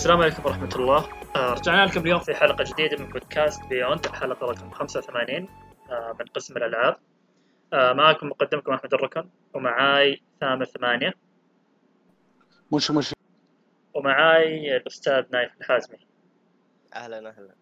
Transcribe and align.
السلام 0.00 0.20
عليكم 0.20 0.42
ورحمة 0.46 0.68
الله. 0.76 1.08
آه، 1.36 1.52
رجعنا 1.52 1.86
لكم 1.86 2.00
اليوم 2.00 2.20
في 2.20 2.34
حلقة 2.34 2.64
جديدة 2.64 3.04
من 3.04 3.12
بودكاست 3.12 3.66
بيوند 3.66 4.06
الحلقة 4.06 4.46
رقم 4.46 4.70
85 4.70 5.48
آه، 5.90 6.16
من 6.20 6.26
قسم 6.26 6.56
الألعاب. 6.56 6.96
آه، 7.72 7.92
معكم 7.92 8.26
مقدمكم 8.28 8.72
أحمد 8.72 8.94
الركن 8.94 9.28
ومعاي 9.54 10.22
ثامر 10.40 10.64
ثمانية. 10.64 11.14
مش 12.72 12.90
مش 12.90 13.14
ومعاي 13.94 14.76
الأستاذ 14.76 15.24
نايف 15.32 15.52
الحازمي. 15.60 15.98
أهلا 16.94 17.18
أهلا. 17.18 17.54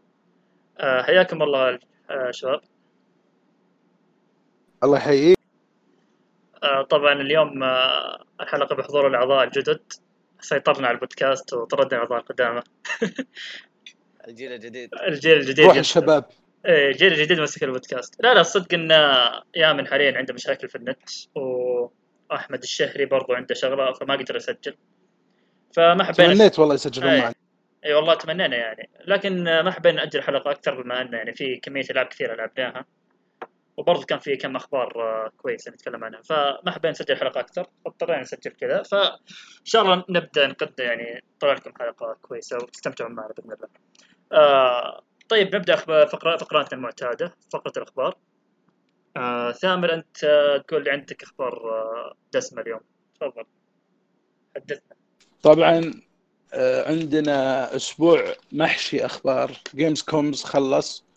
آه، 0.78 1.02
حياكم 1.02 1.42
الله 1.42 1.78
آه، 2.10 2.30
شباب. 2.30 2.60
الله 4.84 4.96
يحييك. 4.96 5.38
آه، 6.62 6.82
طبعا 6.82 7.12
اليوم 7.12 7.62
آه، 7.62 8.24
الحلقة 8.40 8.76
بحضور 8.76 9.06
الأعضاء 9.06 9.44
الجدد. 9.44 9.92
سيطرنا 10.40 10.88
على 10.88 10.94
البودكاست 10.94 11.52
وطردنا 11.52 12.02
الأعضاء 12.02 12.18
القدامى. 12.18 12.62
الجيل 14.28 14.52
الجديد. 14.52 14.90
الجيل 15.06 15.38
الجديد 15.38 15.64
روح 15.64 15.76
الشباب 15.76 16.24
إيه 16.66 16.90
الجيل 16.90 17.12
الجديد 17.12 17.40
مسك 17.40 17.62
البودكاست. 17.62 18.14
لا 18.22 18.34
لا 18.34 18.40
الصدق 18.40 18.74
إن 18.74 18.90
يامن 19.56 19.86
حاليا 19.86 20.18
عنده 20.18 20.34
مشاكل 20.34 20.68
في 20.68 20.76
النت 20.76 21.10
وأحمد 21.34 22.62
الشهري 22.62 23.04
برضو 23.04 23.32
عنده 23.32 23.54
شغلة 23.54 23.92
فما 23.92 24.14
قدر 24.14 24.36
يسجل. 24.36 24.74
فما 25.76 26.04
حبينا 26.04 26.34
تمنيت 26.34 26.58
والله 26.58 26.74
يسجلون 26.74 27.10
أي. 27.10 27.20
معي 27.20 27.34
اي 27.84 27.94
والله 27.94 28.14
تمنينا 28.14 28.56
يعني. 28.56 28.88
لكن 29.06 29.44
ما 29.44 29.70
حبينا 29.70 29.96
نأجل 29.96 30.22
حلقة 30.22 30.50
أكثر 30.50 30.82
بما 30.82 31.00
ان 31.00 31.12
يعني 31.12 31.32
في 31.32 31.56
كمية 31.56 31.84
ألعاب 31.90 32.06
كثيرة 32.06 32.34
لعبناها. 32.34 32.84
وبرضه 33.78 34.04
كان 34.04 34.18
في 34.18 34.36
كم 34.36 34.56
أخبار 34.56 34.92
آه، 34.96 35.30
كويسه 35.36 35.70
نتكلم 35.70 36.04
عنها 36.04 36.22
فما 36.22 36.70
حبينا 36.70 36.90
نسجل 36.90 37.16
حلقة 37.16 37.40
أكثر 37.40 37.66
فاضطرينا 37.84 38.20
نسجل 38.20 38.50
كذا 38.50 38.82
فان 38.82 39.18
شاء 39.64 39.82
الله 39.82 40.04
نبدأ 40.08 40.46
نقدم 40.46 40.84
يعني 40.84 41.24
نطلع 41.36 41.52
لكم 41.52 41.72
حلقة 41.78 42.16
كويسة 42.22 42.56
وتستمتعون 42.56 43.12
معنا 43.12 43.32
بإذن 43.36 43.52
الله. 43.52 43.68
آه 44.32 45.02
طيب 45.28 45.56
نبدأ 45.56 45.76
فقرة 45.76 46.36
فقراتنا 46.36 46.78
المعتادة 46.78 47.34
فقرة 47.52 47.72
الأخبار. 47.76 48.16
آه 49.16 49.52
ثامر 49.52 49.94
أنت 49.94 50.18
تقول 50.68 50.84
لي 50.84 50.90
عندك 50.90 51.22
أخبار 51.22 51.52
آه 51.70 52.14
دسمة 52.32 52.62
اليوم 52.62 52.80
تفضل 53.20 53.44
حدثنا. 54.56 54.96
طبعا 55.42 55.92
عندنا 56.86 57.76
أسبوع 57.76 58.34
محشي 58.52 59.06
أخبار 59.06 59.52
Gamescom 59.74 60.44
خلص 60.44 61.07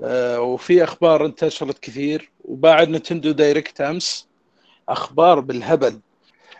وفي 0.00 0.84
أخبار 0.84 1.26
انتشرت 1.26 1.78
كثير 1.78 2.30
وبعد 2.44 2.88
Nintendo 2.88 3.30
Direct 3.30 3.80
أمس 3.80 4.28
أخبار 4.88 5.40
بالهبل 5.40 6.00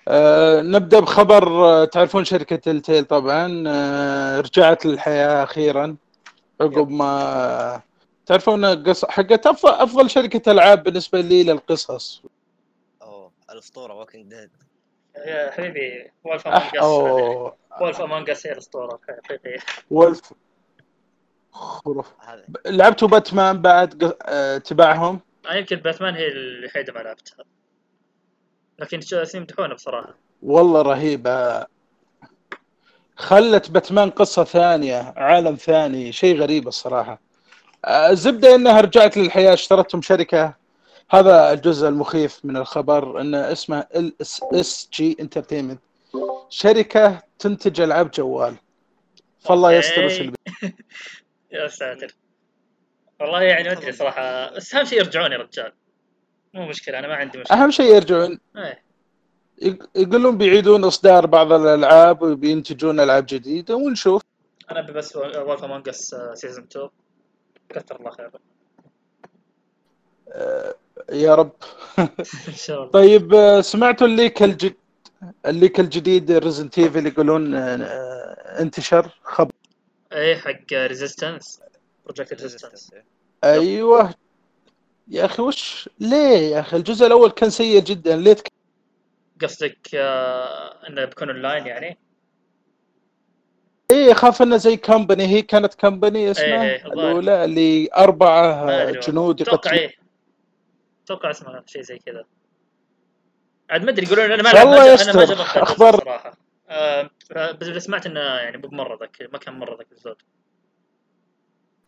آه، 0.08 0.60
نبدأ 0.60 1.00
بخبر 1.00 1.48
آه، 1.64 1.84
تعرفون 1.84 2.24
شركة 2.24 2.70
Telltale 2.70 3.04
طبعا 3.04 3.64
آه، 3.66 4.40
رجعت 4.40 4.86
للحياة 4.86 5.44
أخيرا 5.44 5.96
عقب 6.60 6.90
ما 6.90 7.80
تعرفون 8.26 8.64
قص 8.84 9.04
حقت 9.04 9.46
أفضل 9.46 9.72
أفضل 9.72 10.10
شركة 10.10 10.52
ألعاب 10.52 10.82
بالنسبة 10.82 11.20
لي 11.20 11.42
للقصص 11.42 12.22
أوه 13.02 13.30
الاسطوره 13.50 13.94
Walking 13.94 14.34
Dead 14.34 14.50
يا 15.16 15.50
حبيبي 15.50 16.10
Wolf. 16.24 16.46
Among 16.48 16.76
Us. 16.76 16.84
Wolf 17.80 18.00
Among 18.00 18.30
Us 18.30 18.46
هي 18.46 18.52
الأسطورة 18.52 19.00
حقيقيه 19.24 19.58
Wolf 19.90 20.32
هذا. 22.20 22.44
لعبتوا 22.66 23.08
باتمان 23.08 23.62
بعد 23.62 24.16
آه، 24.22 24.58
تبعهم 24.58 25.20
آه، 25.50 25.54
يمكن 25.54 25.76
باتمان 25.76 26.14
هي 26.14 26.28
الوحيده 26.28 26.92
ما 26.92 26.98
لعبتها. 26.98 27.44
لكن 28.78 29.00
شو- 29.00 29.24
يمدحونه 29.34 29.74
بصراحة. 29.74 30.14
والله 30.42 30.82
رهيبة. 30.82 31.66
خلت 33.16 33.70
باتمان 33.70 34.10
قصة 34.10 34.44
ثانية 34.44 35.14
عالم 35.16 35.54
ثاني 35.54 36.12
شيء 36.12 36.40
غريب 36.40 36.68
الصراحة. 36.68 37.20
آه، 37.84 38.10
الزبدة 38.10 38.54
إنها 38.54 38.80
رجعت 38.80 39.16
للحياة 39.16 39.54
اشترتهم 39.54 40.02
شركة. 40.02 40.54
هذا 41.10 41.52
الجزء 41.52 41.88
المخيف 41.88 42.40
من 42.44 42.56
الخبر 42.56 43.20
إن 43.20 43.34
اسمها 43.34 43.88
LCG 44.52 45.16
Entertainment 45.20 45.80
شركة 46.48 47.22
تنتج 47.38 47.80
ألعاب 47.80 48.10
جوال. 48.10 48.54
فالله 49.40 49.72
يستر 49.72 50.04
وش 50.04 50.22
يا 51.52 51.68
ساتر. 51.68 52.14
والله 53.20 53.42
يعني 53.42 53.68
ما 53.68 53.72
أدري 53.72 53.92
صراحة 53.92 54.50
بس 54.54 54.74
أهم 54.74 54.84
شيء 54.84 54.98
يرجعون 54.98 55.32
يا 55.32 55.38
رجال. 55.38 55.72
مو 56.54 56.66
مشكلة 56.68 56.98
أنا 56.98 57.08
ما 57.08 57.14
عندي 57.14 57.38
مشكلة. 57.38 57.62
أهم 57.62 57.70
شيء 57.70 57.94
يرجعون. 57.94 58.38
إيه. 58.56 58.82
يق- 59.62 59.88
يقولون 59.94 60.38
بيعيدون 60.38 60.84
إصدار 60.84 61.26
بعض 61.26 61.52
الألعاب 61.52 62.22
وبينتجون 62.22 63.00
ألعاب 63.00 63.26
جديدة 63.28 63.74
ونشوف. 63.76 64.22
أنا 64.70 64.80
أبي 64.80 64.92
بس 64.92 65.16
Wolf 65.16 65.64
Among 65.64 65.88
Us 65.88 66.16
season 66.34 66.64
2 66.64 66.88
كثر 67.68 67.96
الله 67.96 68.10
خير 68.10 68.30
آه، 70.32 70.74
يا 71.12 71.34
رب. 71.34 71.52
إن 72.48 72.54
شاء 72.54 72.78
الله. 72.78 72.90
طيب 72.90 73.34
آه، 73.34 73.60
سمعتوا 73.60 74.06
ال 74.06 74.14
leak 74.14 74.42
الجد 74.42 74.74
ال 75.46 75.53
leak 75.53 75.80
الجديد 75.80 76.30
Resident 76.32 76.78
Evil 76.78 77.06
يقولون 77.06 77.54
آه، 77.54 78.60
انتشر؟ 78.62 79.18
خبر 79.22 79.52
إيه 80.12 80.36
حق 80.36 80.72
Resistance 80.72 81.60
Project 82.04 82.42
Resistance 82.42 82.90
أيوه. 83.44 84.14
يا 85.08 85.24
أخي 85.24 85.42
وش 85.42 85.88
ليه 86.00 86.38
يا 86.54 86.60
أخي؟ 86.60 86.76
الجزء 86.76 87.06
الأول 87.06 87.30
كان 87.30 87.50
سيء 87.50 87.80
جدا. 87.82 88.16
ليه 88.16 88.32
تك... 88.32 88.52
قصدك 89.42 89.78
آه، 89.94 90.88
إنه 90.88 91.04
بيكون 91.04 91.30
اونلاين 91.30 91.66
يعني؟ 91.66 91.98
إيه 93.90 94.12
اخاف 94.12 94.42
إنه 94.42 94.56
زي 94.56 94.76
company 94.76 95.26
هي 95.26 95.42
كانت 95.42 95.74
company 95.74 96.30
اسمها؟ 96.30 96.62
إيه،. 96.62 96.86
الأولى 96.86 97.44
اللي 97.44 97.88
أربعة. 97.96 98.90
جنود 98.90 99.40
أتوقع 99.42 99.72
إيه. 99.72 99.94
أتوقع 101.04 101.30
اسمه 101.30 101.62
شيء 101.66 101.82
زي 101.82 101.98
كذا. 101.98 102.24
عاد 103.70 103.84
ما 103.84 103.90
أدري 103.90 104.06
يقولون 104.06 104.24
أنا 104.32 104.42
ما 104.42 104.52
والله 104.64 104.76
أنا 104.82 104.86
ما 104.86 104.92
يستر. 104.92 105.12
جربت 105.12 105.30
الجزء 105.30 105.44
أخبار- 105.64 106.00
صراحة 106.00 106.36
آه 106.68 107.10
بس 107.60 107.66
سمعت 107.84 108.06
إنه 108.06 108.20
يعني 108.20 108.56
مو 108.56 108.68
بمره 108.68 108.98
ذاك 109.00 109.28
ما 109.32 109.38
كان 109.38 109.54
مره 109.54 109.76
ذاك 109.76 109.86
الزود 109.92 110.16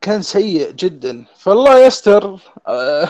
كان 0.01 0.23
سيء 0.23 0.71
جدا. 0.71 1.25
فالله 1.39 1.87
يستر. 1.87 2.25
آه، 2.67 3.09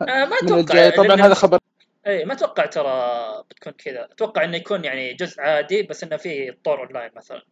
ما 0.00 0.36
أتوقع 0.42 0.90
طبعا 0.90 1.16
لأن- 1.16 1.20
هذا 1.20 1.34
خبر. 1.34 1.58
اي 2.06 2.24
ما 2.24 2.32
أتوقع 2.32 2.66
ترى 2.66 3.44
بتكون 3.50 3.72
كذا. 3.72 4.04
أتوقع 4.04 4.44
إنه 4.44 4.56
يكون 4.56 4.84
يعني 4.84 5.14
جزء 5.14 5.40
عادي 5.40 5.82
بس 5.82 6.04
إنه 6.04 6.16
فيه 6.16 6.58
طور 6.64 6.80
اونلاين 6.80 7.10
مثلا. 7.16 7.42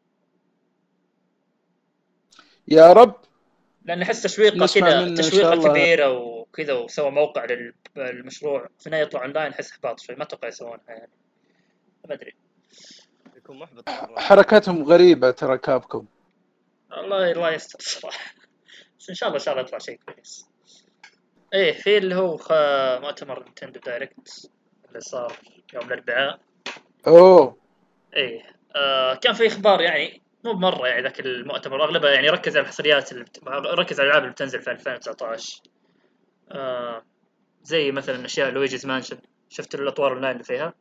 يا 2.69 2.93
رب. 2.93 3.15
لأن 3.85 4.03
أحس 4.03 4.23
تشويقة 4.23 4.67
كذا 4.67 5.15
تشويقة. 5.15 5.69
كبيرة 5.69 6.11
وكذا 6.11 6.73
وسوى 6.73 7.11
موقع 7.11 7.45
لل- 7.45 7.75
للمشروع. 7.97 8.69
في 8.79 8.87
النهاية 8.87 9.03
يطلع 9.03 9.25
اونلاين 9.25 9.53
أحس 9.53 9.71
احباط 9.71 10.01
شوي. 10.01 10.17
ما 10.17 10.23
أتوقع 10.23 10.49
يسوونها 10.49 10.81
يعني. 10.89 11.13
ما 12.09 12.15
أدري. 12.15 12.35
يكون 13.47 13.59
محبط. 13.59 13.89
حركاتهم 14.19 14.85
غريبة 14.85 15.31
ترى 15.31 15.59
Capcom. 15.59 16.07
الله 16.93 17.33
الله 17.33 17.51
يستر 17.53 17.79
صراحة. 17.81 18.35
بس 18.99 19.09
إن 19.09 19.15
شاء 19.15 19.29
الله 19.29 19.39
إن 19.39 19.45
شاء 19.45 19.55
الله 19.55 19.67
يطلع 19.67 19.79
شيء 19.79 20.01
كويس. 20.07 20.47
إيه 21.55 21.73
في 21.73 21.99
اللي 21.99 22.15
هو 22.15 22.37
خ... 22.37 22.53
مؤتمر 23.03 23.45
Nintendo 23.45 23.81
Direct 23.81 24.51
اللي 24.89 25.01
صار 25.01 25.37
يوم 25.75 25.87
الأربعاء. 25.87 26.41
أوه. 27.07 27.57
إيه 28.17 28.43
آه 28.77 29.15
كان 29.15 29.33
في 29.33 29.47
إخبار 29.47 29.81
يعني 29.81 30.23
مو 30.45 30.53
بمرة 30.53 30.89
يعني 30.89 31.03
ذاك 31.03 31.21
المؤتمر 31.21 31.85
اغلبها 31.85 32.11
يعني 32.11 32.29
ركز 32.29 32.57
على 32.57 32.65
الحصريات 32.65 33.13
اللي 33.13 33.25
بت... 33.25 33.45
ركز 33.49 34.01
على 34.01 34.07
الألعاب 34.07 34.23
اللي 34.23 34.33
بتنزل 34.33 34.63
في 34.63 34.71
2019 34.71 35.61
آه 36.51 37.03
زي 37.63 37.93
مثلا 37.93 38.25
أشياء 38.25 38.51
Luigi's 38.51 38.87
Mansion 38.87 39.19
شفت 39.49 39.75
الأطوار 39.75 40.13
اونلاين 40.13 40.33
اللي 40.33 40.45
فيها؟ 40.45 40.75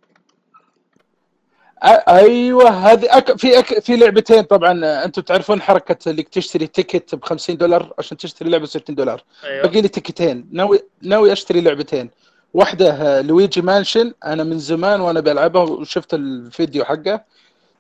أيوه 1.86 2.70
هذه 2.70 3.18
أك... 3.18 3.38
في 3.38 3.60
أك... 3.60 3.80
في 3.80 3.96
لعبتين 3.96 4.42
طبعا 4.42 5.04
أنتم 5.06 5.22
تعرفون 5.22 5.62
حركة 5.62 6.10
اللي 6.10 6.24
تشتري 6.24 6.68
ticket 6.68 7.16
ب 7.16 7.24
50 7.24 7.58
دولار 7.58 7.94
عشان 8.00 8.18
تشتري 8.18 8.50
لعبة 8.50 8.64
ب 8.64 8.68
60 8.68 8.96
دولار. 8.96 9.24
أيوه. 9.44 9.64
باقي 9.64 9.82
لي 9.82 9.88
تيكتين. 9.88 10.50
ناوي 10.52 10.80
ناوي 11.02 11.34
أشتري 11.34 11.62
لعبتين. 11.62 12.10
واحدة 12.54 12.92
آه، 12.92 13.22
Luigi 13.22 13.62
Mansion. 13.62 14.14
أنا 14.26 14.44
من 14.44 14.60
زمان 14.60 15.02
وأنا 15.02 15.20
بلعبها 15.20 15.62
وشفت 15.62 16.14
الفيديو 16.14 16.86
حقه. 16.86 17.24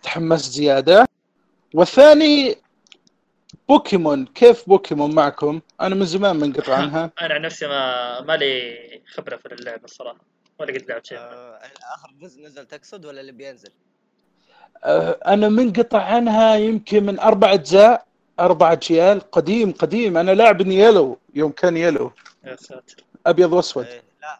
تحمست 0.04 0.52
زيادة. 0.52 1.07
والثاني 1.74 2.56
بوكيمون. 3.69 4.25
كيف 4.25 4.69
بوكيمون 4.69 5.16
معكم؟ 5.16 5.62
أنا 5.81 5.96
من 5.96 6.06
زمان 6.06 6.36
منقطع 6.36 6.75
عنها. 6.75 7.12
أنا 7.22 7.34
عن 7.34 7.42
نفسي 7.42 7.68
ما 7.68 8.22
ما 8.22 8.38
لي 8.38 8.75
خبرة 9.07 9.38
في 9.38 9.54
اللعبة 9.54 9.86
الصراحه 9.86 10.19
ولا 10.60 10.74
قد 10.74 10.90
لعبت 10.90 11.06
شيء. 11.06 11.18
آه، 11.18 11.60
اخر 11.96 12.13
جزء 12.22 12.46
نزل 12.46 12.66
تقصد 12.66 13.06
ولا 13.06 13.22
اللي 13.22 13.31
بينزل؟ 13.31 13.72
آه، 14.83 15.19
أنا 15.27 15.50
منقطع 15.50 16.04
عنها 16.04 16.56
يمكن 16.56 17.06
من 17.06 17.19
أربع 17.19 17.54
أجزاء 17.54 18.06
أربع 18.39 18.72
أجيال 18.72 19.19
قديم 19.31 19.72
قديم. 19.72 20.18
أنا 20.18 20.31
لاعب 20.31 20.62
Yellow 20.62 21.19
يوم 21.33 21.51
كان 21.51 21.77
Yellow. 21.78 22.12
يا 22.44 22.56
ساتر. 22.56 23.04
أبيض 23.25 23.54
وأسود. 23.54 23.86
إيه، 23.86 24.04
لا 24.22 24.39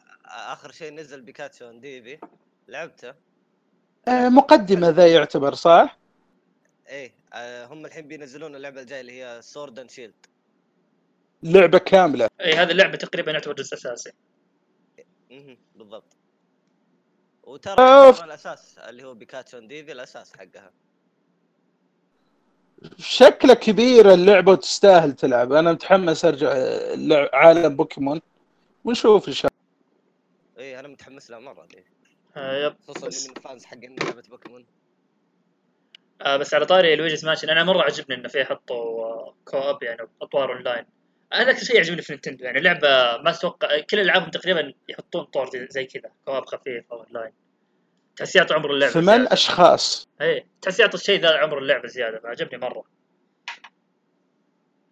آخر 0.54 0.72
شيء 0.72 0.94
نزل 0.94 1.22
Pikachu 1.22 1.72
Eevee 1.72 2.20
لعبته. 2.68 3.14
آه، 4.08 4.30
مقدمة 4.30 4.90
ذا 4.90 5.08
يعتبر 5.08 5.54
صح؟ 5.54 5.98
إيه 6.90 7.14
آه 7.34 7.66
هم 7.66 7.86
الحين 7.86 8.08
بينزلون 8.08 8.56
اللعبة 8.56 8.82
الجاية 8.82 9.02
اللي 9.02 9.24
هي 9.24 9.42
Sword 9.42 9.80
and 9.80 9.92
Shield 9.92 10.14
لعبة 11.44 11.78
كاملة. 11.78 12.30
اي 12.42 12.54
هذه 12.54 12.72
اللعبة 12.72 12.98
تقريبا 12.98 13.32
يعتبر 13.32 13.54
جزء 13.54 13.74
أساسي. 13.74 14.12
بالضبط. 15.76 16.18
وترى 17.46 17.76
أوف. 17.80 18.24
الأساس 18.24 18.78
اللي 18.78 19.04
هو 19.04 19.14
Pikachu 19.14 19.58
and 19.58 19.68
Eevee 19.68 19.92
الأساس 19.92 20.34
حقها. 20.38 20.72
شكله 22.98 23.54
كبير 23.54 24.14
اللعبة 24.14 24.52
وتستاهل 24.52 25.14
تلعب. 25.14 25.54
أنا 25.54 25.72
متحمس 25.72 26.26
أرجع 26.26 26.50
عالم 27.34 27.76
بوكيمون 27.76 28.22
ونشوف 28.84 29.28
إن 29.28 29.34
شاء 29.34 29.52
إيه 30.58 30.80
أنا 30.80 30.88
متحمس 30.88 31.32
لها 31.32 31.40
مرة 31.40 31.66
دي. 31.66 31.84
آه 32.38 32.66
yep. 32.66 32.76
خصوصا 32.88 33.30
من 33.30 33.42
fans 33.42 33.66
حقين 33.66 33.96
لعبة 34.04 34.24
بوكيمون. 34.30 34.66
آه 36.22 36.38
بس 36.38 36.54
على 36.54 36.66
طاري 36.66 36.96
Luigi's 36.96 37.26
Mansion 37.26 37.50
أنا 37.50 37.64
مرة 37.64 37.82
عجبني 37.82 38.16
انه 38.16 38.28
فيه 38.28 38.44
حطوا 38.44 39.06
آه 39.06 39.36
co-op 39.46 39.84
يعني 39.84 40.08
أطوار 40.22 40.54
أونلاين. 40.54 40.86
هذا 41.34 41.52
أكثر 41.52 41.66
شيء 41.66 41.76
يعجبني 41.76 42.02
في 42.02 42.14
Nintendo 42.14 42.46
يعني 42.46 42.60
لعبة 42.60 42.88
ما 43.24 43.30
أتوقع 43.30 43.80
كل 43.80 44.00
ألعابهم 44.00 44.30
تقريبا 44.30 44.74
يحطون 44.90 45.24
طور 45.24 45.50
زي- 45.70 45.86
كذا 45.86 46.12
co-op 46.26 46.46
خفيف 46.46 46.92
أو 46.92 47.04
اونلاين 47.04 47.32
تحس 48.16 48.36
يعطي 48.36 48.54
عمر 48.54 48.72
اللعبة 48.72 48.94
ثمان 48.94 49.18
زيادة. 49.20 49.34
أشخاص؟ 49.34 50.08
اي 50.22 50.46
تحس 50.62 50.80
يعطي 50.80 50.98
الشيء 50.98 51.22
ذا 51.22 51.38
عمر 51.38 51.58
اللعبة 51.58 51.88
زيادة 51.88 52.20
فعجبني 52.20 52.58
مرة. 52.62 52.84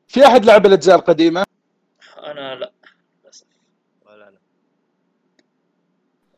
في 0.07 0.25
أحد 0.25 0.45
لعب 0.45 0.65
الأجزاء 0.65 0.95
القديمة؟ 0.95 1.43
أنا 2.17 2.55
لا 2.55 2.71
للأسف. 3.23 3.45
ولا 4.05 4.27
أنا. 4.29 4.37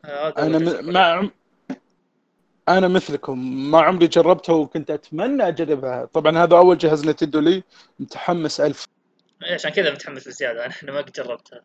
آه، 0.06 0.34
أنا 0.38 0.58
هو 0.58 0.60
الجزء 0.60 0.82
م... 0.82 0.94
مع 0.94 1.30
أنا 2.70 2.88
مثلكم 2.88 3.72
ما 3.72 3.82
عمري 3.82 4.08
جربتها 4.08 4.54
وكنت 4.54 4.92
أتمنى 4.92 5.48
أجربها. 5.48 6.06
طبعا 6.06 6.38
هذا 6.44 6.58
أول 6.58 6.78
جهاز 6.78 7.08
Nintendo 7.10 7.40
لي 7.40 7.64
متحمس 8.00 8.62
ألف. 8.62 8.86
عشان 9.44 9.72
كذا 9.72 9.92
متحمس 9.92 10.28
بزياده 10.28 10.66
أنا 10.66 10.74
أنا 10.84 10.92
ما 10.92 10.98
قد 11.02 11.12
جربتها. 11.12 11.62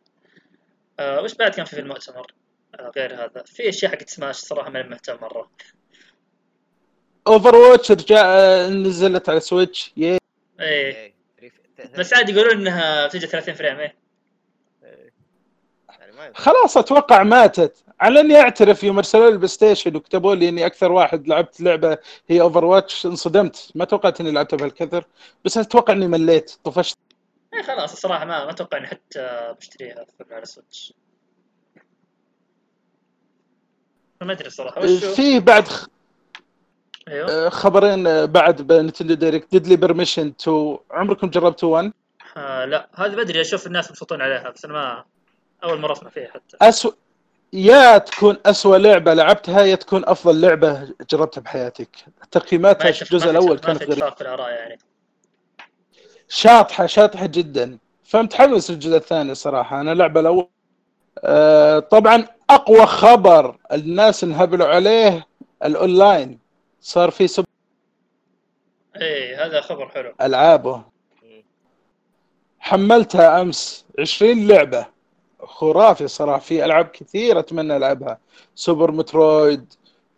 آه 0.99 1.21
وش 1.21 1.33
بعد 1.33 1.51
كان 1.51 1.65
في 1.65 1.75
في 1.75 1.81
المؤتمر 1.81 2.33
آه 2.79 2.91
غير 2.97 3.15
هذا. 3.15 3.43
في 3.45 3.69
أشياء 3.69 3.91
حقت 3.91 4.09
سماش 4.09 4.35
صراحة 4.35 4.69
ماني 4.69 4.89
مهتم 4.89 5.17
مرة. 5.21 5.51
Overwatch 7.27 7.91
رجع 7.91 8.25
آه، 8.25 8.69
نزلت 8.69 9.29
على 9.29 9.39
Switch 9.39 9.93
يي 9.97 10.17
إيه. 10.59 11.13
ريف- 11.41 11.53
بس 11.99 12.13
عاد 12.13 12.29
يقولون 12.29 12.51
إنها 12.57 13.07
تجي 13.07 13.27
30 13.27 13.53
frame 13.53 13.79
إيه. 13.79 13.95
إيه. 14.83 15.11
يعني 15.89 16.11
ما. 16.11 16.31
خلاص 16.35 16.77
أتوقع 16.77 17.23
ماتت. 17.23 17.83
على 17.99 18.19
إني 18.19 18.35
أعترف 18.41 18.83
يوم 18.83 18.97
ارسلوا 18.97 19.23
لي 19.27 19.31
ال 19.31 19.47
PlayStation 19.47 19.95
وكتبوا 19.95 20.35
لي 20.35 20.49
إني 20.49 20.65
أكثر 20.65 20.91
واحد 20.91 21.27
لعبت 21.27 21.61
لعبة 21.61 21.97
هي 22.29 22.41
Overwatch 22.41 23.05
انصدمت. 23.05 23.71
ما 23.75 23.85
توقعت 23.85 24.21
إني 24.21 24.31
لعبتها 24.31 24.57
بهالكثر 24.57 25.05
بس 25.45 25.57
أتوقع 25.57 25.93
إني 25.93 26.07
مليت. 26.07 26.57
طفشت. 26.63 26.97
إيه 27.53 27.61
خلاص 27.63 27.91
الصراحة 27.91 28.25
ما 28.25 28.45
ما 28.45 28.51
أتوقع 28.51 28.77
إني 28.77 28.87
حتى 28.87 29.55
بشتريها 29.59 30.05
على 30.31 30.45
Switch. 30.45 30.93
ما 34.21 34.31
أدري 34.33 34.47
الصراحة 34.47 34.81
وشو 34.81 35.13
في 35.15 35.39
بعد 35.39 35.67
خ- 35.67 35.87
أيوه. 37.07 37.29
آه، 37.45 37.49
خبرين 37.49 38.07
آه، 38.07 38.25
بعد 38.25 38.61
ب 38.61 38.67
Nintendo 38.67 39.13
Direct 39.13 39.51
Deadly 39.51 39.75
Premonition 39.75 40.33
2 40.41 40.77
عمركم 40.91 41.29
جربتوا 41.29 41.69
1 41.73 41.91
آه 42.37 42.65
لا 42.65 42.89
هذا 42.95 43.15
بدري 43.15 43.41
أشوف 43.41 43.67
الناس 43.67 43.91
مبسوطين 43.91 44.21
عليها 44.21 44.49
بس 44.49 44.65
أنا 44.65 44.73
ما 44.73 45.05
أول 45.63 45.79
مرة 45.79 45.91
أسمع 45.93 46.09
فيها 46.09 46.27
حتى. 46.31 46.57
أسوأ 46.61 46.91
يا 47.53 47.97
تكون 47.97 48.37
أسوأ 48.45 48.77
لعبة 48.77 49.13
لعبتها 49.13 49.61
يا 49.61 49.75
تكون 49.75 50.05
أفضل 50.05 50.41
لعبة 50.41 50.93
جربتها 51.11 51.41
بحياتك. 51.41 51.89
ما 52.07 52.25
تقييماتها 52.31 52.89
الجزء 52.89 53.13
ما 53.13 53.19
في- 53.19 53.29
الأول 53.29 53.55
ما 53.55 53.61
كانت 53.61 53.77
في 53.77 53.85
غريبة. 53.85 53.93
اتفاق 54.07 54.15
في 54.15 54.21
الآراء 54.21 54.49
يعني. 54.49 54.77
شاطحة 56.31 56.85
شاطحة 56.85 57.25
جدا. 57.25 57.77
فمتحمس 58.03 58.71
للجزء 58.71 58.97
الثاني 58.97 59.35
صراحة 59.35 59.81
أنا 59.81 59.91
اللعبة 59.91 60.19
الأول. 60.19 60.47
آه، 61.23 61.79
طبعا 61.79 62.27
أقوى 62.49 62.85
خبر 62.85 63.57
الناس 63.71 64.23
انهبلوا 64.23 64.67
عليه 64.67 65.27
الأونلاين. 65.65 66.39
صار 66.81 67.11
في 67.11 67.27
سب 67.27 67.45
إيه 69.01 69.45
هذا 69.45 69.61
خبر 69.61 69.87
حلو. 69.89 70.13
ألعابه. 70.21 70.75
مم. 70.75 71.43
حملتها 72.59 73.41
أمس. 73.41 73.85
20 73.99 74.47
لعبة. 74.47 74.85
خرافي 75.43 76.07
صراحة. 76.07 76.39
في 76.39 76.65
ألعاب 76.65 76.85
كثير 76.85 77.39
أتمنى 77.39 77.77
ألعبها. 77.77 78.17
سوبر 78.55 78.91
مترويد 78.91 79.73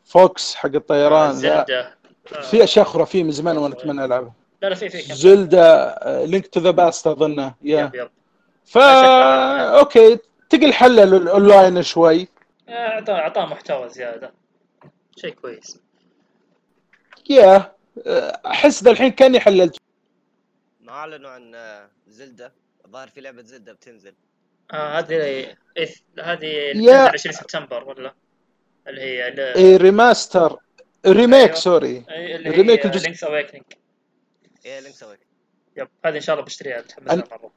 فوكس 0.05 0.55
حق 0.55 0.69
آه 0.69 0.77
الطيران 0.77 1.31
ذا 1.31 1.35
زلدة 1.35 1.95
آه 2.37 2.41
في 2.41 2.63
أشياء 2.63 2.85
خرافية 2.85 3.23
من 3.23 3.31
زمان 3.31 3.57
وأنا 3.57 3.73
أتمنى 3.75 4.05
ألعبها. 4.05 4.42
لا 4.63 4.69
لا 4.69 4.75
في 4.75 4.89
في 4.89 5.01
زلدا 5.13 5.95
لينك 6.25 6.47
تو 6.47 6.59
ذا 6.59 6.71
باست 6.71 7.07
اظنه 7.07 7.55
يا 7.61 7.81
يب 7.81 7.95
يب 7.95 8.09
فا 8.65 9.79
أوكي 9.79 10.17
تقل 10.49 10.73
حلل 10.73 11.13
الاونلاين 11.15 11.83
شوي. 11.83 12.27
اعطاه 12.69 13.13
أعطاه 13.15 13.45
محتوى 13.45 13.89
زيادة. 13.89 14.33
شيء 15.17 15.33
كويس. 15.33 15.79
يا 17.29 17.71
أحس 18.45 18.83
ذا 18.83 18.91
الحين 18.91 19.11
كأني 19.11 19.39
حللت. 19.39 19.77
ما 20.81 20.91
أعلنوا 20.91 21.29
عن 21.29 21.55
آه، 21.55 21.89
Zelda 22.07 22.53
الظاهر 22.85 23.07
في 23.07 23.21
لعبة 23.21 23.41
Zelda 23.41 23.73
بتنزل. 23.73 24.13
آه 24.73 24.99
هذه 24.99 25.45
هذه 26.19 26.45
يا- 26.45 26.73
تنزل 26.73 27.13
20 27.13 27.33
سبتمبر 27.35 27.83
ولا؟ 27.83 28.13
اللي 28.87 29.01
هي 29.01 29.27
اللي 29.27 29.55
إيه 29.55 29.77
remaster 29.77 30.57
remake 31.07 31.43
أيوة. 31.43 31.53
sorry 31.55 32.03
اللي 32.09 32.49
هي 32.49 32.75
الجزء- 32.83 33.09
إيه 34.65 34.79
Link's 34.79 35.03
Awak 35.03 35.19
yep 35.77 35.87
هذه 36.05 36.15
إن 36.15 36.21
شاء 36.21 36.33
الله 36.35 36.45
بشتريها 36.45 36.81
متحمس 36.81 37.11
مرة. 37.31 37.51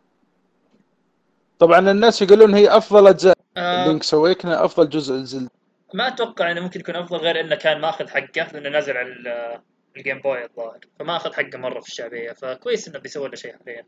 طبعا 1.58 1.78
الناس 1.90 2.22
يقولون 2.22 2.54
هي 2.54 2.76
أفضل 2.76 3.06
اجزاء 3.06 3.36
آه 3.56 3.86
Link's 3.86 4.14
Awakening 4.14 4.64
أفضل 4.64 4.88
جزء 4.88 5.14
ل 5.14 5.20
Zelda 5.20 5.50
ما 5.94 6.08
أتوقع 6.08 6.50
إنه 6.50 6.60
ممكن 6.60 6.80
يكون 6.80 6.96
أفضل 6.96 7.16
غير 7.18 7.40
إنه 7.40 7.54
كان 7.56 7.80
ماخذ 7.80 8.08
حقه 8.08 8.52
لأنه 8.52 8.68
نازل 8.68 8.96
على 8.96 9.08
ال- 9.08 9.60
ال 9.96 10.01
Game 10.01 10.20
Boy 10.20 10.44
الظاهر. 10.44 10.80
فما 10.98 11.16
اخذ 11.16 11.32
حقه 11.32 11.58
مرة 11.58 11.80
في 11.80 11.88
الشعبية 11.88 12.32
فكويس 12.32 12.88
إنه 12.88 12.98
بيسوي 12.98 13.28
له 13.28 13.34
شيء 13.34 13.56
حاليا. 13.58 13.86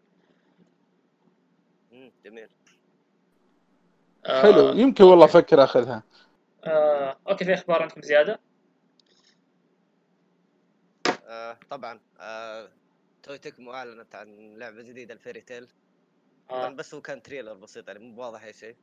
جميل. 2.25 2.49
آه 4.27 4.43
حلو 4.43 4.69
يمكن 4.73 5.05
والله. 5.05 5.25
أفكر 5.25 5.65
أخذها. 5.65 6.03
آه 6.65 7.17
okay 7.29 7.45
في 7.45 7.55
أخبار 7.55 7.83
عندكم 7.83 8.03
زيادة؟ 8.03 8.41
آه 11.27 11.59
طبعا. 11.71 12.01
آه 12.21 12.69
Koei 13.29 13.39
Tecmo 13.39 13.73
أعلنت 13.73 14.15
عن 14.15 14.55
لعبة 14.59 14.83
جديدة 14.83 15.15
ال 15.15 15.19
Fairy 15.19 15.41
Tail 15.41 15.69
آه. 16.51 16.69
بس 16.69 16.95
هو 16.95 17.01
كان 17.01 17.23
trailer 17.23 17.55
بسيط 17.55 17.89
يعني 17.89 17.99
مو 17.99 18.23
واضح 18.23 18.45
أي 18.45 18.53
شيء. 18.53 18.77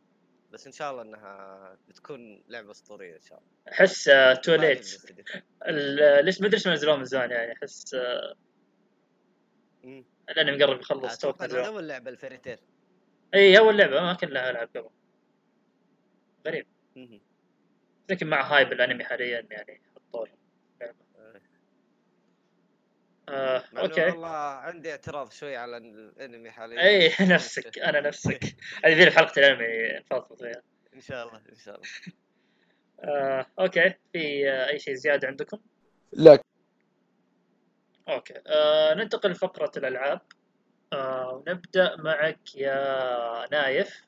بس 0.51 0.67
إن 0.67 0.71
شاء 0.71 0.91
الله 0.91 1.01
إنها 1.01 1.77
بتكون 1.89 2.43
لعبة 2.49 2.71
أسطورية 2.71 3.15
إن 3.15 3.21
شاء 3.21 3.37
الله. 3.37 3.73
أحس 3.73 4.03
too 4.43 4.55
late. 4.55 4.79
ليش 6.23 6.41
ما 6.41 6.47
ادري 6.47 6.57
إيش 6.57 6.67
نزلوه 6.67 6.95
من 6.95 7.05
زمان 7.05 7.31
يعني. 7.31 7.53
أحس 7.53 7.93
آه، 7.93 8.35
مم. 9.83 10.05
الانمي 10.29 10.63
قرب 10.63 10.79
يخلص 10.79 11.17
تو 11.17 11.33
أول 11.41 11.87
لعبة 11.87 12.09
ال 12.09 12.14
Fairy 12.14 12.37
Tail 12.37 12.59
اي 13.33 13.57
أول 13.57 13.77
لعبة 13.77 14.01
ما 14.01 14.13
كان 14.13 14.29
لها 14.29 14.49
ألعاب 14.49 14.69
قبل. 14.75 14.89
غريب. 16.47 16.67
لكن 18.09 18.27
مع 18.27 18.41
hype 18.41 18.73
الأنمي 18.73 19.03
حاليا 19.03 19.47
يعني 19.51 19.81
حطوا 19.95 20.25
آه. 20.25 20.44
آه 23.29 23.63
okay. 23.77 24.05
والله 24.05 24.27
عندي 24.27 24.91
اعتراض 24.91 25.31
شوي 25.31 25.55
على 25.55 25.77
الأنمي 25.77 26.51
حاليا 26.51 26.81
اي 26.81 27.11
نفسك 27.21 27.79
أنا 27.79 28.01
نفسك. 28.01 28.43
هذه 28.85 29.03
ذي 29.03 29.11
حلقة 29.11 29.39
الأنمي 29.39 29.99
نفضفض 29.99 30.37
فيها 30.37 30.61
إن 30.93 31.01
شاء 31.01 31.27
الله 31.27 31.41
إن 31.49 31.55
شاء 31.55 31.75
الله. 31.75 31.87
آه، 33.03 33.45
okay. 33.59 33.93
في 34.13 34.49
آه، 34.49 34.69
أي 34.69 34.79
شيء 34.79 34.93
زيادة 34.93 35.27
عندكم؟ 35.27 35.59
لا. 36.13 36.39
okay. 38.09 38.33
آه، 38.47 38.93
ننتقل 38.93 39.31
لفقرة 39.31 39.71
الألعاب. 39.77 40.21
آه، 40.93 41.29
ونبدأ 41.47 41.95
معك 41.95 42.55
يا 42.55 43.45
نايف. 43.51 44.05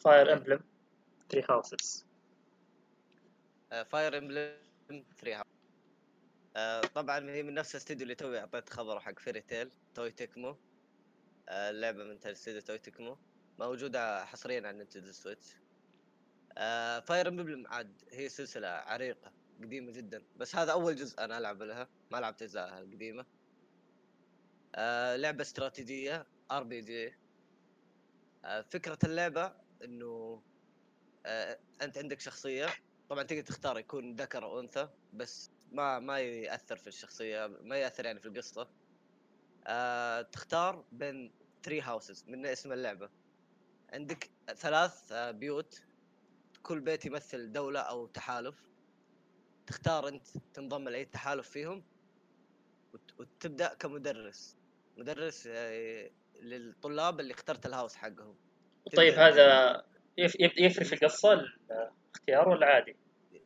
Fire 0.00 0.32
Emblem 0.32 0.60
3 1.28 1.52
Houses 1.52 2.06
Fire 3.90 4.18
Emblem 4.18 4.54
3 5.18 5.36
Houses 5.36 5.59
آه 6.56 6.80
طبعا 6.80 7.30
هي 7.30 7.42
من 7.42 7.54
نفس 7.54 7.74
الاستوديو 7.74 8.02
اللي 8.02 8.14
توي 8.14 8.38
أعطيت 8.38 8.70
خبره 8.70 8.98
حق 8.98 9.18
Fairy 9.18 9.40
Tail 9.40 9.70
Koei 9.94 10.10
Tecmo. 10.10 10.56
آه 11.48 11.70
اللعبة 11.70 12.04
من 12.04 12.26
استوديو 12.26 12.60
Koei 12.60 12.78
Tecmo. 12.78 13.18
موجودة 13.58 14.24
حصريا 14.24 14.68
على 14.68 14.78
Nintendo 14.78 15.12
Switch. 15.12 15.56
آه 16.58 17.00
Fire 17.00 17.28
Emblem 17.28 17.66
عاد 17.66 18.02
هي 18.12 18.28
سلسلة 18.28 18.68
عريقة 18.68 19.32
قديمة 19.62 19.92
جدا. 19.92 20.22
بس 20.36 20.56
هذا 20.56 20.72
أول 20.72 20.96
جزء 20.96 21.24
أنا 21.24 21.38
ألعب 21.38 21.62
لها. 21.62 21.88
ما 22.10 22.16
لعبت 22.18 22.42
أجزائها 22.42 22.80
القديمة. 22.80 23.26
آه 24.74 25.16
لعبة 25.16 25.42
استراتيجية 25.42 26.26
RPG 26.50 27.18
فكرة 28.70 28.98
اللعبة 29.04 29.54
إنه 29.84 30.42
آه 31.26 31.58
أنت 31.82 31.98
عندك 31.98 32.20
شخصية. 32.20 32.68
طبعا 33.08 33.22
تقدر 33.22 33.42
تختار 33.42 33.78
يكون 33.78 34.14
ذكر 34.16 34.44
أو 34.44 34.60
أنثى 34.60 34.88
بس 35.12 35.50
ما 35.72 35.98
ما 35.98 36.20
يأثر 36.20 36.76
في 36.76 36.86
الشخصية 36.86 37.46
ما 37.46 37.76
يأثر 37.76 38.04
يعني 38.06 38.20
في 38.20 38.26
القصة. 38.26 38.68
آه 39.66 40.22
تختار 40.22 40.84
بين 40.92 41.32
ثري 41.62 41.80
هاوسز 41.80 42.24
من 42.28 42.46
اسم 42.46 42.72
اللعبة. 42.72 43.08
عندك 43.92 44.30
ثلاث 44.56 45.12
آه 45.12 45.30
بيوت. 45.30 45.82
كل 46.62 46.80
بيت 46.80 47.04
يمثل 47.06 47.52
دولة 47.52 47.80
أو 47.80 48.06
تحالف. 48.06 48.54
تختار 49.66 50.08
أنت 50.08 50.26
تنضم 50.54 50.88
لأي 50.88 51.04
تحالف 51.04 51.48
فيهم 51.48 51.84
وت- 52.94 53.20
وتبدأ 53.20 53.74
كمدرس. 53.74 54.56
مدرس 54.96 55.48
آه، 55.52 56.10
للطلاب 56.40 57.20
اللي 57.20 57.34
اخترت 57.34 57.66
الهاوس 57.66 57.96
حقهم. 57.96 58.36
طيب 58.96 59.14
هذا 59.14 59.72
يف- 60.18 60.40
يف- 60.40 60.58
يفرق 60.58 60.86
في 60.86 60.92
القصة 60.92 61.32
الاختيار 61.32 62.48
ولا 62.48 62.66
عادي؟ 62.66 62.96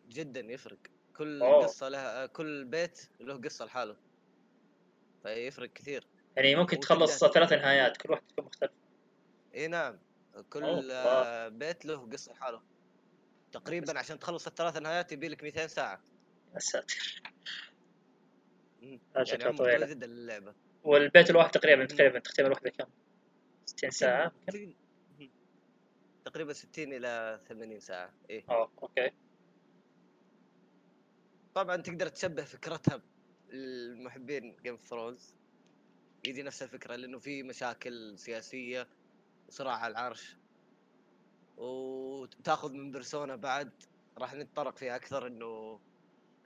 جدا 0.09 0.41
يفرق. 0.41 0.79
كل 1.17 1.43
أوه. 1.43 1.65
قصة 1.65 1.89
لها 1.89 2.27
كل 2.27 2.65
بيت 2.65 3.09
له 3.21 3.35
قصة 3.41 3.65
لحاله. 3.65 3.97
فيفرق 5.23 5.73
كثير. 5.73 6.07
يعني 6.37 6.57
ممكن 6.57 6.81
تخلص 6.81 7.25
ثلاث 7.25 7.53
نهايات 7.53 7.97
كل 7.97 8.11
واحدة 8.11 8.27
تكون 8.29 8.45
مختلفه 8.45 8.75
إي 9.55 9.67
نعم. 9.69 9.99
كل 10.51 10.65
أوه، 10.65 10.93
آه، 10.93 11.49
بيت 11.49 11.85
له 11.87 12.11
قصة 12.13 12.33
لحاله. 12.33 12.63
تقريبا 13.53 13.99
عشان 13.99 14.19
تخلص 14.19 14.47
الثلاث 14.47 14.77
نهايات 14.77 15.13
يبي 15.13 15.29
لك 15.29 15.43
200 15.45 15.67
ساعة. 15.67 16.01
يا 16.55 16.59
ساتر. 16.59 17.23
يعني 18.83 19.01
شكله 19.23 19.47
عمر 19.49 19.57
طويله 19.59 19.79
طويل 19.87 19.91
جدا 19.91 20.07
للعبة. 20.07 20.55
والبيت 20.85 21.31
الواحد 21.31 21.51
تقريبا 21.51 21.85
تقريبا 21.85 22.19
تختيم 22.19 22.47
الواحده 22.47 22.71
كم؟ 22.71 22.87
60 23.67 23.91
ساعة 23.91 24.33
تقريبا- 24.47 24.75
مم. 25.21 25.31
تقريبا 26.25 26.53
60 26.53 26.93
إلى 26.93 27.41
80 27.49 27.81
ساعة. 27.81 28.13
إيه 28.31 28.45
آه 28.49 28.71
okay. 28.83 29.11
طبعا 31.55 31.77
تقدر 31.77 32.09
تشبه 32.09 32.45
فكرتها 32.45 33.03
المحبين 33.53 34.57
Game 34.63 34.73
of 34.73 34.87
Thrones 34.89 35.35
يجي 36.27 36.43
نفس 36.43 36.63
الفكرة 36.63 36.97
لأنه 36.97 37.19
في 37.19 37.43
مشاكل 37.43 38.19
سياسية 38.19 38.87
وصراع 39.49 39.75
على 39.75 39.91
العرش. 39.93 40.37
وتأخذ 41.57 42.73
من 42.73 42.91
Persona 42.93 43.37
بعد 43.37 43.71
راح 44.19 44.35
نتطرق 44.35 44.77
فيها 44.77 44.97
أكثر 44.97 45.27
إنه 45.27 45.81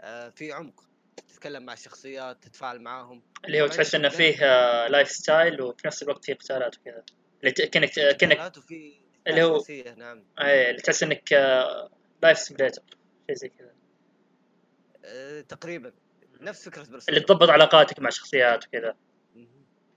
آه، 0.01 0.29
في 0.29 0.53
عمق. 0.53 0.85
تتكلم 1.29 1.63
مع 1.63 1.73
الشخصيات 1.73 2.45
تتفاعل 2.45 2.81
معاهم. 2.81 3.23
اللي 3.45 3.63
هو 3.63 3.67
تحس 3.67 3.95
إنه 3.95 4.09
فيه 4.09 4.37
آه، 4.45 4.89
life 4.89 5.11
style 5.11 5.63
وفي 5.63 5.87
نفس 5.87 6.03
الوقت 6.03 6.25
فيه 6.25 6.35
قتالات 6.35 6.79
وكذا. 6.79 7.05
اللي 7.45 7.51
قتالات 7.51 8.59
وفي 8.59 9.01
اللي 9.27 9.43
هو- 9.43 9.63
نعم. 9.97 10.25
اي 10.41 10.71
اللي 10.71 10.83
تحس 10.83 11.03
إنك 11.03 11.33
آه، 11.33 11.91
life 12.23 12.39
simulator 12.39 12.83
شيء 13.27 13.37
زي 13.37 13.49
كذا. 13.49 13.69
آه، 13.69 13.78
تقريبا. 15.49 15.93
نفس 16.41 16.69
فكرة 16.69 16.83
Persona 16.83 17.09
اللي 17.09 17.21
تضبط 17.21 17.51
علاقاتك 17.51 17.99
مع 18.01 18.11
شخصيات 18.11 18.67
وكذا. 18.67 18.97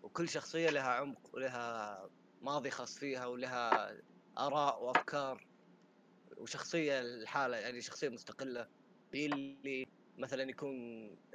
وكل 0.04 0.30
شخصية 0.30 0.70
لها 0.70 0.92
عمق 0.92 1.30
ولها 1.34 2.10
ماضي 2.42 2.70
خاص 2.70 2.98
فيها 2.98 3.26
ولها 3.26 3.98
آراء 4.38 4.84
وأفكار. 4.84 5.48
وشخصية 6.38 7.00
لحالها 7.02 7.58
يعني 7.58 7.82
شخصية 7.82 8.10
مستقلة. 8.10 8.68
في 9.12 9.26
اللي 9.26 9.88
مثلا 10.18 10.50
يكون 10.50 10.76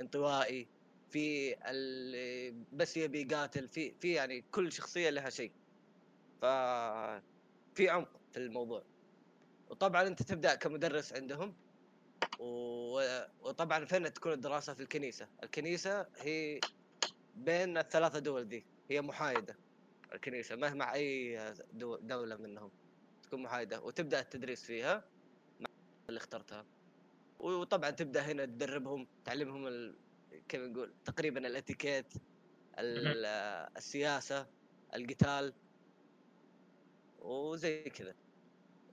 انطوائي. 0.01 0.69
في 1.11 1.57
اللي 1.71 2.55
بس 2.73 2.97
يبي 2.97 3.23
يقاتل. 3.23 3.69
في 3.69 3.95
في 4.01 4.13
يعني 4.13 4.45
كل 4.51 4.73
شخصية 4.73 5.11
لها 5.11 5.31
شيء. 5.31 5.53
ف 6.41 6.45
في 7.75 7.89
عمق 7.89 8.21
في 8.33 8.37
الموضوع. 8.37 8.83
وطبعا 9.69 10.07
أنت 10.07 10.23
تبدأ 10.23 10.55
كمدرس 10.55 11.13
عندهم. 11.13 11.57
وطبعا 12.39 13.85
فين 13.85 14.13
تكون 14.13 14.33
الدراسة 14.33 14.75
في 14.75 14.81
الكنيسة؟ 14.81 15.29
الكنيسة 15.43 16.07
هي 16.17 16.61
بين 17.37 17.79
الثلاثة 17.79 18.19
دول 18.19 18.49
دي 18.49 18.65
هي 18.91 19.03
محايدة 19.03 19.57
الكنيسة 20.15 20.57
ما 20.57 20.71
هي 20.71 20.75
مع 20.75 20.95
أي 20.95 21.39
دو... 21.73 21.97
دولة 21.97 22.37
منهم 22.37 22.71
تكون 23.23 23.43
محايدة 23.43 23.81
وتبدأ 23.81 24.21
التدريس 24.21 24.65
فيها 24.65 25.05
مع 25.61 25.67
اللي 26.09 26.19
اخترتها. 26.19 26.65
وطبعا 27.39 27.91
تبدأ 27.91 28.21
هنا 28.21 28.45
تدربهم 28.45 29.07
تعلمهم 29.25 29.67
ال... 29.67 29.95
كيف 30.49 30.61
نقول 30.61 30.95
تقريبا 31.05 31.47
الإتيكيت 31.47 32.13
ال... 32.79 33.27
السياسة 33.77 34.47
القتال 34.95 35.53
وزي 37.19 37.83
كذا. 37.83 38.15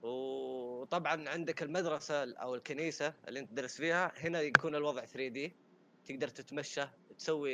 وطبعا 0.04 1.28
عندك 1.28 1.62
المدرسة 1.62 2.34
أو 2.34 2.54
الكنيسة 2.54 3.20
اللي 3.28 3.40
أنت 3.40 3.50
تدرس 3.50 3.76
فيها 3.76 4.12
هنا 4.16 4.40
يكون 4.40 4.74
الوضع 4.74 5.04
3 5.04 5.28
دي. 5.28 5.60
تقدر 6.04 6.28
تتمشى 6.28 6.82
تسوي 7.18 7.50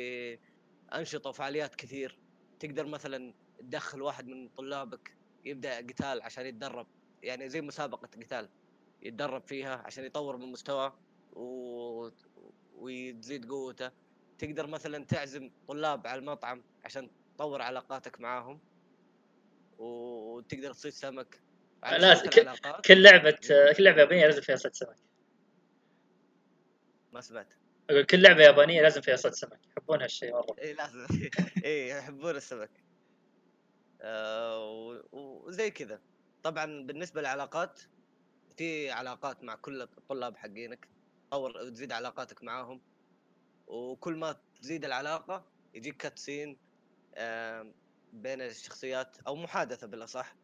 أنشطة 0.93 1.29
وفعاليات 1.29 1.75
كثير. 1.75 2.21
تقدر 2.59 2.87
مثلا 2.87 3.33
تدخل 3.59 4.01
واحد 4.01 4.27
من 4.27 4.49
طلابك 4.49 5.17
يبدأ 5.45 5.77
قتال 5.77 6.21
عشان 6.21 6.45
يتدرب. 6.45 6.87
يعني 7.23 7.49
زي 7.49 7.61
مسابقة 7.61 8.07
قتال 8.07 8.53
يتدرب 9.01 9.41
فيها 9.47 9.75
عشان 9.85 10.03
يطور 10.05 10.37
من 10.37 10.51
مستواه 10.51 10.99
و... 11.31 12.09
ويزيد 12.71 13.49
قوته. 13.51 13.91
تقدر 14.37 14.67
مثلا 14.67 15.05
تعزم 15.05 15.51
طلاب 15.67 16.07
على 16.07 16.19
المطعم 16.19 16.65
عشان 16.85 17.11
تطور 17.37 17.61
علاقاتك 17.61 18.19
معاهم. 18.19 18.61
وتقدر 19.77 20.73
تصيد 20.73 20.91
سمك. 20.91 21.50
لا، 21.83 22.27
كل 22.85 23.03
لعبة 23.03 23.37
آه، 23.51 23.73
كل 23.73 23.83
لعبة 23.83 24.01
يابانية 24.01 24.25
لازم 24.25 24.41
فيها 24.41 24.55
صيد 24.55 24.73
سمك. 24.73 24.95
ما 27.11 27.21
سمعت. 27.21 27.53
أقول 27.89 28.03
كل 28.03 28.21
لعبة 28.21 28.43
يابانية 28.43 28.81
لازم 28.81 29.01
فيها 29.01 29.15
صيد 29.15 29.33
سمك. 29.33 29.59
يحبون 29.67 30.01
هالشيء 30.01 30.33
مره 30.33 30.55
اي 30.61 30.73
لازم 30.73 31.07
اي 31.65 31.89
يحبون 31.89 32.35
السمك. 32.35 32.83
آه، 34.01 35.03
وزي 35.11 35.71
كذا. 35.71 36.01
طبعا 36.43 36.83
بالنسبة 36.85 37.21
للعلاقات 37.21 37.81
في 38.57 38.91
علاقات 38.91 39.43
مع 39.43 39.55
كل 39.55 39.81
الطلاب 39.81 40.37
حقينك. 40.37 40.87
تطور 41.27 41.57
وتزيد 41.57 41.91
علاقاتك 41.91 42.43
معاهم. 42.43 42.81
وكل 43.67 44.15
ما 44.15 44.35
تزيد 44.61 44.85
العلاقة 44.85 45.45
يجيك 45.73 45.97
كاتسين 45.97 46.57
بين 48.13 48.41
الشخصيات 48.41 49.17
أو 49.27 49.35
محادثة 49.35 49.87
بالأصح. 49.87 50.35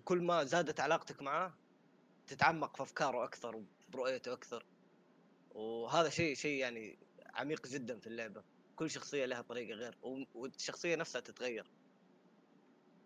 وكل 0.00 0.22
ما 0.22 0.44
زادت 0.44 0.80
علاقتك 0.80 1.22
معاه 1.22 1.52
تتعمق 2.26 2.76
في 2.76 2.82
أفكاره 2.82 3.24
أكثر 3.24 3.62
وبرؤيته 3.88 4.32
أكثر. 4.32 4.64
وهذا 5.54 6.08
شيء 6.08 6.34
شيء 6.34 6.60
يعني 6.60 6.98
عميق 7.34 7.66
جدا 7.66 7.98
في 7.98 8.06
اللعبة. 8.06 8.42
كل 8.76 8.90
شخصية 8.90 9.24
لها 9.26 9.42
طريقة 9.42 9.74
غير 9.74 9.98
والشخصية 10.34 10.96
نفسها 10.96 11.20
تتغير. 11.20 11.66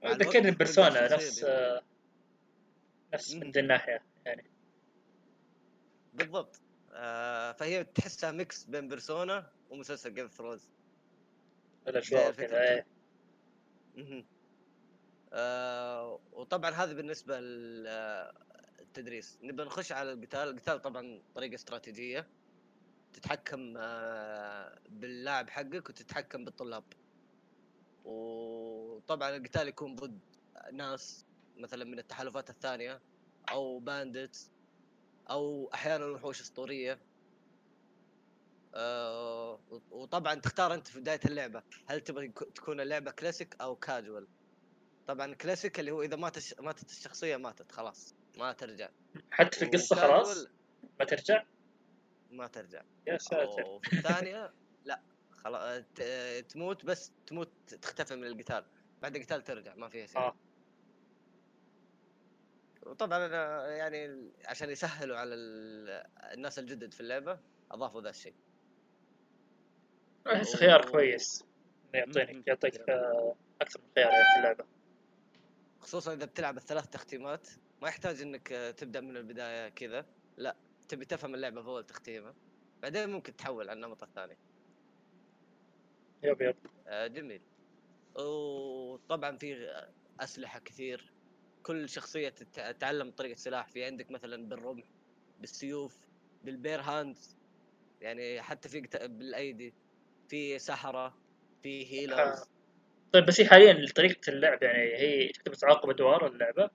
ذكرني 0.05 0.51
Persona 0.51 1.15
نفس 1.15 1.45
آه، 1.45 1.83
نفس 3.15 3.35
من. 3.35 3.51
ذي 3.51 3.61
الناحية 3.61 4.03
يعني. 4.27 4.45
بالضبط. 6.15 6.61
آه 6.93 7.53
فهي 7.53 7.85
تحسها 7.85 8.33
mix 8.33 8.65
بين 8.65 8.89
Persona 8.89 9.51
ومسلسل 9.71 10.15
Game 10.15 10.29
Thrones 10.29 10.69
الاجواء 11.89 12.29
الفكرة 12.29 12.47
وكذا 12.47 12.63
إيه. 12.63 12.87
مهم. 13.97 14.19
آه 14.19 14.25
وطبعا 16.33 16.71
هذا 16.71 16.93
بالنسبة 16.93 17.41
للتدريس 17.41 19.39
نبى 19.43 19.63
نخش 19.65 19.93
على 19.93 20.13
القتال. 20.13 20.49
القتال 20.49 20.83
طبعا 20.83 21.23
طريقة 21.35 21.55
استراتيجية. 21.55 22.29
تتحكم 23.13 23.75
آه 23.77 24.79
باللاعب 24.89 25.51
حقك 25.51 25.89
وتتحكم 25.89 26.45
بالطلاب. 26.45 26.85
وطبعا 28.05 29.37
القتال 29.37 29.69
يكون 29.69 29.97
ضد 29.97 30.19
ناس 30.73 31.27
مثلا 31.57 31.85
من 31.85 31.99
التحالفات 31.99 32.51
الثانية 32.51 33.01
أو 33.51 33.79
bandits 33.79 34.51
أو 35.31 35.71
أحيانا 35.75 36.07
وحوش 36.07 36.41
أسطورية. 36.41 36.99
آه 38.75 39.61
وطبعا 39.91 40.35
تختار 40.35 40.75
أنت 40.75 40.89
في 40.89 41.01
بداية 41.01 41.21
اللعبة. 41.25 41.63
هل 41.87 42.01
تبغى 42.01 42.29
تكون 42.29 42.81
اللعبه 42.81 43.11
كلاسيك 43.11 43.57
أو 43.61 43.77
كاجوال 43.77 44.29
طبعا 45.07 45.35
كلاسيك 45.35 45.81
اللي 45.81 45.91
هو 45.91 46.03
إذا 46.03 46.17
ماتت 46.17 46.61
ماتت 46.61 46.91
الشخصية 46.91 47.37
ماتت 47.37 47.73
خلاص 47.73 48.15
ما 48.39 48.53
ترجع. 48.53 48.89
حتى 49.31 49.59
في 49.59 49.65
القصة 49.65 49.97
خلاص؟ 49.97 50.47
ما 51.01 51.05
ترجع؟ 51.05 51.45
ما 52.31 52.47
ترجع. 52.47 52.83
يا 53.07 53.19
ساتر. 53.19 53.67
وفي 53.67 53.93
الثانية 53.93 54.53
لا 54.85 55.01
خلاص 55.31 55.83
ت- 55.95 56.45
تموت 56.49 56.85
بس 56.85 57.13
تموت 57.27 57.51
تختفي 57.83 58.17
من 58.17 58.27
القتال. 58.27 58.65
بعد 59.03 59.17
القتال 59.17 59.45
ترجع 59.45 59.75
ما 59.75 59.89
فيها 59.89 60.07
شيء. 60.07 60.19
آه. 60.19 60.37
وطبعا 62.83 63.27
أنا 63.27 63.67
يعني 63.77 64.31
عشان 64.47 64.71
يسهلوا 64.71 65.17
على 65.17 65.35
ال- 65.35 66.07
الناس 66.33 66.59
الجدد 66.59 66.95
في 66.95 67.01
اللعبة 67.01 67.39
أضافوا 67.71 68.01
ذا 68.03 68.11
الشيء. 68.11 68.35
أحس 70.27 70.57
خيار 70.57 70.89
و- 70.89 70.91
كويس. 70.91 71.45
يعطينك 71.95 72.47
يعطيك 72.49 72.81
آه، 72.91 73.35
أكثر 73.61 73.81
من 73.81 73.87
خيار 73.95 74.11
يعني 74.11 74.25
في 74.35 74.39
اللعبة. 74.41 74.65
خصوصا 75.85 76.13
إذا 76.13 76.25
بتلعب 76.25 76.57
الثلاث 76.57 76.89
تختيمات 76.89 77.49
ما 77.83 77.89
يحتاج 77.89 78.23
إنك 78.23 78.53
آه، 78.53 78.71
تبدأ 78.71 79.01
من 79.01 79.17
البداية 79.17 79.69
كذا. 79.69 80.07
لا 80.37 80.57
تبي 80.89 81.05
تفهم 81.05 81.35
اللعبة 81.35 81.63
في 81.63 81.69
أول 81.69 81.85
تختيمة 81.87 82.35
بعدين 82.83 83.09
ممكن 83.09 83.37
تحول 83.37 83.69
على 83.71 83.77
النمط 83.77 84.03
الثاني. 84.03 84.37
yep 86.23 86.43
yep. 86.43 86.57
آه، 86.87 87.07
جميل. 87.07 87.43
وطبعا 88.15 89.37
في 89.37 89.73
أسلحة 90.21 90.59
كثير. 90.59 91.13
كل 91.63 91.89
شخصية 91.89 92.29
تت- 92.29 92.61
تتعلم 92.61 93.11
طريقة 93.11 93.37
سلاح. 93.37 93.69
في 93.69 93.85
عندك 93.85 94.11
مثلا 94.11 94.49
بالرمح 94.49 94.85
بالسيوف 95.41 95.99
بال 96.45 96.57
bare 96.57 96.81
hands. 96.81 97.37
يعني 98.01 98.43
حتى 98.43 98.69
في 98.69 98.81
بالأيدي. 99.09 99.75
في 100.29 100.59
سحرة 100.59 101.19
في 101.63 101.87
healers 101.93 102.54
طيب 103.15 103.27
بس 103.27 103.41
هي 103.41 103.47
حاليا 103.47 103.87
طريقة 103.97 104.31
اللعب 104.31 104.63
يعني 104.63 104.97
هي 104.97 105.29
تعتبر 105.29 105.55
تعاقب 105.55 105.91
أدوار 105.91 106.27
اللعبة؟ 106.27 106.71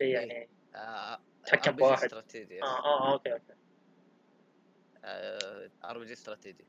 هي 0.00 0.10
يعني 0.10 0.48
آه 0.74 1.20
تحكم 1.46 1.72
بواحد. 1.72 2.04
استراتيجي. 2.04 2.62
آه 2.62 2.84
آه 2.84 3.12
okay 3.12 3.32
okay. 3.32 3.52
RPG 5.84 6.04
strategy. 6.04 6.64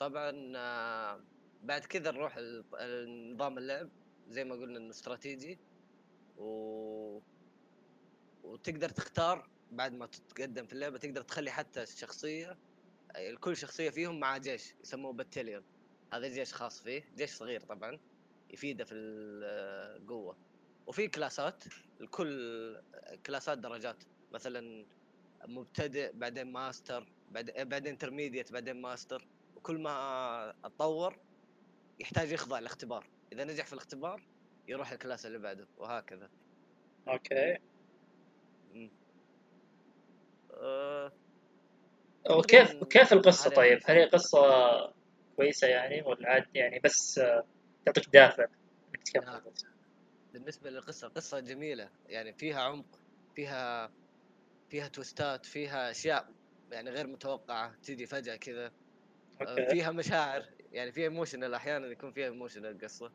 طبعا 0.00 0.52
آه، 0.56 1.20
بعد 1.62 1.84
كذا 1.84 2.10
نروح 2.10 2.34
النظام 2.80 3.58
اللعب. 3.58 3.88
زي 4.28 4.44
ما 4.44 4.54
قلنا 4.54 4.78
إنه 4.78 4.90
استراتيجي. 4.90 5.58
و... 6.38 7.20
وتقدر 8.44 8.88
تختار 8.88 9.48
بعد 9.70 9.92
ما 9.92 10.06
تتقدم 10.06 10.66
في 10.66 10.72
اللعبة 10.72 10.98
تقدر 10.98 11.22
تخلي 11.22 11.50
حتى 11.50 11.82
الشخصية 11.82 12.58
كل 13.40 13.56
شخصية 13.56 13.90
فيهم 13.90 14.20
مع 14.20 14.36
جيش 14.36 14.74
يسموه 14.84 15.12
battalion 15.12 15.64
هذا 16.12 16.28
جيش 16.28 16.54
خاص 16.54 16.82
فيه 16.82 17.04
جيش 17.16 17.30
صغير 17.30 17.60
طبعا. 17.60 17.98
يفيده 18.50 18.84
في 18.84 18.94
القوة. 18.94 20.36
وفي 20.86 21.08
كلاسات 21.08 21.64
الكل 22.00 22.82
كلاسات 23.26 23.58
درجات. 23.58 23.96
مثلا 24.32 24.86
مبتدئ 25.46 26.12
بعدين 26.14 26.52
ماستر 26.52 27.06
بعدين 27.30 27.64
بعدين 27.64 27.92
intermediate 27.92 28.52
بعدين 28.52 28.80
ماستر. 28.80 29.26
وكل 29.56 29.78
ما 29.78 30.54
أتطور 30.64 31.18
يحتاج 32.00 32.32
يخضع 32.32 32.58
الاختبار 32.58 33.06
إذا 33.32 33.44
نجح 33.44 33.66
في 33.66 33.72
الاختبار 33.72 34.22
يروح 34.68 34.92
ال 34.92 34.98
class 34.98 35.26
اللي 35.26 35.38
بعده 35.38 35.66
وهكذا. 35.78 36.30
okay. 37.08 37.58
مم. 38.74 38.90
أه 40.52 41.12
وكيف 42.30 42.84
كيف 42.84 43.12
القصة؟ 43.12 43.50
هذه 43.50 43.54
طيب؟ 43.54 43.80
هل 43.84 43.96
هي 43.96 44.04
قصة 44.04 44.40
كويسة 45.36 45.66
يعني 45.66 46.02
ولا 46.02 46.28
عاد 46.28 46.46
يعني؟ 46.54 46.78
بس 46.78 47.18
آه، 47.18 47.44
تعطيك 47.84 48.08
دافع 48.12 48.46
انك 48.88 49.02
تكمل 49.02 49.24
نعم. 49.24 49.40
بس؟ 49.40 49.66
بالنسبة 50.32 50.70
للقصة 50.70 51.08
قصة 51.08 51.40
جميلة. 51.40 51.90
يعني 52.06 52.32
فيها 52.32 52.60
عمق 52.60 53.00
فيها 53.34 53.92
فيها 54.70 54.88
تويستات 54.88 55.46
فيها 55.46 55.90
أشياء 55.90 56.32
يعني 56.72 56.90
غير 56.90 57.06
متوقعة 57.06 57.74
تيجي 57.82 58.06
فجأة 58.06 58.36
كذا. 58.36 58.72
فيها 59.70 59.90
مشاعر 59.90 60.44
يعني 60.72 60.92
فيها 60.92 61.04
emotional 61.04 61.54
أحيانا 61.54 61.86
يكون 61.86 62.12
فيها 62.12 62.26
emotional 62.26 62.66
القصة. 62.66 63.12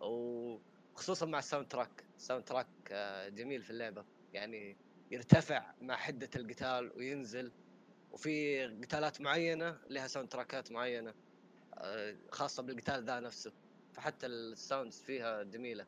وخصوصا 0.00 1.26
مع 1.26 1.38
ال 1.38 1.68
soundtrack 1.68 2.04
ال 2.16 2.44
soundtrack 2.44 2.66
آه، 2.92 3.28
جميل 3.28 3.62
في 3.62 3.70
اللعبة. 3.70 4.04
يعني 4.32 4.76
يرتفع 5.10 5.74
مع 5.80 5.96
حدة 5.96 6.30
القتال 6.36 6.92
وينزل. 6.96 7.52
وفي 8.12 8.64
قتالات 8.66 9.20
معينة 9.20 9.78
لها 9.90 10.06
soundtrack 10.06 10.28
ات 10.28 10.72
معينة 10.72 11.14
آه، 11.78 12.16
خاصة 12.30 12.62
بالقتال 12.62 13.04
ذا 13.04 13.20
نفسه. 13.20 13.52
فحتى 13.96 14.26
ال 14.26 14.37
sounds 14.37 15.02
فيها 15.06 15.42
جميلة. 15.42 15.84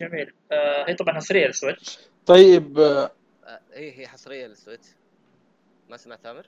جميل. 0.00 0.32
آه 0.52 0.88
هي 0.88 0.94
طبعا 0.94 1.14
حصرية 1.14 1.46
لل 1.46 1.58
Switch. 1.58 1.98
طيب 2.26 2.78
آه، 2.78 3.12
آه، 3.44 3.60
إيه 3.72 4.00
هي 4.00 4.08
حصرية 4.08 4.46
لل 4.46 4.55
Switch. 4.55 4.86
ما 5.88 5.96
سمعت 5.96 6.22
تامر؟ 6.22 6.46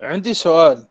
عندي 0.00 0.34
سؤال. 0.34 0.86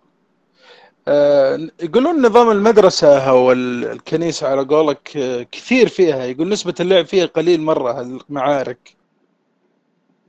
آه، 1.07 1.67
يقولون 1.81 2.21
نظام 2.25 2.51
المدرسة 2.51 3.29
أو 3.29 3.51
ال- 3.51 3.85
الكنيسة 3.85 4.47
على 4.47 4.61
قولك 4.61 5.17
آه، 5.17 5.43
كثير 5.43 5.87
فيها. 5.87 6.25
يقول 6.25 6.49
نسبة 6.49 6.75
اللعب 6.79 7.05
فيها 7.05 7.25
قليل 7.25 7.61
مرة 7.61 8.01
المعارك. 8.01 8.95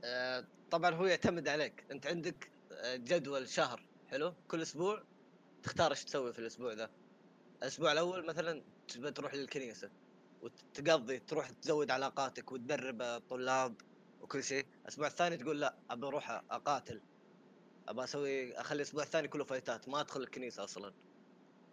آه، 0.03 0.43
طبعا 0.71 0.95
هو 0.95 1.05
يعتمد 1.05 1.47
عليك. 1.47 1.83
أنت 1.91 2.07
عندك 2.07 2.49
جدول 2.95 3.49
شهر 3.49 3.81
حلو؟ 4.11 4.33
كل 4.47 4.61
أسبوع 4.61 5.01
تختار 5.63 5.91
إيش 5.91 6.03
تسوي 6.03 6.33
في 6.33 6.39
الأسبوع 6.39 6.73
ذا. 6.73 6.89
الأسبوع 7.61 7.91
الأول 7.91 8.25
مثلا 8.25 8.63
تبى 8.87 9.11
تروح 9.11 9.33
للكنيسة 9.33 9.89
وتقضي 10.41 11.19
تروح 11.19 11.49
تزود 11.49 11.91
علاقاتك 11.91 12.51
وتدرب 12.51 13.01
الطلاب 13.01 13.75
وكل 14.21 14.43
شيء. 14.43 14.65
الأسبوع 14.81 15.07
الثاني 15.07 15.37
تقول 15.37 15.61
لا 15.61 15.75
ابى 15.89 16.07
أروح 16.07 16.31
أقاتل. 16.51 17.01
ابى 17.87 18.03
أسوي 18.03 18.53
أخلي 18.59 18.75
الأسبوع 18.75 19.03
الثاني 19.03 19.27
كله 19.27 19.43
فايتات 19.43 19.89
ما 19.89 20.01
أدخل 20.01 20.21
الكنيسة 20.21 20.63
أصلا. 20.63 20.93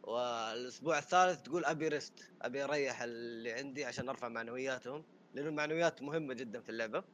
والأسبوع 0.02 0.98
الثالث 0.98 1.42
تقول 1.42 1.64
أبي 1.64 1.88
ريست 1.88 2.30
أبي 2.42 2.64
أريح 2.64 3.02
اللي 3.02 3.52
عندي 3.52 3.84
عشان 3.84 4.08
أرفع 4.08 4.28
معنوياتهم 4.28 5.04
لأنه 5.34 5.48
المعنويات 5.48 6.02
مهمة 6.02 6.34
جدا 6.34 6.60
في 6.60 6.68
اللعبة. 6.68 7.04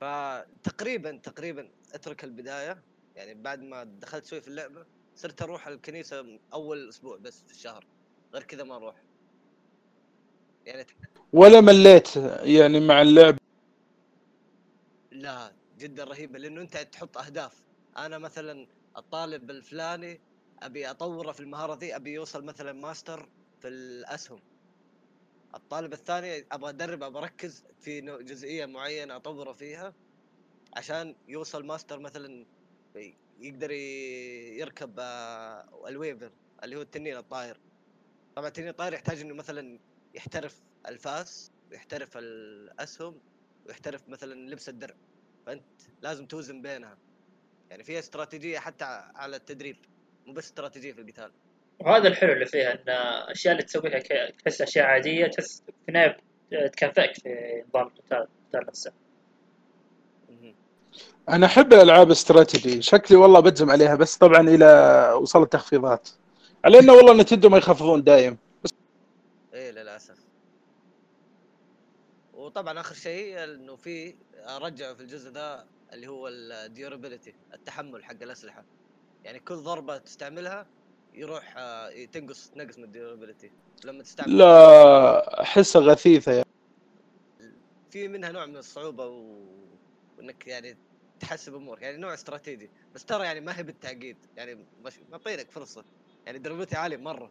فتقريبا 0.00 1.16
تقريبا 1.16 1.70
أترك 1.92 2.24
البداية 2.24 2.82
يعني 3.16 3.34
بعد 3.34 3.62
ما 3.62 3.84
دخلت 3.84 4.26
شوي 4.26 4.40
في 4.40 4.48
اللعبة 4.48 4.86
صرت 5.18 5.42
أروح 5.42 5.68
الكنيسة 5.68 6.38
أول 6.52 6.88
أسبوع 6.88 7.16
بس 7.16 7.42
في 7.46 7.52
الشهر 7.52 7.86
غير 8.34 8.42
كذا 8.42 8.64
ما 8.64 8.76
أروح. 8.76 8.94
يعني 10.66 10.86
ولا 11.32 11.60
مليت 11.60 12.16
يعني 12.42 12.80
مع 12.80 13.02
اللعب. 13.02 13.36
لا 15.12 15.52
جدا 15.78 16.04
رهيبة 16.04 16.38
لأنه 16.38 16.60
أنت 16.60 16.76
تحط 16.76 17.18
أهداف. 17.18 17.62
أنا 17.96 18.18
مثلا 18.18 18.66
الطالب 18.96 19.50
الفلاني 19.50 20.20
أبي 20.62 20.90
أطوره 20.90 21.32
في 21.32 21.40
المهارة 21.40 21.74
ذي 21.74 21.96
أبي 21.96 22.12
يوصل 22.12 22.44
مثلا 22.44 22.72
ماستر 22.72 23.28
في 23.60 23.68
الأسهم. 23.68 24.40
الطالب 25.54 25.92
الثاني 25.92 26.46
أبغى 26.52 26.70
أدرب 26.70 27.02
أبغى 27.02 27.22
أركز 27.22 27.64
في 27.80 28.00
جزئية 28.00 28.66
معينة 28.66 29.16
أطوره 29.16 29.52
فيها 29.52 29.94
عشان 30.76 31.16
يوصل 31.28 31.66
ماستر 31.66 31.98
مثلا 31.98 32.46
يقدر 33.38 33.70
يركب 33.70 34.94
آه، 35.00 35.88
ال 35.88 35.94
wyvern 35.94 36.30
اللي 36.64 36.76
هو 36.76 36.80
التنين 36.82 37.16
الطاير. 37.16 37.60
طبعا 38.36 38.48
التنين 38.48 38.68
الطاير 38.68 38.92
يحتاج 38.92 39.20
إنه 39.20 39.34
مثلا 39.34 39.78
يحترف 40.14 40.60
الفاس 40.88 41.52
ويحترف 41.70 42.16
الأسهم 42.16 43.20
ويحترف 43.66 44.08
مثلا 44.08 44.34
لبس 44.50 44.68
الدرع. 44.68 44.94
فأنت 45.46 45.64
لازم 46.02 46.26
توزن 46.26 46.62
بينها. 46.62 46.98
يعني 47.70 47.84
فيها 47.84 47.98
استراتيجية 47.98 48.58
حتى 48.58 48.84
على 49.14 49.36
التدريب 49.36 49.76
مو 50.26 50.32
بس 50.32 50.44
استراتيجية 50.44 50.92
في 50.92 51.00
القتال. 51.00 51.32
وهذا 51.78 52.08
الحلو 52.08 52.32
اللي 52.32 52.46
فيها 52.46 52.72
إن 52.72 52.88
الاشياء 52.88 53.52
اللي 53.52 53.64
تسويها 53.64 53.98
تحس 54.30 54.62
أشياء 54.62 54.86
عادية 54.86 55.26
تحس 55.26 55.62
في 55.66 55.88
النهاية 55.88 56.16
تكافئك 56.50 57.14
في 57.14 57.64
نظام 57.68 57.86
القتال 57.86 58.28
نفسه. 58.54 58.92
مهم. 60.98 61.34
أنا 61.36 61.46
أحب 61.46 61.72
الألعاب 61.72 62.10
استراتيجي. 62.10 62.82
شكلي 62.82 63.16
والله 63.16 63.40
بجزم 63.40 63.70
عليها 63.70 63.94
بس 63.94 64.16
طبعا 64.16 64.40
إلى 64.40 65.12
وصلت 65.20 65.52
تخفيضات 65.52 66.08
على 66.64 66.78
إنه 66.78 66.92
والله 66.92 67.14
نتندو 67.14 67.48
ما 67.48 67.58
يخفضون 67.58 68.04
دايم. 68.04 68.38
إيه 69.54 69.70
للأسف. 69.70 70.16
وطبعا 72.34 72.80
آخر 72.80 72.94
شيء 72.94 73.44
إنه 73.44 73.76
في 73.76 74.14
رجعوا 74.48 74.94
في 74.94 75.00
الجزء 75.00 75.30
ذا 75.30 75.66
اللي 75.92 76.06
هو 76.06 76.28
ال 76.28 76.38
durability 76.38 77.34
التحمل 77.54 78.04
حق 78.04 78.22
الأسلحة. 78.22 78.64
يعني 79.24 79.40
كل 79.40 79.56
ضربة 79.56 79.98
تستعملها 79.98 80.66
يروح 81.14 81.54
آه، 81.56 82.04
تنقص 82.04 82.48
تنقص 82.48 82.78
من 82.78 82.84
ال 82.84 82.90
durability 82.90 83.50
لما 83.84 84.02
تستعمل 84.02 84.38
لا 84.38 85.42
أحسها 85.42 85.82
غثيثة 85.82 86.32
يعني. 86.32 86.46
في 87.90 88.08
منها 88.08 88.32
نوع 88.32 88.46
من 88.46 88.56
الصعوبة 88.56 89.06
و... 89.06 89.38
وإنك 90.18 90.46
يعني 90.46 90.76
تحسب 91.20 91.54
امورك 91.54 91.82
يعني 91.82 91.96
نوع 91.96 92.14
استراتيجي 92.14 92.70
بس 92.94 93.04
ترى 93.04 93.24
يعني 93.24 93.40
ما 93.40 93.58
هي 93.58 93.62
بالتعقيد 93.62 94.16
يعني 94.36 94.66
مش- 94.84 94.98
معطينك 95.12 95.50
فرصة 95.50 95.84
يعني 96.26 96.38
durability 96.38 96.76
عالي 96.76 96.96
مرة. 96.96 97.30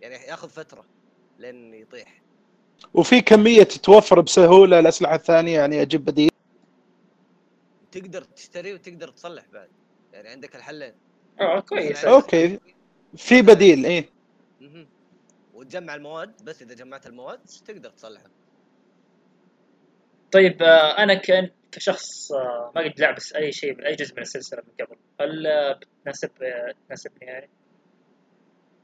يعني 0.00 0.14
ياخذ 0.14 0.48
فترة 0.48 0.84
لين 1.38 1.74
يطيح. 1.74 2.22
وفي 2.94 3.20
كمية 3.20 3.62
تتوفر 3.62 4.20
بسهولة 4.20 4.78
الأسلحة 4.78 5.14
الثانية 5.14 5.58
يعني 5.60 5.82
أجيب 5.82 6.04
بديل؟ 6.04 6.30
تقدر 7.92 8.22
تشتري 8.22 8.74
وتقدر 8.74 9.08
تصلح 9.08 9.44
بعد 9.52 9.68
يعني 10.12 10.28
عندك 10.28 10.56
الحلين. 10.56 10.94
آه 11.40 11.60
كويس. 11.60 12.04
يعني- 12.04 12.14
أوكي. 12.16 12.60
في 13.16 13.42
بديل 13.42 13.84
إيه. 13.86 14.08
مهم. 14.60 14.88
وتجمع 15.54 15.94
المواد 15.94 16.44
بس 16.44 16.62
إذا 16.62 16.74
جمعت 16.74 17.06
المواد 17.06 17.40
تقدر 17.66 17.90
تصلحها 17.90 18.30
طيب 20.32 20.62
آه، 20.62 20.98
أنا 20.98 21.14
كان 21.14 21.50
كشخص 21.72 22.32
آه، 22.32 22.72
ما 22.74 22.80
قد 22.80 23.00
لعب 23.00 23.16
أي 23.36 23.52
شيء 23.52 23.74
من 23.74 23.84
أي 23.84 23.94
جزء 23.94 24.14
من 24.14 24.22
السلسلة 24.22 24.62
من 24.62 24.86
قبل 24.86 24.96
هل 25.20 25.46
آه، 25.46 25.72
بتناسب 25.72 26.30
آه، 26.42 26.74
تناسبني 26.86 27.26
يعني؟ 27.26 27.50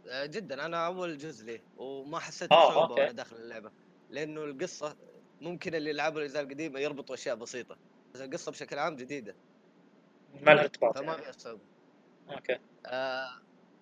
جدا 0.08 0.66
أنا 0.66 0.86
أول 0.86 1.18
جزء 1.18 1.46
لي 1.46 1.60
وما 1.76 2.18
حسيت 2.18 2.50
بصعوبة. 2.50 2.94
وأنا 2.94 3.12
داخل 3.12 3.36
اللعبة 3.36 3.70
لأنه 4.10 4.44
القصة 4.44 4.96
ممكن 5.40 5.74
اللي 5.74 5.92
لعبوا 5.92 6.18
الأجزاء 6.20 6.42
القديمة 6.42 6.80
يربطوا 6.80 7.14
أشياء 7.14 7.36
بسيطة 7.36 7.76
القصة 8.16 8.52
بشكل 8.52 8.78
عام 8.78 8.96
جديدة 8.96 9.34
ما 10.40 10.50
لها 10.50 10.62
إرتباط 10.62 10.98
فما 10.98 11.06
يعني. 11.06 11.22
فيها 11.22 11.32
صعوبة 11.32 11.62
okay 12.30 12.58
آه 12.86 13.28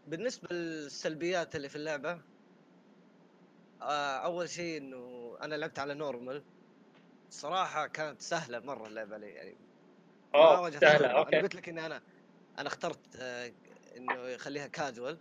بالنسبة 0.07 0.49
للسلبيات 0.55 1.57
اللي 1.57 1.69
في 1.69 1.77
اللعبة 1.77 2.21
آه 3.83 4.17
أول 4.17 4.49
شيء 4.49 4.79
إنه 4.79 5.37
أنا 5.43 5.55
لعبت 5.55 5.79
على 5.79 5.95
normal 5.95 6.43
صراحة 7.35 7.87
كانت 7.87 8.23
سهلة 8.23 8.59
مرة 8.59 8.87
اللعبة 8.87 9.15
علي 9.15 9.29
يعني 9.29 9.57
ما 10.35 10.59
واجهت 10.59 10.81
سهلة. 10.81 11.07
أنا 11.07 11.19
okay. 11.19 11.41
قلت 11.41 11.55
لك 11.55 11.69
إني 11.69 11.87
أنا 11.87 12.03
أنا 12.59 12.69
اخترت 12.69 13.17
آه 13.17 13.53
إنه 13.97 14.15
يخليها 14.15 14.67
كاجوال 14.67 15.19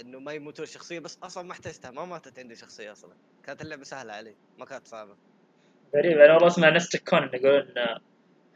إنه 0.00 0.18
ما 0.18 0.32
يموتون 0.32 0.62
الشخصيه 0.62 0.98
بس 0.98 1.18
أصلا 1.22 1.44
ما 1.44 1.52
احتجتها 1.52 1.90
ما 1.90 2.04
ماتت 2.04 2.38
عندي 2.38 2.54
شخصية 2.56 2.92
أصلا. 2.92 3.14
كانت 3.44 3.62
اللعبة 3.62 3.84
سهلة 3.84 4.12
علي 4.12 4.36
ما 4.58 4.64
كانت 4.64 4.86
صعبة. 4.86 5.16
غريب 5.94 6.18
أنا 6.18 6.34
والله 6.34 6.46
أسمع 6.46 6.68
ناس 6.68 6.88
تكون 6.88 7.30
يقولون 7.34 7.78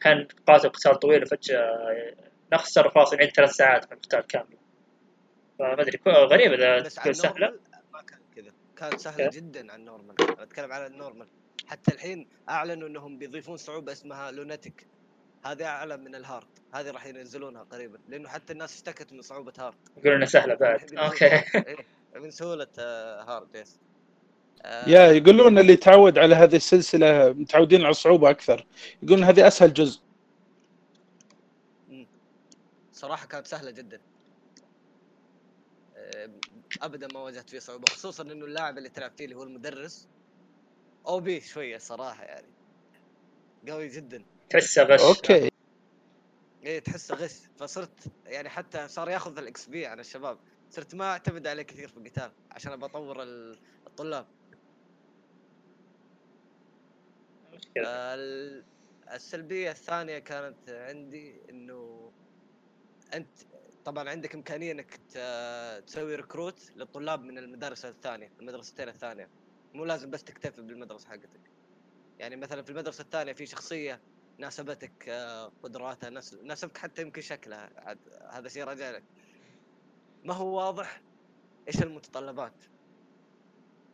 إحنا 0.03 0.15
نقاتل 0.15 0.69
قتال 0.69 0.99
طويل 0.99 1.23
وفجأة 1.23 2.15
نخسر 2.53 2.91
خلاص 2.91 3.15
نعيد 3.15 3.31
ثلاث 3.31 3.51
ساعات 3.51 3.87
من 3.87 3.93
القتال 3.93 4.21
كامل. 4.21 4.57
فما 5.59 5.83
أدري 5.83 6.01
غريب 6.07 6.53
إذا 6.53 6.81
تكون 6.89 7.13
سهلة. 7.13 7.59
ما 7.93 8.03
كان 8.03 8.21
كذا. 8.37 8.53
كانت 8.77 9.01
سهلة 9.01 9.25
okay. 9.25 9.37
جدا 9.41 9.73
على 9.73 9.81
ال 9.81 9.88
normal. 9.88 10.41
أتكلم 10.41 10.73
على 10.73 10.87
ال 10.87 10.92
normal. 10.92 11.29
حتى 11.67 11.95
الحين 11.95 12.27
أعلنوا 12.49 12.89
إنهم 12.89 13.19
بيضيفون 13.19 13.57
صعوبة 13.57 13.93
اسمها 13.93 14.31
lunatic 14.31 14.87
هذه 15.45 15.65
أعلى 15.65 15.97
من 15.97 16.15
ال 16.15 16.21
hard 16.21 16.47
هذه 16.75 16.91
راح 16.91 17.07
ينزلونها 17.07 17.63
قريبا 17.63 17.99
لأنه 18.09 18.29
حتى 18.29 18.53
الناس 18.53 18.75
اشتكت 18.75 19.13
من 19.13 19.23
صعوبة 19.23 19.53
hard 19.59 19.77
يقولون 19.97 20.15
إنها 20.17 20.27
سهلة 20.27 20.55
بعد. 20.55 20.95
okay. 20.95 21.27
إيه، 21.69 21.77
من 22.17 22.31
سهولة 22.31 22.67
آه، 22.79 23.23
hard 23.23 23.55
yes 23.55 23.81
آه، 24.63 24.89
يا 24.89 25.13
يقولون 25.13 25.59
اللي 25.59 25.77
تعود 25.77 26.19
على 26.19 26.35
هذه 26.35 26.57
السلسلة 26.57 27.33
متعودين 27.33 27.81
على 27.81 27.91
الصعوبه 27.91 28.31
أكثر. 28.31 28.67
يقولون 29.03 29.25
هذه 29.25 29.47
أسهل 29.47 29.73
جزء. 29.73 30.01
صراحة 32.93 33.27
كانت 33.27 33.47
سهلة 33.47 33.71
جدا. 33.71 34.01
آه، 35.97 36.31
ابدا 36.83 37.09
ما 37.15 37.21
واجهت 37.21 37.51
فيه 37.51 37.59
صعوبة 37.59 37.85
خصوصا 37.91 38.23
إنه 38.23 38.45
اللاعب 38.45 38.79
اللي 38.79 38.89
تلعب 38.89 39.13
فيه 39.17 39.25
اللي 39.25 39.37
هو 39.37 39.43
المدرس 39.43 40.09
OP 41.07 41.41
شوية 41.41 41.79
صراحة 41.79 42.25
يعني. 42.25 42.47
قوي 43.69 43.89
جدا. 43.89 44.25
تحسه 44.51 44.83
غش. 44.83 45.01
okay. 45.01 45.49
إيه 46.63 46.79
تحسه 46.79 47.15
غش. 47.15 47.41
فصرت 47.59 48.13
يعني 48.27 48.49
حتى 48.49 48.89
صار 48.89 49.11
ياخذ 49.11 49.39
ال 49.39 49.67
XP 49.69 49.87
عن 49.87 50.01
الشباب. 50.01 50.39
صرت 50.71 50.95
ما 50.95 51.11
أعتمد 51.11 51.47
عليه 51.47 51.63
كثير 51.63 51.89
في 51.89 51.97
القتال 51.97 52.31
عشان 52.51 52.73
ابى 52.73 52.85
أطور 52.85 53.23
ال- 53.23 53.59
الطلاب. 53.87 54.27
السلبية 59.13 59.71
الثانية 59.71 60.19
كانت 60.19 60.69
عندي 60.69 61.35
إنه 61.51 62.13
أنت 63.15 63.29
طبعا 63.85 64.11
عندك 64.11 64.35
إمكانية 64.35 64.73
إنك 64.73 65.01
تسوي 65.87 66.15
recruit 66.15 66.73
للطلاب 66.77 67.23
من 67.23 67.39
المدارس 67.39 67.85
الثانية 67.85 68.31
المدرستين 68.41 68.89
الثانية. 68.89 69.29
مو 69.75 69.85
لازم 69.85 70.11
بس 70.11 70.25
تكتفي 70.25 70.63
بالمدرسة 70.63 71.09
حقتك. 71.09 71.51
يعني 72.19 72.37
مثلا 72.37 72.63
في 72.63 72.71
المدرسة 72.71 73.03
الثانية 73.03 73.33
في 73.33 73.47
شخصية 73.47 74.01
ناسبتك 74.39 75.09
آه، 75.09 75.53
قدراتها 75.63 76.11
ناس- 76.11 76.35
ناسبك 76.35 76.79
حتى 76.79 77.03
يمكن 77.03 77.23
شكلها 77.23 77.71
عاد 77.77 77.99
هذا 78.31 78.49
شيء 78.49 78.65
راجع 78.65 78.91
لك. 78.91 79.05
ما 80.25 80.35
هو 80.35 80.57
واضح 80.57 81.03
إيش 81.69 81.83
المتطلبات؟ 81.83 82.55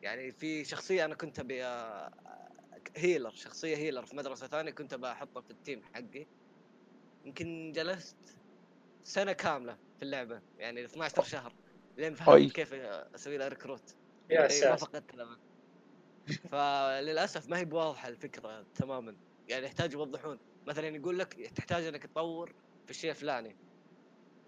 يعني 0.02 0.32
في 0.32 0.64
شخصية 0.64 1.04
أنا 1.04 1.14
كنت 1.14 1.38
أبي 1.38 1.64
آه، 1.64 2.10
هيلر 2.96 3.30
شخصية 3.30 3.76
هيلر 3.76 4.06
في 4.06 4.16
مدرسة 4.16 4.46
ثانية 4.46 4.70
كنت 4.70 4.92
ابى 4.92 5.06
أحطها 5.06 5.40
في 5.40 5.50
التيم 5.50 5.82
حقي. 5.84 6.26
يمكن 7.24 7.72
جلست 7.72 8.16
سنة 9.04 9.32
كاملة 9.32 9.78
في 9.96 10.02
اللعبة 10.02 10.42
يعني 10.58 10.84
12 10.84 11.22
شهر 11.22 11.54
لين. 11.96 12.14
فهمت 12.14 12.52
كيف 12.52 12.74
أسوي 12.74 13.38
لها 13.38 13.48
recruit 13.48 13.96
يا 14.30 14.40
اي 14.40 14.44
ما 14.44 14.76
ساتر. 14.76 14.76
فقدت 14.76 15.14
الامل 15.14 15.38
فللأسف 16.32 17.48
ما 17.48 17.58
هي 17.58 17.64
بواضحة 17.64 18.08
الفكرة 18.08 18.66
تماما. 18.74 19.16
يعني 19.48 19.66
يحتاج 19.66 19.92
يوضحون. 19.92 20.38
مثلا 20.66 20.86
يقول 20.86 21.18
لك 21.18 21.34
تحتاج 21.34 21.84
إنك 21.84 22.02
تطور 22.06 22.54
في 22.84 22.90
الشيء 22.90 23.10
الفلاني. 23.10 23.56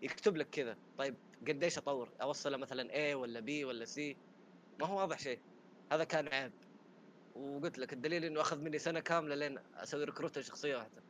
يكتب 0.02 0.36
لك 0.36 0.50
كذا. 0.50 0.76
طيب 0.98 1.16
قديش 1.48 1.78
أطور؟ 1.78 2.08
أوصله 2.22 2.56
مثلا 2.56 3.12
A 3.12 3.14
ولا 3.14 3.40
B 3.40 3.64
ولا 3.64 3.86
C 3.86 3.98
ما 4.80 4.86
هو 4.86 4.98
واضح 4.98 5.18
شيء. 5.18 5.40
هذا 5.92 6.04
كان 6.04 6.28
عيب. 6.28 6.52
وقلت 7.34 7.78
لك 7.78 7.92
الدليل 7.92 8.24
إنه 8.24 8.40
أخذ 8.40 8.58
مني 8.58 8.78
سنة 8.78 9.00
كاملة 9.00 9.34
لين 9.34 9.58
أسوي 9.74 10.04
recruit 10.04 10.38
لشخصيه 10.38 10.76
واحدة. 10.76 11.02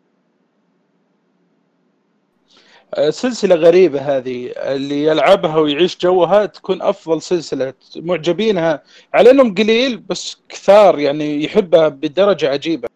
سلسلة 3.11 3.55
غريبة 3.55 4.01
هذه 4.01 4.53
اللي 4.57 5.05
يلعبها 5.05 5.57
ويعيش 5.57 5.99
جوها 5.99 6.47
تكون 6.47 6.83
أفضل 6.83 7.23
سلسلة. 7.23 7.75
معجبينها. 7.97 8.83
على 9.15 9.31
أنهم 9.31 9.55
قليل 9.55 9.99
بس 9.99 10.37
كثار 10.49 10.99
يعني 10.99 11.45
يحبها 11.45 11.89
بدرجة 11.89 12.49
عجيبة. 12.51 12.89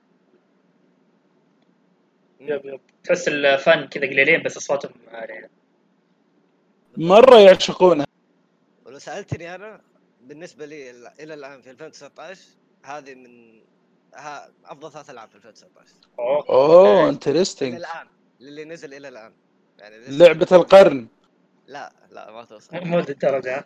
يب 2.41 2.65
يب. 2.65 2.81
تحس 3.05 3.29
الفن 3.29 3.87
كذا 3.87 4.07
قليلين 4.07 4.43
بس 4.43 4.57
أصواتهم 4.57 4.93
عالية. 5.13 5.51
مرة 6.97 7.37
يعشقونها. 7.39 8.07
ولو 8.87 8.99
سألتني 8.99 9.55
أنا 9.55 9.81
بالنسبة 10.23 10.67
لي 10.67 10.91
ال- 10.91 11.11
إلى 11.21 11.35
الآن 11.35 11.61
في 11.63 11.71
2019 11.71 12.41
هذه 12.85 13.15
من 13.15 13.61
ها 14.15 14.49
أفضل 14.67 14.91
ثلاث 14.93 15.11
ألعاب 15.11 15.29
في 15.29 15.35
2019 15.35 15.89
أوه 16.19 16.45
اوه 16.49 17.01
إلى 17.01 17.09
انترستنج 17.09 17.75
الآن. 17.75 18.07
اللي 18.41 18.65
نزل 18.65 18.95
إلى 18.95 19.09
الآن. 19.09 19.33
يعني 19.79 19.97
لعبة 20.19 20.47
القرن. 20.53 21.09
لا 21.67 21.93
لا 22.11 22.31
ما 22.31 22.45
توصل. 22.45 22.85
مو 22.87 22.99
ذي 22.99 23.13
الدرجة 23.13 23.65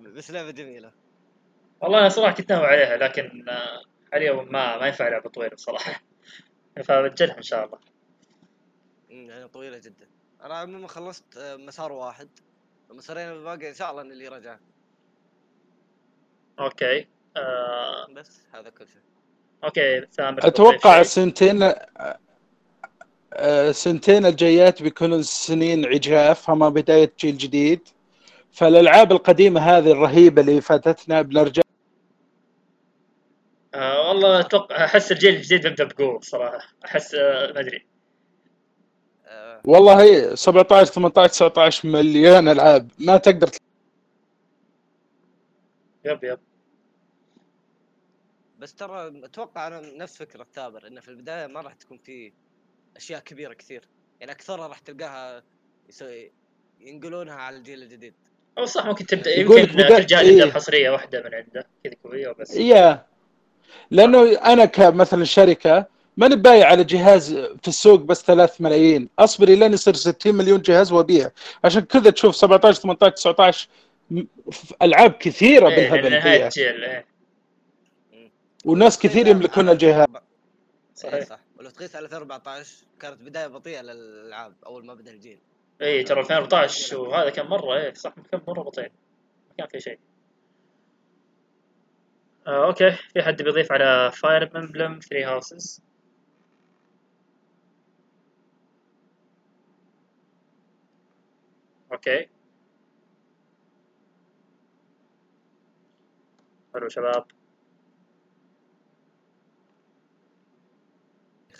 بس 0.00 0.30
لعبة 0.30 0.50
جميلة. 0.50 0.92
والله 1.80 1.98
أنا 1.98 2.08
صراحة 2.08 2.34
كنت 2.34 2.52
ناوي 2.52 2.66
عليها 2.66 2.96
لكن 2.96 3.48
آه، 3.48 3.82
حاليا 4.12 4.32
ما 4.32 4.78
ما 4.78 4.86
ينفع 4.86 5.08
لعبة 5.08 5.30
طويلة 5.30 5.54
بصراحة 5.54 6.02
فبتجلها 6.84 7.36
إن 7.36 7.42
شاء 7.42 7.64
الله. 7.66 7.78
أمم، 9.10 9.30
يعني 9.30 9.48
طويلة 9.48 9.78
جدا. 9.78 10.08
أنا 10.42 10.54
عموما 10.54 10.88
خلصت 10.88 11.36
آه، 11.36 11.56
مسار 11.56 11.92
واحد. 11.92 12.28
المسارين 12.90 13.28
الباقي 13.32 13.68
إن 13.68 13.74
شاء 13.74 13.90
الله 13.90 14.02
اللي 14.02 14.28
رجع 14.28 14.58
okay 16.58 17.08
آه، 17.36 18.06
بس 18.06 18.40
هذا 18.54 18.70
كل 18.70 18.88
شيء. 18.88 19.02
okay 19.64 20.06
ثامر. 20.12 20.46
أتوقع 20.46 21.02
تضيف 21.02 21.38
شيء؟ 21.38 21.74
السنتين 23.32 23.66
آه، 23.68 23.72
سنتين 23.72 24.26
الجايات 24.26 24.82
بيكونوا 24.82 25.22
سنين 25.22 25.86
عجاف 25.86 26.50
هم 26.50 26.70
بداية 26.70 27.12
جيل 27.20 27.38
جديد. 27.38 27.88
فالألعاب 28.52 29.12
القديمة 29.12 29.60
هذه 29.60 29.90
الرهيبة 29.92 30.42
اللي 30.42 30.60
فاتتنا 30.60 31.22
بنرجع 31.22 31.62
آه 33.74 34.08
والله 34.08 34.40
أتوقع 34.40 34.84
أحس 34.84 35.12
الجيل 35.12 35.34
الجديد 35.34 35.62
بيبدا 35.62 35.84
بقوة 35.84 36.20
صراحة. 36.20 36.68
أحس 36.84 37.14
آه 37.14 37.52
ما 37.52 37.60
أدري. 37.60 37.86
آه، 39.26 39.60
والله 39.64 40.02
هي 40.02 40.36
17 40.36 40.92
18 40.92 41.28
19 41.48 41.88
مليان 41.88 42.48
ألعاب. 42.48 42.90
ما 42.98 43.16
تقدر 43.16 43.46
تل- 43.46 43.58
يب 46.04 46.24
يب. 46.24 46.38
بس 48.58 48.74
ترى 48.74 49.24
أتوقع 49.24 49.66
أنا 49.66 49.80
نفس 49.80 50.16
فكرة 50.16 50.46
تابر 50.54 50.86
إنه 50.86 51.00
في 51.00 51.08
البداية 51.08 51.46
ما 51.46 51.60
راح 51.60 51.72
تكون 51.74 51.98
في 51.98 52.32
أشياء 52.96 53.20
كبيرة 53.20 53.52
كثير. 53.54 53.82
يعني 54.20 54.32
أكثرها 54.32 54.66
راح 54.66 54.78
تلقاها 54.78 55.42
يسوي 55.88 56.32
ينقلونها 56.80 57.34
على 57.34 57.56
الجيل 57.56 57.82
الجديد. 57.82 58.14
أو 58.58 58.64
صح 58.66 58.86
ممكن 58.86 59.06
تبدأ 59.06 59.30
يمكن 59.40 59.66
جهاز 59.76 60.00
يبدا 60.28 60.44
إيه. 60.44 60.44
بحصريه 60.44 60.90
واحدة 60.90 61.22
من 61.22 61.34
عنده 61.34 61.66
كذا 61.84 61.94
قويه 62.04 62.28
وبس. 62.28 62.56
يا. 62.56 63.06
لأنه 63.90 64.32
أنا 64.32 64.64
كمثلا 64.64 65.24
شركة 65.24 65.86
ماني 66.16 66.36
بايع 66.36 66.66
على 66.66 66.84
جهاز 66.84 67.34
في 67.34 67.68
السوق 67.68 68.00
بس 68.00 68.22
3 68.22 68.52
ملايين. 68.64 69.08
أصبر 69.18 69.46
لين 69.48 69.72
يصير 69.72 69.94
60 69.94 70.34
مليون 70.34 70.62
جهاز 70.62 70.92
وأبيع. 70.92 71.30
عشان 71.64 71.80
كذا 71.80 72.10
تشوف 72.10 72.36
17 72.36 72.80
18 72.80 73.14
19 73.16 73.68
م- 74.10 74.22
ف- 74.52 74.72
ألعاب 74.82 75.12
كثيرة 75.12 75.68
إيه 75.68 75.90
بالهبل 75.90 76.14
إيه. 76.14 77.04
وناس 78.64 78.98
كثير 78.98 79.26
يملكون 79.26 79.68
الجهاز. 79.68 80.06
صحيح. 80.94 81.12
صحيح 81.14 81.24
صح. 81.24 81.38
ولو 81.70 81.76
تقيس 81.78 81.96
على 81.96 82.04
2014 82.04 82.86
كانت 83.00 83.22
بداية 83.22 83.46
بطيئة 83.46 83.80
للألعاب 83.82 84.54
أول 84.66 84.86
ما 84.86 84.94
بدأ 84.94 85.10
الجيل. 85.10 85.38
إي 85.82 86.04
ترى 86.04 86.20
2014 86.20 86.98
وهذا 87.00 87.30
كان 87.30 87.46
مرة 87.46 87.76
إيه 87.76 87.94
صح 87.94 88.14
كان 88.32 88.40
مرة 88.48 88.62
بطيء 88.62 88.92
ما 89.48 89.54
كان 89.58 89.66
في 89.66 89.80
شيء. 89.80 89.98
آه 92.46 92.66
okay. 92.66 92.90
في 92.90 93.22
حد 93.22 93.42
بيضيف 93.42 93.72
على 93.72 94.12
Fire 94.12 94.56
Emblem 94.56 94.98
3 94.98 95.28
Houses 95.28 95.82
أوكي. 101.92 102.28
حلو 106.74 106.88
شباب. 106.88 107.39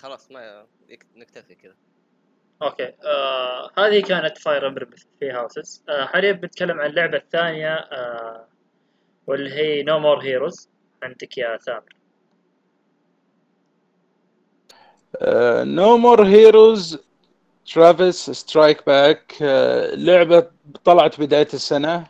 خلاص 0.03 0.31
ما 0.31 0.67
نكتفي 1.17 1.55
كذا. 1.55 1.75
okay. 2.63 2.93
آه 3.05 3.71
هذه 3.79 4.03
كانت 4.03 4.39
Fire 4.39 4.67
Emblem 4.67 4.91
Three 5.21 5.31
Houses 5.31 5.85
آه 5.89 6.05
حاليا 6.05 6.33
بنتكلم 6.33 6.81
عن 6.81 6.91
اللعبة 6.91 7.17
الثانية 7.19 7.75
آه 7.75 8.47
واللي 9.27 9.55
هي 9.55 9.83
No 9.83 9.99
More 9.99 10.19
Heroes 10.23 10.69
عندك 11.03 11.39
يا 11.39 11.57
ثامر. 11.57 11.95
No 15.65 15.97
More 15.97 16.27
Heroes 16.27 16.99
Travis 17.75 18.31
Strike 18.31 18.87
Back 18.87 19.37
لعبه 19.95 20.51
طلعت 20.85 21.21
بداية 21.21 21.49
السنة. 21.55 22.07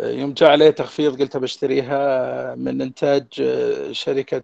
آه، 0.00 0.10
يوم 0.10 0.32
جاء 0.34 0.50
عليه 0.50 0.70
تخفيض 0.70 1.22
قلت 1.22 1.36
بشتريها 1.36 2.54
من 2.54 2.82
إنتاج 2.82 3.26
آه، 3.40 3.92
شركة 3.92 4.42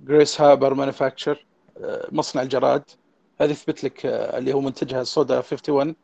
Grasshopper 0.00 0.74
Manufacture 0.74 1.46
مصنع 2.12 2.42
الجراد. 2.42 2.82
هذه 3.40 3.50
يثبت 3.50 3.84
لك 3.84 4.06
آه، 4.06 4.38
اللي 4.38 4.52
هو 4.52 4.60
منتجها 4.60 5.04
Suda 5.04 5.36
51 5.36 5.94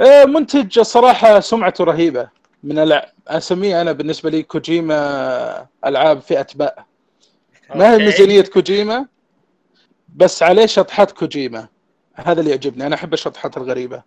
آه، 0.00 0.24
منتج 0.24 0.80
صراحة 0.80 1.40
سمعته 1.40 1.84
رهيبة. 1.84 2.28
من 2.62 2.78
الع... 2.78 3.12
أسميه 3.28 3.80
أنا 3.80 3.92
بالنسبة 3.92 4.30
لي 4.30 4.42
كوجيما 4.42 5.66
ألعاب 5.86 6.20
فئة 6.20 6.46
باء. 6.54 6.84
ما 7.74 7.94
هي. 7.94 7.98
ميزانية 7.98 8.42
كوجيما؟ 8.42 9.06
بس 10.16 10.42
عليه 10.42 10.66
شطحات 10.66 11.12
كوجيما. 11.12 11.68
هذا 12.14 12.40
اللي 12.40 12.50
يعجبني. 12.50 12.86
أنا 12.86 12.94
أحب 12.94 13.12
الشطحات 13.12 13.56
الغريبة. 13.56 14.02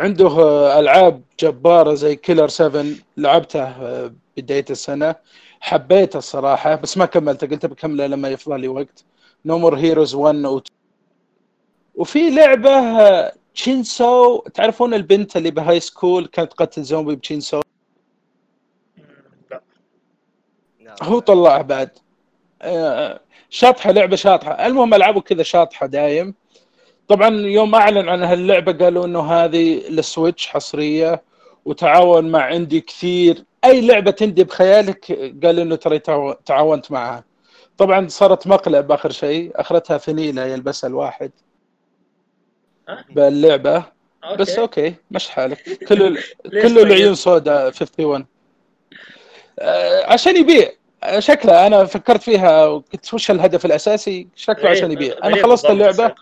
عنده 0.00 0.26
آه، 0.28 0.80
ألعاب 0.80 1.22
جبارة 1.40 1.94
زي 1.94 2.16
Killer 2.16 2.48
7 2.48 2.84
لعبته 3.16 3.62
آه، 3.62 4.12
بداية 4.36 4.64
السنة. 4.70 5.14
حبيته 5.60 6.16
الصراحة 6.16 6.74
بس 6.74 6.98
ما 6.98 7.06
كملته 7.06 7.46
قلت 7.46 7.66
بكمله 7.66 8.06
لما 8.06 8.28
يفضل 8.28 8.60
لي 8.60 8.68
وقت. 8.68 9.04
No 9.44 9.58
More 9.58 9.76
Heroes 9.76 10.14
1 10.14 10.34
و 10.44 10.58
2 10.58 10.62
وفي 11.94 12.30
لعبة 12.30 12.70
chainsaw 13.54 14.38
تعرفون 14.38 14.94
البنت 14.94 15.36
اللي 15.36 15.50
ب 15.50 15.80
high 15.80 15.98
school 15.98 16.26
كانت 16.26 16.52
تقتل 16.52 16.82
زومبي 16.82 17.14
ب 17.16 17.21
chainsaw 17.21 17.60
نعم. 20.80 20.96
هو 21.02 21.18
طلعه 21.18 21.62
بعد. 21.62 21.90
آه، 22.62 23.20
شاطحة 23.50 23.90
لعبة 23.92 24.16
شاطحة. 24.16 24.66
المهم 24.66 24.94
العابه 24.94 25.20
كذا 25.20 25.42
شاطحة 25.42 25.86
دايم. 25.86 26.34
طبعا 27.08 27.28
يوم 27.40 27.74
أعلن 27.74 28.08
عن 28.08 28.22
هاللعبة 28.22 28.72
قالوا 28.84 29.04
إنه 29.06 29.20
هذه 29.32 29.88
للسويتش 29.88 30.46
حصرية. 30.46 31.22
وتعاون 31.64 32.30
مع 32.30 32.42
عندي 32.42 32.80
كثير. 32.80 33.44
أي 33.64 33.80
لعبة 33.86 34.10
تندي 34.10 34.44
بخيالك 34.44 35.12
قال 35.44 35.58
إنه 35.58 35.76
ترى 35.76 35.98
تعاو- 35.98 36.34
تعاونت 36.46 36.90
معها. 36.92 37.24
طبعا 37.80 38.08
صارت 38.08 38.46
مقلب 38.46 38.92
اخر 38.92 39.10
شيء. 39.10 39.52
أخرتها 39.54 39.98
فنيله 39.98 40.44
يلبسها 40.44 40.88
الواحد. 40.88 41.30
ها؟ 42.88 43.04
باللعبة. 43.10 43.84
أوكي. 44.24 44.36
بس 44.36 44.58
أوكي 44.58 44.94
مش 45.10 45.28
حالك. 45.28 45.62
كله 45.88 46.08
ليش 46.08 46.34
كله 46.44 46.74
طيب؟ 46.82 46.86
العيون 46.86 47.14
سوداء 47.14 47.64
51 47.64 48.26
آه، 49.58 50.12
عشان 50.12 50.36
يبيع. 50.36 50.72
آه، 51.02 51.20
شكله 51.20 51.66
أنا 51.66 51.84
فكرت 51.84 52.22
فيها 52.22 52.66
وقلت 52.66 53.14
وش 53.14 53.30
الهدف 53.30 53.64
الأساسي؟ 53.64 54.28
شكله 54.36 54.70
عشان 54.70 54.92
يبيع. 54.92 55.16
أنا 55.24 55.42
خلصت 55.42 55.66
اللعبة. 55.66 56.14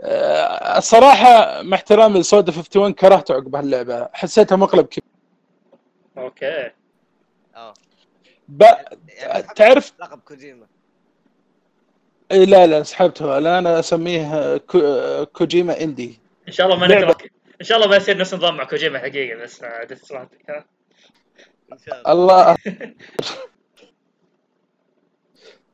آه، 0.00 0.78
الصراحة 0.78 1.62
مع 1.62 1.76
احترامي 1.76 2.20
لسودا 2.20 2.52
51 2.52 2.92
كرهت 2.92 3.30
عقب 3.30 3.56
هاللعبة. 3.56 4.08
حسيتها 4.12 4.56
مقلب 4.56 4.86
كبير. 4.86 5.04
أوكي. 6.18 6.70
ب... 8.48 8.64
يعني 9.16 9.42
تعرف 9.56 9.92
لقب 10.00 10.18
كوجيما. 10.18 10.66
إيه، 12.32 12.44
لا 12.44 12.66
لا 12.66 12.82
سحبته 12.82 13.38
لا 13.38 13.58
أنا 13.58 13.78
أسميه 13.78 14.56
كو... 14.56 14.80
كوجيما 15.32 15.80
إندي. 15.80 16.20
إن 16.48 16.52
شاء 16.52 16.66
الله 16.66 16.78
ما. 16.78 16.86
نكره 16.86 17.16
إن 17.60 17.66
شاء 17.66 17.78
الله 17.78 17.88
ما 17.88 17.96
يصير 17.96 18.18
نفس 18.18 18.34
النظام 18.34 18.56
مع 18.56 18.64
كوجيما 18.64 18.98
حقيقة 18.98 19.42
بس 19.42 19.62
شاء 21.86 22.12
الله. 22.12 22.52
الله. 22.52 22.56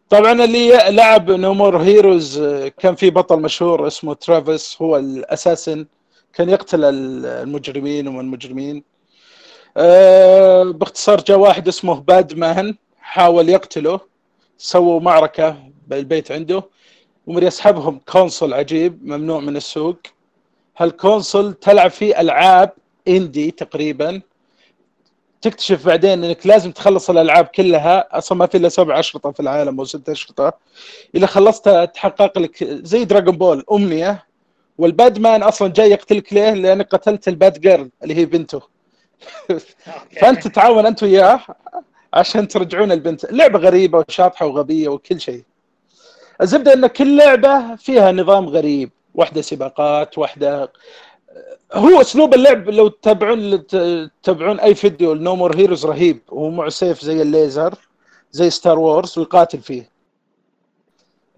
طبعا 0.09 0.33
اللي 0.33 0.69
لعب 0.89 1.31
No 1.31 1.46
More 1.46 1.77
Heroes 1.77 2.43
كان 2.79 2.95
في 2.95 3.11
بطل 3.11 3.41
مشهور 3.41 3.87
اسمه 3.87 4.15
ترافيس 4.15 4.83
هو 4.83 4.97
ال 4.97 5.06
assassin. 5.06 5.87
كان 6.33 6.49
يقتل 6.49 6.85
المجرمين 6.85 8.09
ومن 8.09 8.21
المجرمين 8.21 8.85
آه، 9.77 10.63
باختصار 10.63 11.21
جاء 11.21 11.39
واحد 11.39 11.69
اسمه 11.69 12.01
Badman 12.01 12.77
حاول 13.13 13.49
يقتله 13.49 14.01
سووا 14.59 15.01
معركة 15.01 15.57
بالبيت 15.87 16.33
عنده 16.33 16.63
ومن 17.27 17.43
يسحبهم 17.43 18.01
console 18.09 18.55
عجيب 18.55 19.07
ممنوع 19.07 19.41
من 19.41 19.57
السوق. 19.57 19.97
هال 20.77 20.94
console 20.94 21.55
تلعب 21.55 21.91
فيه 21.91 22.21
ألعاب 22.21 22.73
indie 23.09 23.51
تقريبا. 23.51 24.21
تكتشف 25.43 25.87
بعدين 25.87 26.25
إنك 26.25 26.47
لازم 26.47 26.73
تخلص 26.73 27.11
الألعاب 27.11 27.45
كلها 27.45 28.19
أصلا 28.19 28.39
ما 28.39 28.47
في 28.47 28.57
إلا 28.57 28.69
سبع 28.69 28.99
أشرطة 28.99 29.31
في 29.31 29.41
العالم 29.41 29.79
أو 29.79 29.85
ست 29.85 30.09
أشرطة. 30.09 30.53
إذا 31.15 31.27
خلصتها 31.27 31.85
تحقق 31.85 32.39
لك 32.39 32.65
زي 32.65 33.05
Dragon 33.05 33.37
Ball 33.37 33.65
أمنية. 33.73 34.27
وال 34.79 35.19
Badman 35.19 35.43
أصلا 35.43 35.69
جاي 35.69 35.91
يقتلك 35.91 36.33
ليه؟ 36.33 36.51
لانك 36.51 36.89
قتلت 36.89 37.29
ال 37.29 37.37
Bad 37.37 37.61
Girl 37.61 37.91
اللي 38.03 38.15
هي 38.15 38.25
بنته. 38.25 38.63
فأنت 40.21 40.49
تتعاون 40.49 40.87
أنت 40.87 41.03
وياه. 41.03 41.41
عشان 42.15 42.49
ترجعون 42.49 42.93
البنت. 42.93 43.33
لعبة 43.33 43.59
غريبة 43.59 44.05
وشاطحة 44.09 44.47
وغبية 44.47 44.89
وكل 44.89 45.21
شيء. 45.21 45.45
الزبدة 46.41 46.73
إن 46.73 46.87
كل 46.87 47.17
لعبة 47.17 47.77
فيها 47.77 48.13
نظام 48.13 48.49
غريب. 48.49 48.91
واحدة 49.15 49.43
سباقات 49.43 50.19
واحدة 50.19 50.73
هو 51.73 52.01
أسلوب 52.01 52.35
اللعب 52.35 52.71
لو 52.71 52.89
تتابعون 52.89 53.67
تتابعون 53.67 54.61
أي 54.61 54.75
فيديو 54.75 55.13
ل 55.13 55.21
No 55.21 55.37
More 55.37 55.57
Heroes 55.57 55.87
رهيب. 55.87 56.21
هو 56.31 56.51
معه 56.51 56.69
سيف 56.69 57.01
زي 57.01 57.23
الليزر 57.23 57.75
زي 58.33 58.51
Star 58.51 58.79
Wars 58.79 59.19
ويقاتل 59.19 59.59
فيه. 59.59 59.93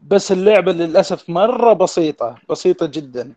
بس 0.09 0.33
اللعبة 0.33 0.73
للأسف 0.73 1.31
مرة 1.31 1.73
بسيطة 1.73 2.39
بسيطة 2.51 2.87
جدا. 2.87 3.33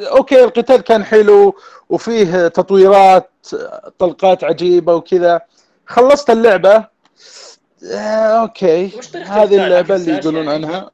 okay 0.00 0.44
القتال 0.44 0.76
كان 0.76 1.04
حلو 1.04 1.54
وفيه 1.90 2.48
تطويرات 2.48 3.30
طلقات 3.98 4.44
عجيبة 4.44 4.94
وكذا. 4.94 5.40
خلصت 5.90 6.30
اللعبة 6.30 6.86
آه، 7.92 8.40
okay 8.42 8.90
هذه؟ 9.14 9.64
اللعبة 9.66 9.96
اللي 9.96 10.12
يقولون 10.12 10.44
يعني؟ 10.46 10.66
عنها 10.66 10.90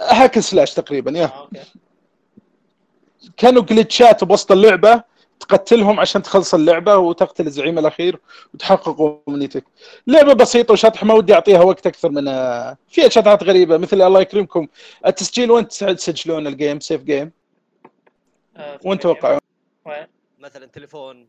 hack 0.00 0.38
slash 0.38 0.74
تقريبا 0.74 1.10
يا 1.18 1.24
آه، 1.24 1.48
كانوا 3.36 3.62
glitch 3.62 4.15
ات 4.15 4.24
بوسط 4.24 4.52
اللعبة 4.52 5.02
تقتلهم 5.40 6.00
عشان 6.00 6.22
تخلص 6.22 6.54
اللعبة 6.54 6.96
وتقتل 6.96 7.46
الزعيم 7.46 7.78
الأخير 7.78 8.20
وتحقق 8.54 9.22
امنيتك. 9.28 9.64
لعبة 10.06 10.32
بسيطة 10.32 10.72
وشاطحه 10.72 11.06
ما 11.06 11.14
ودي 11.14 11.34
أعطيها 11.34 11.62
وقت 11.62 11.86
أكثر 11.86 12.08
من 12.08 12.24
فيها 12.88 13.08
شطحات 13.08 13.42
غريبة 13.42 13.76
مثل 13.76 14.02
الله 14.02 14.20
يكرمكم 14.20 14.66
التسجيل 15.06 15.50
وين 15.50 15.68
تسجلون 15.68 16.46
ال 16.46 16.53
game 16.53 16.80
save 16.80 17.02
game 17.02 17.32
آه، 18.56 18.78
وين 18.84 18.98
توقعون؟ 18.98 19.38
وين؟ 19.86 20.06
مثلا 20.38 20.66
تليفون 20.66 21.28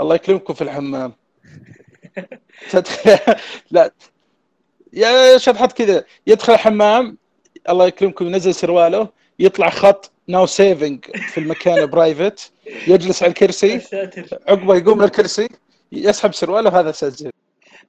الله 0.00 0.14
يكرمكم 0.14 0.54
في 0.54 0.62
الحمام. 0.62 1.12
لا. 3.70 3.90
يا 4.92 5.38
شطحات 5.38 5.72
كذا. 5.72 6.04
يدخل 6.26 6.52
الحمام 6.52 7.16
الله 7.68 7.86
يكرمكم 7.86 8.26
ينزل 8.26 8.54
سرواله 8.54 9.08
يطلع 9.38 9.70
خط 9.70 10.10
now 10.28 10.46
saving 10.46 11.04
في 11.04 11.38
المكان 11.38 11.86
private 11.90 12.52
يجلس 12.88 13.22
على 13.22 13.30
الكرسي 13.30 13.80
عقبه 14.48 14.76
يقوم 14.76 14.98
من 14.98 15.04
الكرسي 15.04 15.48
يسحب 15.92 16.34
سرواله 16.34 16.70
وهذا 16.70 16.92
سجل. 16.92 17.30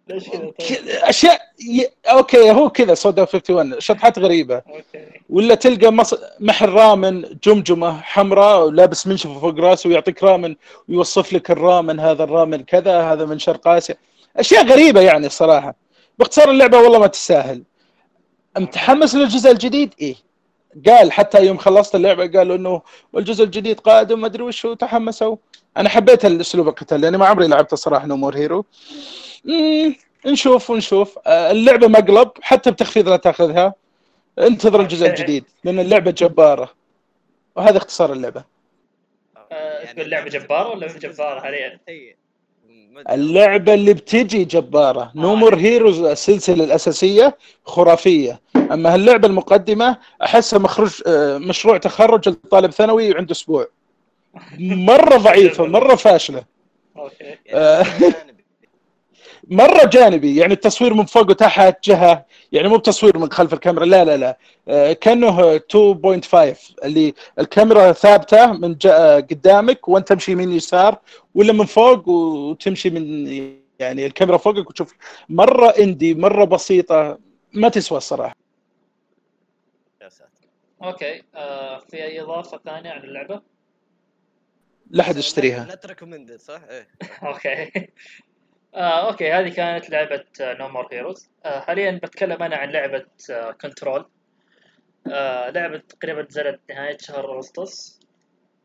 ليش 0.07 0.29
كذا؟ 0.29 0.39
طيب؟ 0.39 0.87
أشياء 0.87 1.41
ي... 1.69 1.85
okay 2.05 2.51
هو 2.51 2.69
كذا 2.69 2.93
Suda 2.93 3.21
51 3.21 3.79
شطحات 3.79 4.19
غريبة. 4.19 4.55
okay. 4.55 5.05
ولا 5.29 5.55
تلقى 5.55 5.91
مص... 5.91 6.15
محل 6.39 6.69
رامن 6.69 7.37
جمجمة 7.43 8.01
حمراء 8.01 8.65
ولابس 8.65 9.07
منشفه 9.07 9.39
فوق 9.39 9.59
راسه 9.59 9.89
ويعطيك 9.89 10.23
رامن 10.23 10.55
ويوصف 10.89 11.33
لك 11.33 11.51
الرامن 11.51 11.99
هذا 11.99 12.23
الرامن 12.23 12.63
كذا 12.63 13.01
هذا 13.01 13.25
من 13.25 13.39
شرق 13.39 13.67
آسيا. 13.67 13.95
أشياء 14.37 14.65
غريبة 14.65 15.01
يعني 15.01 15.27
الصراحه 15.27 15.75
باختصار 16.19 16.49
اللعبة 16.49 16.77
والله 16.77 16.99
ما 16.99 17.07
تستاهل. 17.07 17.63
متحمس 18.57 19.15
للجزء 19.15 19.51
الجديد؟ 19.51 19.93
إيه. 20.01 20.15
قال 20.87 21.11
حتى 21.11 21.45
يوم 21.45 21.57
خلصت 21.57 21.95
اللعبة 21.95 22.27
قالوا 22.27 22.55
إنه 22.55 22.81
والجزء 23.13 23.43
الجديد 23.43 23.79
قادم 23.79 24.21
ما 24.21 24.27
أدري 24.27 24.43
وش 24.43 24.67
تحمسوا. 24.79 25.35
أنا 25.77 25.89
حبيت 25.89 26.25
الأسلوب 26.25 26.67
القتال 26.67 27.01
لأني 27.01 27.17
ما 27.17 27.25
عمري 27.25 27.47
لعبت 27.47 27.73
الصراحه 27.73 28.05
No 28.05 28.15
More 28.15 28.35
Heroes 28.37 28.65
نشوف 30.25 30.69
ونشوف 30.69 31.19
آه، 31.27 31.51
اللعبة 31.51 31.87
مقلب 31.87 32.29
حتى 32.41 32.71
بتخفيض 32.71 33.09
لا 33.09 33.17
تاخذها. 33.17 33.73
انتظر 34.39 34.81
الجزء. 34.81 35.07
الجديد 35.07 35.45
لأن 35.63 35.79
اللعبة 35.79 36.11
جبارة. 36.11 36.71
وهذا 37.55 37.77
اختصار 37.77 38.13
اللعبة. 38.13 38.43
آه، 39.51 39.93
تقول 39.93 40.09
لعبة 40.09 40.29
جبارة 40.29 40.69
ولا 40.69 40.85
مش 40.85 40.93
جبارة؟ 40.93 41.39
حاليا؟ 41.39 41.79
اللعبة 43.09 43.73
اللي 43.73 43.93
بتجي 43.93 44.43
جبارة. 44.45 45.11
No 45.15 45.31
آه. 45.31 45.35
More 45.35 45.55
Heroes 45.55 45.99
السلسلة 46.01 46.63
الأساسية 46.63 47.37
خرافية. 47.65 48.41
أما 48.55 48.93
هاللعبة 48.93 49.27
المقدمة 49.27 49.97
أحسها 50.23 50.59
مخرج 50.59 51.01
مشروع 51.37 51.77
تخرج 51.77 52.29
لطالب 52.29 52.71
ثانوي 52.71 53.17
عنده 53.17 53.31
أسبوع. 53.31 53.67
مرة 54.59 55.17
ضعيفة 55.27 55.65
مرة 55.65 55.95
فاشلة. 55.95 56.43
أوكي. 56.97 57.37
يعني. 57.45 58.13
مرة 59.49 59.85
جانبي 59.85 60.35
يعني 60.35 60.53
التصوير 60.53 60.93
من 60.93 61.05
فوق 61.05 61.29
وتحت 61.29 61.89
جهة 61.89 62.25
يعني 62.51 62.67
مو 62.67 62.77
بتصوير 62.77 63.17
من 63.17 63.31
خلف 63.31 63.53
الكاميرا 63.53 63.85
لا 63.85 64.05
لا 64.05 64.17
لا. 64.17 64.37
آه، 64.67 64.93
كأنه 64.93 65.55
2.5 65.55 66.75
اللي 66.83 67.13
الكاميرا 67.39 67.91
ثابتة 67.91 68.51
من 68.53 68.77
جا 68.77 69.15
قدامك 69.15 69.87
وانت 69.89 70.07
تمشي 70.09 70.31
يمين 70.31 70.51
يسار 70.51 70.99
ولا 71.35 71.53
من 71.53 71.65
فوق 71.65 72.07
وتمشي 72.09 72.89
من 72.89 73.27
يعني 73.79 74.05
الكاميرا 74.05 74.37
فوقك 74.37 74.69
وتشوف. 74.69 74.93
مرة 75.29 75.67
اندي 75.69 76.13
مرة 76.13 76.45
بسيطة 76.45 77.19
ما 77.53 77.69
تسوى 77.69 77.97
الصراحة. 77.97 78.35
يا 80.01 80.09
ساتر. 80.09 80.29
أوكي 80.83 81.23
آه 81.35 81.79
في 81.79 82.03
أي 82.03 82.21
إضافة 82.21 82.59
ثانية 82.65 82.89
عن 82.91 83.03
اللعبة؟ 83.03 83.41
لا 84.89 85.03
حد 85.03 85.17
يشتريها. 85.17 85.65
لا 85.65 85.75
ت 85.75 85.80
recommended 85.80 86.39
صح؟ 86.39 86.61
إيه. 86.69 86.87
أوكي. 87.27 87.71
آه، 88.75 89.09
أوكي 89.09 89.31
هذه 89.31 89.53
كانت 89.53 89.89
لعبة 89.89 90.23
No 90.41 90.67
More 90.67 90.87
Heroes 90.91 91.29
حاليا 91.45 91.99
بتكلم 92.03 92.43
أنا 92.43 92.55
عن 92.55 92.69
لعبة 92.69 93.05
Control 93.61 94.05
آه 95.07 95.49
لعبة 95.49 95.77
تقريبا 95.77 96.21
نزلت 96.21 96.59
نهاية 96.69 96.97
شهر 97.01 97.35
أغسطس. 97.35 97.99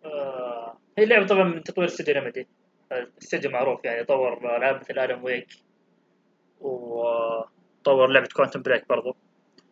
آه 0.05 0.79
هي 0.99 1.05
لعبة 1.05 1.27
طبعا 1.27 1.45
من 1.45 1.63
تطوير 1.63 1.89
استوديو 1.89 2.15
Remedy 2.15 2.49
استوديو 3.23 3.51
معروف 3.51 3.85
يعني 3.85 4.05
طور 4.05 4.57
العاب 4.57 4.77
مثل 4.81 4.99
Alan 4.99 5.25
Wake 5.25 5.49
وطور 6.61 8.07
لعبة 8.07 8.29
Quantum 8.37 8.63
Break 8.63 8.89
برضو. 8.89 9.17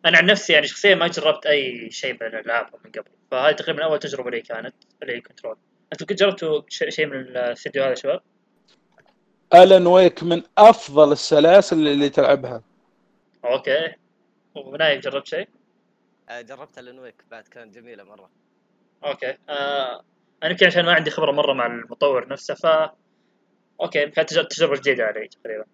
أنا 0.05 0.17
عن 0.17 0.25
نفسي 0.25 0.53
يعني 0.53 0.67
شخصيا 0.67 0.95
ما 0.95 1.07
جربت 1.07 1.45
أي 1.45 1.91
شيء 1.91 2.13
من 2.13 2.27
الألعاب 2.27 2.65
من 2.85 2.91
قبل. 2.91 3.11
فهذه 3.31 3.55
تقريبا 3.55 3.83
أول 3.83 3.99
تجربة 3.99 4.31
لي 4.31 4.41
كانت 4.41 4.75
اللي 5.01 5.15
هي 5.15 5.21
Control 5.21 5.57
أنتم 5.93 6.05
قد 6.05 6.15
جربتوا 6.15 6.61
شيء 6.69 7.05
من 7.05 7.15
الاستوديو 7.15 7.83
هذا 7.83 7.93
شباب؟ 7.93 8.21
Alan 9.53 9.87
Wake 9.87 10.23
من 10.23 10.43
أفضل 10.57 11.11
السلاسل 11.11 11.87
اللي 11.87 12.09
تلعبها. 12.09 12.61
أوكي. 13.45 13.93
ونايف 14.55 15.03
جربت 15.03 15.27
شيء؟ 15.27 15.47
آه، 16.29 16.41
جربت 16.41 16.77
Alan 16.79 16.97
Wake 16.97 17.15
بعد 17.31 17.43
كانت 17.47 17.75
جميلة 17.75 18.03
مرة. 18.03 18.29
أوكي. 19.05 19.37
آه 19.49 20.03
أنا 20.43 20.51
يمكن 20.51 20.65
عشان 20.65 20.85
ما 20.85 20.93
عندي 20.93 21.11
خبرة 21.11 21.31
مرة 21.31 21.53
مع 21.53 21.65
المطور 21.65 22.27
نفسه 22.27 22.53
ف 22.53 22.65
أوكي 23.81 24.09
كانت 24.09 24.33
تج- 24.33 24.47
تجربة 24.47 24.75
جديدة 24.77 25.03
علي 25.03 25.27
تقريبا. 25.27 25.65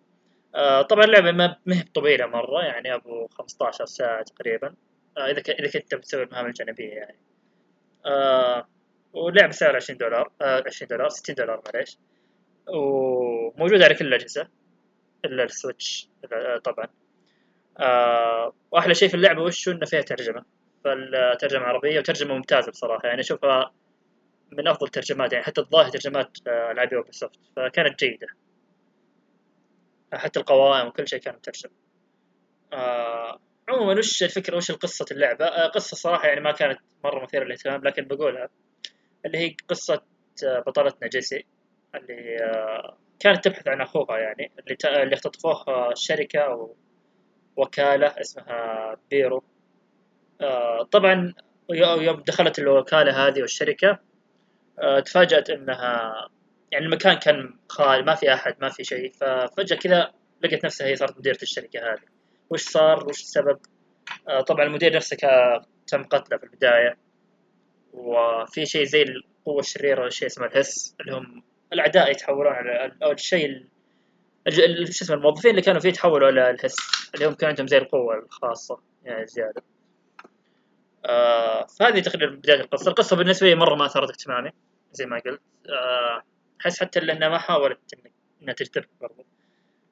آه 0.55 0.81
طبعا 0.81 1.03
اللعبة 1.05 1.31
ما 1.31 1.57
هي 1.67 1.81
طويله 1.93 2.25
مرة 2.25 2.63
يعني 2.63 2.93
أبو 2.95 3.27
15 3.27 3.85
ساعة 3.85 4.23
تقريبا. 4.23 4.73
آه 5.17 5.31
إذا 5.31 5.41
ك... 5.41 5.49
إذا 5.49 5.79
كنت 5.79 5.95
بتسوي 5.95 6.23
المهام 6.23 6.45
الجانبية 6.45 6.93
يعني. 6.93 7.17
آه 8.05 8.67
ولعبة 9.13 9.51
سعر 9.51 9.75
20 9.75 9.97
دولار 9.97 10.31
آه 10.41 10.63
20 10.67 10.87
دولار 10.89 11.09
60 11.09 11.35
دولار 11.35 11.61
معليش. 11.65 11.97
وموجودة 12.67 13.85
على 13.85 13.95
كل 13.95 14.07
الأجهزة 14.07 14.47
إلا 15.25 15.43
ال 15.43 15.53
Switch 15.53 16.09
آه، 16.33 16.57
طبعا. 16.57 16.87
آه 17.79 18.53
وأحلى 18.71 18.93
شيء 18.93 19.09
في 19.09 19.15
اللعبة 19.15 19.41
وش؟ 19.41 19.69
إنه 19.69 19.85
فيها 19.85 20.01
ترجمة. 20.01 20.45
فالترجمة 20.83 21.63
عربية 21.63 21.99
وترجمة 21.99 22.33
ممتازة 22.35 22.71
بصراحة. 22.71 23.07
يعني 23.07 23.21
اشوفها 23.21 23.71
من 24.51 24.67
أفضل 24.67 24.85
الترجمات 24.85 25.33
يعني 25.33 25.45
حتى 25.45 25.61
الظاهر 25.61 25.89
ترجمات 25.89 26.37
آه، 26.47 26.71
العاب 26.71 26.93
Ubisoft 26.93 27.39
فكانت 27.55 27.99
جيدة. 27.99 28.27
حتى 30.13 30.39
القوائم 30.39 30.87
وكل 30.87 31.07
شيء 31.07 31.19
كان 31.19 31.35
مترجم. 31.35 31.69
آه 32.73 33.39
عموما 33.69 33.99
وش 33.99 34.23
الفكرة؟ 34.23 34.57
وش 34.57 34.71
قصه 34.71 35.05
اللعبة؟ 35.11 35.45
آه 35.45 35.67
قصة 35.67 35.97
صراحة 35.97 36.27
يعني 36.27 36.41
ما 36.41 36.51
كانت 36.51 36.79
مرة 37.03 37.23
مثيرة 37.23 37.43
للاهتمام 37.43 37.81
لكن 37.83 38.03
بقولها 38.05 38.49
اللي 39.25 39.37
هي 39.37 39.55
قصة 39.69 40.01
آه، 40.45 40.59
بطلتنا 40.59 41.07
Jesse. 41.07 41.45
اللي 41.97 42.37
آه 42.43 42.97
كانت 43.19 43.43
تبحث 43.47 43.67
عن 43.67 43.81
أخوها 43.81 44.17
يعني 44.17 44.51
اللي. 44.59 45.03
اللي 45.03 45.13
اختطفوه 45.15 45.63
آه، 45.67 45.93
شركة 45.95 46.39
أو 46.39 46.75
وكالة 47.55 48.07
اسمها 48.07 48.95
بيرو. 49.11 49.43
آه 50.41 50.83
طبعا 50.83 51.33
يو- 51.69 52.01
يوم 52.01 52.23
دخلت 52.27 52.59
الوكالة 52.59 53.27
هذه 53.27 53.41
والشركة 53.41 53.99
آه 54.79 54.99
تفاجأت 54.99 55.49
إنها 55.49 56.13
يعني 56.71 56.85
المكان 56.85 57.13
كان 57.13 57.53
خالي 57.69 58.03
ما 58.03 58.15
في 58.15 58.33
أحد 58.33 58.55
ما 58.61 58.69
في 58.69 58.83
شيء. 58.83 59.11
ففجأة 59.11 59.75
كذا 59.77 60.11
لقيت 60.43 60.65
نفسها 60.65 60.87
هي 60.87 60.95
صارت 60.95 61.17
مديرة 61.17 61.37
الشركة 61.43 61.79
هذه. 61.93 62.01
وش 62.49 62.61
صار؟ 62.61 63.07
وش 63.09 63.19
السبب؟ 63.21 63.59
طبعا 64.47 64.65
المدير 64.65 64.95
نفسه 64.95 65.17
تم 65.87 66.03
قتله 66.03 66.37
في 66.37 66.43
البداية. 66.43 66.97
وفي 67.93 68.65
شيء 68.65 68.83
زي 68.83 69.01
القوة 69.01 69.59
الشريرة 69.59 70.09
شيء 70.09 70.27
اسمه 70.27 70.45
الهس 70.45 70.95
اللي 71.01 71.15
هم 71.17 71.43
الأعداء 71.75 72.11
يتحولون 72.11 72.53
على 72.53 72.95
أو 73.03 73.11
الشيء 73.11 73.65
شو 74.49 74.61
اسمه 75.03 75.15
الموظفين 75.15 75.51
اللي 75.51 75.61
كانوا 75.61 75.81
فيه 75.81 75.89
يتحولوا 75.89 76.27
على 76.27 76.57
اللي 77.15 77.25
هم 77.25 77.33
كان 77.33 77.49
عندهم 77.49 77.67
زي 77.67 77.77
القوة 77.77 78.15
الخاصة 78.15 78.79
يعني 79.03 79.27
زيادة. 79.27 79.63
آه 81.05 81.65
فهذه 81.65 81.99
تقريبا 81.99 82.35
بداية 82.35 82.61
القصة. 82.61 82.89
القصة 82.89 83.15
بالنسبة 83.15 83.47
لي 83.47 83.55
مرة 83.55 83.75
ما 83.75 83.85
أثارت 83.85 84.09
اهتمامي 84.09 84.51
زي 84.91 85.05
ما 85.05 85.19
قلت. 85.25 85.41
آه 85.69 86.23
أحس 86.61 86.79
حتى 86.79 86.99
لأنها 86.99 87.29
ما 87.29 87.37
حاولت 87.37 87.79
إن- 87.95 88.09
إنها 88.41 88.53
تجذبك 88.53 88.89
برضو. 89.01 89.25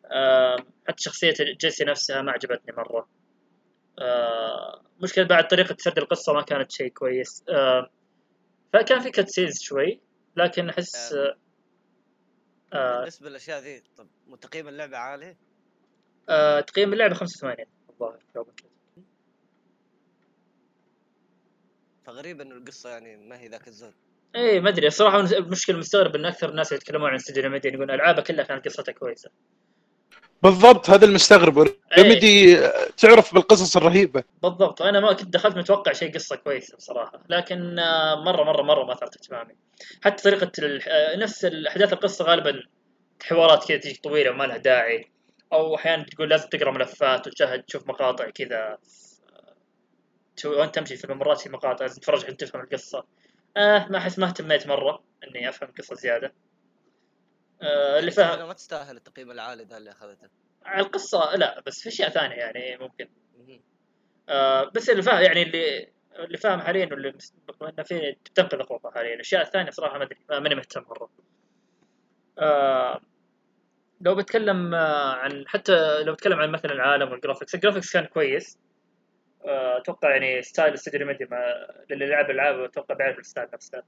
آه 0.06 0.56
حتى 0.88 1.04
شخصية 1.04 1.34
جيسي 1.39 1.84
نفسها 1.86 2.22
ما 2.22 2.32
عجبتني 2.32 2.76
مرة. 2.78 3.08
آه 4.00 4.82
مشكلة 5.02 5.26
بعد 5.26 5.48
طريقة 5.48 5.76
سرد 5.80 5.98
القصة 5.98 6.34
ما 6.34 6.41
كانت 6.41 6.72
شيء 6.72 6.88
كويس. 6.91 7.43
آه 7.50 7.89
فكان 8.74 9.00
في 9.00 9.12
كاتسينز 9.12 9.62
شوي 9.62 10.00
لكن 10.36 10.69
أحس 10.69 11.13
آه. 11.13 11.36
آه 12.73 12.99
بالنسبة 12.99 13.29
للأشياء 13.29 13.59
ذي 13.59 13.83
طب 13.97 14.07
تقييم 14.41 14.67
اللعبة 14.67 14.97
عالي؟ 14.97 15.36
آه 16.29 16.59
تقييم 16.59 16.93
اللعبة 16.93 17.13
85 17.15 17.65
الظاهر. 17.89 18.19
فغريب 22.05 22.41
انه 22.41 22.55
القصة 22.55 22.89
يعني 22.89 23.17
ما 23.17 23.39
هي 23.39 23.47
ذاك 23.47 23.67
الزود 23.67 23.93
إيه 24.36 24.59
ما 24.59 24.69
أدري 24.69 24.88
الصراحة 24.88 25.19
المشكلة 25.19 25.78
مستغرب 25.78 26.15
إن 26.15 26.26
أكثر 26.26 26.49
الناس 26.49 26.71
يتكلمون 26.71 27.09
عن 27.09 27.15
استوديو 27.15 27.43
ريميدي 27.43 27.67
يقولون 27.67 27.91
ألعابها 27.91 28.24
كلها 28.24 28.45
كانت 28.45 28.65
قصتها 28.65 28.91
كويسة. 28.91 29.30
بالضبط 30.44 30.89
هذا 30.89 31.06
المستغرب. 31.06 31.68
ريميدي 31.98 32.58
تعرف 32.98 33.34
بالقصص 33.34 33.78
الرهيبة. 33.78 34.24
بالضبط. 34.44 34.82
أنا 34.82 35.00
ما 35.00 35.14
كنت 35.14 35.34
دخلت 35.34 35.58
متوقع 35.58 35.94
شيء 35.94 36.14
قصة 36.14 36.36
كويسة 36.36 36.78
بصراحة. 36.78 37.24
لكن 37.30 37.80
آه، 37.80 38.24
مرة 38.24 38.44
مرة 38.44 38.62
مرة 38.62 38.84
ما 38.84 38.94
اثرت 38.94 39.16
اهتمامي. 39.16 39.56
حتى 40.04 40.24
طريقة 40.24 40.52
آه، 40.88 41.16
نفس 41.16 41.46
أحداث 41.46 41.94
القصة 41.94 42.26
غالبا 42.26 42.64
حوارات 43.24 43.68
كذا 43.68 43.78
تجي 43.78 44.00
طويلة 44.04 44.32
وما 44.32 44.44
لها 44.44 44.58
داعي. 44.58 45.12
أو 45.54 45.76
أحيانا 45.76 46.04
تقول 46.04 46.30
لازم 46.30 46.50
تقرأ 46.50 46.72
ملفات 46.72 47.28
وتشاهد 47.28 47.64
تشوف 47.64 47.88
مقاطع 47.88 48.30
كذا. 48.30 48.78
وأنت 50.46 50.76
تمشي 50.76 50.96
في 50.96 51.06
الممرات 51.06 51.41
في 51.41 51.50
مقاطع 51.50 51.86
لازم 51.86 52.02
تتفرج 52.02 52.24
عشان 52.24 52.38
تفهم 52.38 52.62
القصة. 52.62 53.04
آه 53.58 53.88
ما 53.89 53.98
احس 53.98 54.20
ما 54.20 54.28
اهتميت 54.28 54.68
مرة 54.68 55.04
إني 55.28 55.50
أفهم 55.50 55.70
القصة 55.70 55.96
زيادة. 55.96 56.34
آه 57.64 57.99
اللي 57.99 58.11
فاهم 58.11 58.47
ما 58.47 58.53
تستاهل 58.53 58.95
التقييم 58.97 59.32
العالي 59.32 59.64
ذا 59.64 59.78
اللي 59.78 59.91
أخذته. 59.91 60.30
على 60.66 60.82
القصة 60.86 61.36
لا 61.36 61.59
بس 61.66 61.82
في 61.82 61.89
أشياء 61.89 62.09
ثانية 62.09 62.36
يعني 62.36 62.78
ممكن. 62.78 63.09
آه 64.30 64.64
بس 64.76 64.89
اللي 64.89 65.01
فاهم 65.01 65.22
يعني 65.24 65.41
اللي 65.43 65.93
اللي 66.20 66.38
فاهم 66.38 66.61
حاليا 66.61 66.86
واللي 66.86 67.11
مس- 67.11 67.34
إنه 67.61 67.84
في 67.84 68.16
تنقذ 68.36 68.59
اخوها 68.59 68.91
حاليا 68.95 69.14
الاشياء 69.14 69.41
الثانية 69.41 69.70
صراحة 69.72 69.97
ما 69.97 70.03
أدري 70.03 70.18
ما- 70.30 70.39
ماني 70.39 70.55
مهتم 70.55 70.82
مرة. 70.89 71.09
آه 72.39 73.01
لو 74.01 74.16
بتكلم 74.16 74.76
آه 74.76 75.14
عن 75.14 75.43
حتى 75.47 76.03
لو 76.03 76.14
بتكلم 76.14 76.39
عن 76.39 76.51
مثلا 76.51 76.72
العالم 76.72 77.11
وال 77.11 77.20
graphics 77.20 77.55
ال 77.55 77.60
graphics 77.60 77.93
كان 77.93 78.05
كويس. 78.05 78.57
آه، 79.45 79.78
أتوقع 79.78 80.09
يعني 80.16 80.41
style 80.41 80.74
استوديو 80.74 80.99
Remedy 80.99 81.26
ما 81.26 81.68
للي 81.89 82.05
لعب 82.05 82.26
الالعاب 82.26 82.59
أتوقع 82.59 82.95
بيعرف 82.95 83.20
ال 83.20 83.24
style 83.24 83.47
نفسه. 83.53 83.84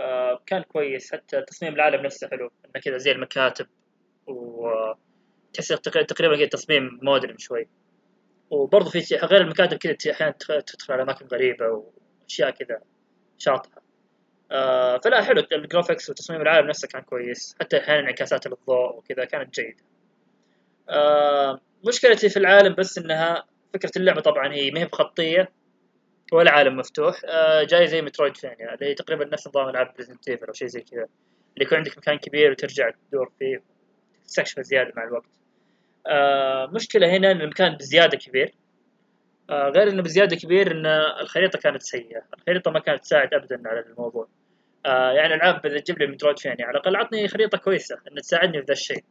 آه، 0.00 0.42
كان 0.46 0.62
كويس. 0.62 1.12
حتى 1.12 1.42
تصميم 1.42 1.74
العالم 1.74 2.02
نفسه 2.06 2.28
حلو. 2.28 2.50
إنه 2.64 2.82
كذا 2.84 2.96
زي 2.96 3.12
المكاتب 3.12 3.66
و 4.26 4.68
تحس 5.52 5.68
تق- 5.68 6.02
تقريبا 6.02 6.36
كذا 6.36 6.46
تصميم 6.46 6.98
modern 7.02 7.38
شوي. 7.38 7.68
وبرضه 8.50 8.90
في 8.90 9.16
غير 9.16 9.40
المكاتب 9.40 9.76
كذا 9.78 9.96
أحيانا 10.12 10.34
تدخل 10.66 10.92
على 10.92 11.02
أماكن 11.02 11.26
غريبة 11.26 11.66
وأشياء 11.68 12.50
كذا 12.50 12.80
شاطحة. 13.38 13.82
آه 14.52 14.98
فلا 14.98 15.22
حلو. 15.22 15.42
ال 15.52 15.58
graphics 15.58 16.10
وتصميم 16.10 16.40
العالم 16.40 16.68
نفسه 16.68 16.88
كان 16.88 17.02
كويس. 17.02 17.56
حتى 17.60 17.78
أحيانا 17.78 18.00
انعكاسات 18.00 18.46
الضوء 18.46 18.96
وكذا 18.96 19.24
كانت 19.24 19.54
جيدة. 19.54 19.82
آه 20.88 21.60
مشكلتي 21.88 22.28
في 22.28 22.36
العالم 22.36 22.74
بس 22.74 22.98
إنها 22.98 23.44
فكرة 23.74 23.90
اللعبة 23.96 24.20
طبعا 24.20 24.52
هي 24.54 24.70
ما 24.70 24.80
هي 24.80 24.84
بخطية. 24.84 25.48
ولا 26.32 26.50
عالم 26.50 26.76
مفتوح. 26.76 27.20
آه 27.24 27.62
جاي 27.62 27.86
زي 27.86 28.02
Metroidvania 28.02 28.74
اللي 28.74 28.94
تقريبا 28.94 29.24
نفس 29.24 29.48
نظام 29.48 29.68
ألعاب 29.68 29.94
Resident 29.98 30.28
Evil 30.28 30.46
أو 30.46 30.52
شيء 30.52 30.68
زي 30.68 30.80
كذا 30.80 31.06
اللي 31.54 31.66
يكون 31.66 31.78
عندك 31.78 31.98
مكان 31.98 32.18
كبير 32.18 32.50
وترجع 32.50 32.90
تدور 32.90 33.32
فيه 33.38 33.62
تستكشفه 34.24 34.62
زياده 34.62 34.92
مع 34.96 35.04
الوقت. 35.04 35.30
آه 36.06 36.66
مشكلة 36.66 37.16
هنا 37.16 37.30
إن 37.32 37.40
المكان 37.40 37.76
بزيادة 37.76 38.18
كبير. 38.18 38.54
آه 39.50 39.68
غير 39.68 39.88
إنه 39.88 40.02
بزيادة 40.02 40.36
كبير 40.36 40.72
إن 40.72 40.86
الخريطة 41.20 41.58
كانت 41.58 41.82
سيئة. 41.82 42.22
الخريطة 42.38 42.70
ما 42.70 42.80
كانت 42.80 43.00
تساعد 43.02 43.34
ابدا 43.34 43.62
على 43.66 43.80
الموضوع. 43.80 44.28
يعني 44.86 45.34
العاب 45.34 45.66
إذا 45.66 45.78
تجيب 45.78 45.98
لي 45.98 46.06
مترويد 46.06 46.38
فيني 46.38 46.62
على 46.62 46.70
الأقل 46.70 46.96
عطني 46.96 47.28
خريطة 47.28 47.58
كويسة 47.58 47.96
ان 48.12 48.22
تساعدني 48.22 48.58
في 48.60 48.64
ذا 48.66 48.72
الشيء. 48.72 49.04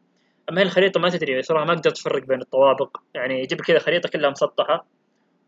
أما 0.50 0.62
هي 0.62 0.66
الخريطة 0.66 1.00
ما 1.00 1.10
تدري 1.10 1.42
صراحة 1.42 1.66
ما 1.66 1.74
قدرت 1.74 2.00
أفرق 2.00 2.24
بين 2.24 2.42
الطوابق. 2.42 2.98
يعني 3.14 3.40
يجيب 3.40 3.62
كذا 3.62 3.80
خريطة 3.80 4.10
كلها 4.10 4.30
مسطحة. 4.30 4.86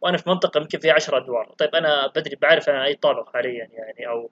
وأنا 0.06 0.18
في 0.18 0.30
منطقة 0.30 0.58
يمكن 0.58 0.80
فيها 0.80 0.94
10 0.94 1.18
أدوار. 1.18 1.54
طيب 1.58 1.76
أنا 1.76 2.08
بدري 2.08 2.36
بعرف 2.36 2.70
أنا 2.70 2.86
أي 2.86 2.96
طابق 2.96 3.34
حاليا 3.34 3.70
يعني 3.72 4.08
أو 4.08 4.32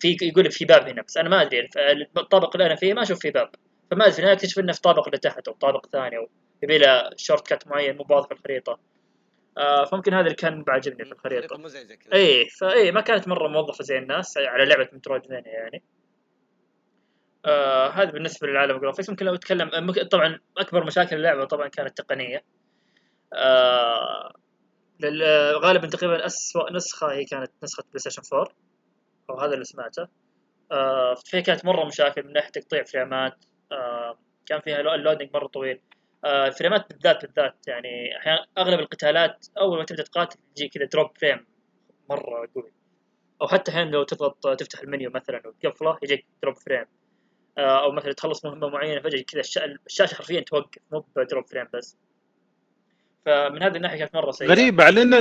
في 0.00 0.16
يقول 0.22 0.44
لك 0.44 0.50
في 0.50 0.64
باب 0.64 0.88
هنا 0.88 1.02
بس 1.02 1.16
أنا 1.16 1.28
ما 1.28 1.42
أدري. 1.42 1.68
الطابق 2.18 2.56
اللي 2.56 2.66
أنا 2.66 2.74
فيه 2.74 2.94
ما 2.94 3.02
أشوف 3.02 3.18
فيه 3.18 3.30
باب. 3.30 3.50
فما 3.90 4.06
أدري 4.06 4.22
أنا 4.22 4.32
أكتشف 4.32 4.58
إنه 4.58 4.72
في 4.72 4.80
طابق 4.80 5.06
اللي 5.06 5.18
تحت 5.18 5.48
أو 5.48 5.54
طابق 5.54 5.86
ثاني 5.86 6.16
أو 6.16 6.28
يبي 6.62 6.78
له 6.78 7.10
shortcut 7.16 7.68
معين 7.68 7.96
مو 7.96 8.06
واضح 8.10 8.28
في 8.28 8.34
الخريطة. 8.34 8.78
آه 9.58 9.84
فممكن 9.84 10.14
هذا 10.14 10.24
اللي 10.24 10.34
ما 10.34 10.43
كان 10.43 10.62
بعجبني 10.62 11.04
في 11.04 11.12
الخريطة. 11.12 11.58
مزعجه 11.58 11.94
كذا. 11.94 12.14
اي 12.14 12.48
فاي 12.48 12.92
ما 12.92 13.00
كانت 13.00 13.28
مرة 13.28 13.48
موظفة 13.48 13.84
زي 13.84 13.98
الناس 13.98 14.38
على 14.38 14.64
لعبة 14.64 14.88
Metroidvania 14.92 15.42
يعني. 15.46 15.82
آه 17.44 17.88
هذا 17.88 18.10
بالنسبة 18.10 18.48
للعالم 18.48 18.76
ال 18.76 18.79
graphics. 18.79 19.10
ممكن 19.10 19.26
لو 19.26 19.34
أتكلم 19.34 19.92
طبعا 20.10 20.38
أكبر 20.58 20.84
مشاكل 20.84 21.16
اللعبة 21.16 21.44
طبعا 21.44 21.68
كانت 21.68 21.98
تقنية. 21.98 22.44
آه 23.34 24.32
غالبا 25.64 25.86
تقريبا 25.86 26.26
اسوء 26.26 26.72
نسخة 26.72 27.12
هي 27.12 27.24
كانت 27.24 27.52
نسخة 27.62 27.82
PlayStation 27.82 28.22
4 28.32 28.48
أو 29.30 29.40
هذا 29.40 29.54
اللي 29.54 29.64
سمعته. 29.64 30.08
آه 30.72 31.14
فيها 31.14 31.40
كانت 31.40 31.64
مرة 31.64 31.84
مشاكل 31.84 32.22
من 32.22 32.32
ناحية 32.32 32.50
تقطيع 32.50 32.84
frame 32.84 33.27
ات. 33.27 33.44
آه 33.72 34.18
كان 34.46 34.60
فيها 34.60 34.80
ال 34.80 34.86
loading 34.86 35.30
مرة 35.34 35.46
طويل. 35.46 35.80
آه 36.24 36.46
ال 36.46 36.53
frame 36.53 36.85
ات 36.85 36.92
بالذات 36.92 37.24
بالذات 37.26 37.68
يعني 37.68 38.16
أحيانا 38.18 38.46
أغلب 38.58 38.80
القتالات 38.80 39.46
أول 39.58 39.78
ما 39.78 39.84
تبدأ 39.84 40.02
تقاتل 40.02 40.38
تجي 40.56 40.68
كذا 40.68 40.84
drop 40.84 41.18
frame 41.18 41.46
مرة 42.10 42.48
قوي. 42.54 42.72
أو 43.42 43.48
حتى 43.48 43.70
أحيانا 43.70 43.90
لو 43.90 44.02
تضغط 44.02 44.48
تفتح 44.58 44.80
المنيو 44.80 45.10
مثلا 45.10 45.42
وتقفله 45.46 45.98
يجيك 46.02 46.26
drop 46.42 46.56
frame 46.56 46.84
آه 47.58 47.84
أو 47.84 47.92
مثلا 47.92 48.12
تخلص 48.12 48.44
مهمة 48.44 48.68
معينة 48.68 49.00
فجأة 49.00 49.22
كذا 49.22 49.40
الشاشة 49.86 50.14
حرفيا 50.14 50.40
توقف 50.40 50.82
مو 50.92 51.04
ب 51.16 51.22
drop 51.22 51.46
frame 51.46 51.66
بس. 51.74 51.96
فمن 53.26 53.62
هذه 53.62 53.76
الناحية 53.76 53.98
كانت 53.98 54.14
مرة 54.14 54.30
سيئة. 54.30 54.48
غريب 54.48 54.80
على 54.80 55.02
إن 55.02 55.14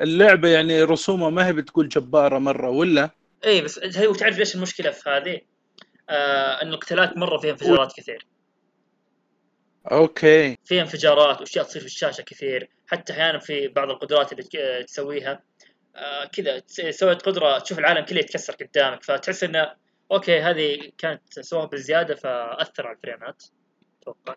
اللعبة 0.00 0.48
يعني 0.48 0.82
رسومها 0.82 1.30
ما 1.30 1.46
هي 1.46 1.52
بتقول 1.52 1.88
جبارة 1.88 2.38
مرة 2.38 2.70
ولا؟ 2.70 3.10
اي 3.44 3.60
بس 3.60 3.78
هي 3.96 4.06
وتعرف 4.06 4.38
ليش 4.38 4.54
المشكلة 4.54 4.90
في 4.90 5.10
هذه؟ 5.10 5.40
آه 6.10 6.62
ان 6.62 6.68
القتالات 6.68 7.16
مرة 7.16 7.38
فيها 7.38 7.50
انفجارات 7.50 7.92
كثير. 7.96 8.26
أوكي. 9.92 10.56
فيها 10.64 10.82
انفجارات 10.82 11.40
وأشياء 11.40 11.64
تصير 11.64 11.80
في 11.80 11.86
الشاشة 11.86 12.22
كثير. 12.22 12.70
حتى 12.86 13.12
أحيانا 13.12 13.38
في 13.38 13.68
بعض 13.68 13.90
القدرات 13.90 14.32
اللي 14.32 14.44
تسويها. 14.82 15.42
آه 15.96 16.24
كذا 16.24 16.62
سويت 16.90 17.22
قدرة 17.22 17.58
تشوف 17.58 17.78
العالم 17.78 18.04
كله 18.04 18.18
يتكسر 18.18 18.52
قدامك 18.52 19.02
فتحس 19.02 19.44
إنه 19.44 19.72
أوكي 20.12 20.40
هذه 20.40 20.92
كانت 20.98 21.40
سووها 21.40 21.66
بالزيادة 21.66 22.14
فأثر 22.14 22.86
على 22.86 22.96
ال 22.96 23.02
frame 23.02 23.30
ات. 23.30 23.42
أتوقع. 24.02 24.34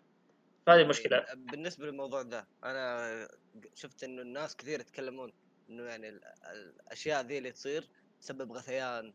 فهذه 0.66 0.80
المشكلة 0.80 1.24
بالنسبة 1.34 1.86
للموضوع 1.86 2.22
ده 2.22 2.46
أنا 2.64 3.28
شفت 3.74 4.04
إنه 4.04 4.22
الناس 4.22 4.56
كثير 4.56 4.80
يتكلمون 4.80 5.32
إنه 5.70 5.82
يعني 5.82 6.20
الأشياء 6.52 7.22
ذي 7.22 7.38
اللي 7.38 7.52
تصير 7.52 7.84
تسبب 8.20 8.52
غثيان 8.52 9.12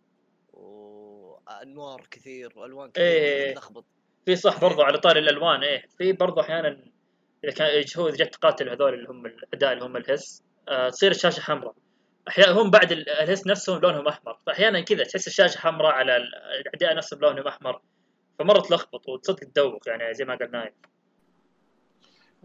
وأنوار 0.53 2.07
كثير 2.11 2.53
وألوان 2.55 2.91
كثير 2.91 3.05
إيه 3.05 3.53
تلخبط 3.53 3.85
في 4.25 4.35
صح 4.35 4.61
برضو 4.61 4.81
على 4.81 4.97
طاري 4.97 5.19
الألوان 5.19 5.63
إيه. 5.63 5.87
في 5.97 6.13
برضو 6.13 6.41
أحيانا 6.41 6.91
إذا 7.43 7.53
كان 7.53 7.83
هو 7.97 8.07
إذا 8.07 8.15
جت 8.15 8.33
تقاتل 8.33 8.69
هذول 8.69 8.93
اللي 8.93 9.09
هم 9.09 9.25
الاعداء 9.25 9.73
اللي 9.73 9.85
هم 9.85 9.97
الهس 9.97 10.43
آه 10.69 10.89
تصير 10.89 11.11
الشاشة 11.11 11.41
حمراء. 11.41 11.75
أحيانا 12.27 12.51
هم 12.51 12.69
بعد 12.71 12.91
الهس 12.91 13.47
نفسهم 13.47 13.79
لونهم 13.79 14.07
أحمر. 14.07 14.37
فاحيانا 14.45 14.81
كذا 14.81 15.03
تحس 15.03 15.27
الشاشة 15.27 15.57
حمراء 15.57 15.91
على 15.91 16.17
الاعداء 16.17 16.95
نفسهم 16.95 17.19
لونهم 17.19 17.47
أحمر 17.47 17.81
فمرة 18.39 18.59
تلخبط 18.59 19.09
وتصدق 19.09 19.39
تدوخ 19.39 19.87
يعني 19.87 20.13
زي 20.13 20.25
ما 20.25 20.35
قال 20.35 20.71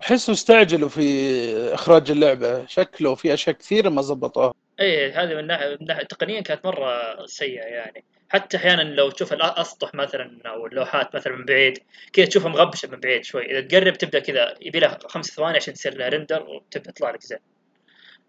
احسوا 0.03 0.35
استعجلوا 0.35 0.89
في 0.89 1.75
إخراج 1.75 2.11
اللعبة. 2.11 2.67
شكله 2.67 3.15
في 3.15 3.35
أشياء 3.35 3.57
كثيرة 3.57 3.89
ما 3.89 4.03
ضبطوها. 4.03 4.55
إيه 4.81 5.23
هذه 5.23 5.35
من 5.35 5.47
ناحيه 5.47 5.77
من 5.81 5.87
ناحيه 5.87 6.05
تقنيا 6.05 6.41
كانت 6.41 6.67
مرة 6.67 7.27
سيئة 7.27 7.65
يعني. 7.65 8.05
حتى 8.29 8.57
أحيانا 8.57 8.83
لو 8.83 9.11
تشوف 9.11 9.33
الاسطح 9.33 9.95
مثلا 9.95 10.41
أو 10.47 10.67
اللوحات 10.67 11.17
مثلا 11.17 11.37
من 11.37 11.45
بعيد 11.45 11.79
كذا 12.13 12.27
تشوفها 12.27 12.49
مغبشة 12.49 12.89
من 12.89 13.01
بعيد 13.01 13.25
شوي. 13.25 13.51
إذا 13.51 13.61
تقرب 13.61 13.93
تبدأ 13.93 14.19
كذا 14.19 14.55
يبي 14.61 14.81
لها 14.81 14.99
خمس 15.09 15.27
ثواني 15.27 15.57
عشان 15.57 15.75
تصير 15.75 15.95
لها 15.95 16.09
رندر 16.09 16.43
وتبدأ 16.43 16.91
تطلع 16.91 17.11
لك 17.11 17.23
زين. 17.23 17.39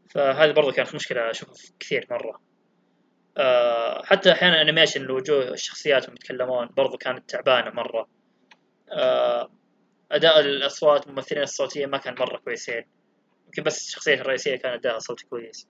فهذه 0.09 0.51
برضو 0.51 0.71
كانت 0.71 0.95
مشكلة 0.95 1.31
أشوفها 1.31 1.55
كثير 1.79 2.07
مرة. 2.11 2.41
أه 3.37 4.03
حتى 4.05 4.31
أحيانا 4.31 4.61
animation 4.61 5.01
الوجوه 5.01 5.47
الشخصيات 5.49 6.05
اللي 6.05 6.15
يتكلمون 6.15 6.69
برضو 6.77 6.97
كانت 6.97 7.29
تعبانة 7.29 7.71
مرة. 7.71 8.07
أه 8.91 9.49
أداء 10.11 10.39
الأصوات 10.39 11.07
الممثلين 11.07 11.43
الصوتية 11.43 11.85
ما 11.85 11.97
كان 11.97 12.15
مرة 12.19 12.37
كويسين 12.37 12.85
يمكن 13.45 13.63
بس 13.63 13.87
الشخصية 13.87 14.13
الرئيسية 14.13 14.55
كان 14.55 14.73
أداءها 14.73 14.99
صوتي 14.99 15.25
كويس 15.25 15.67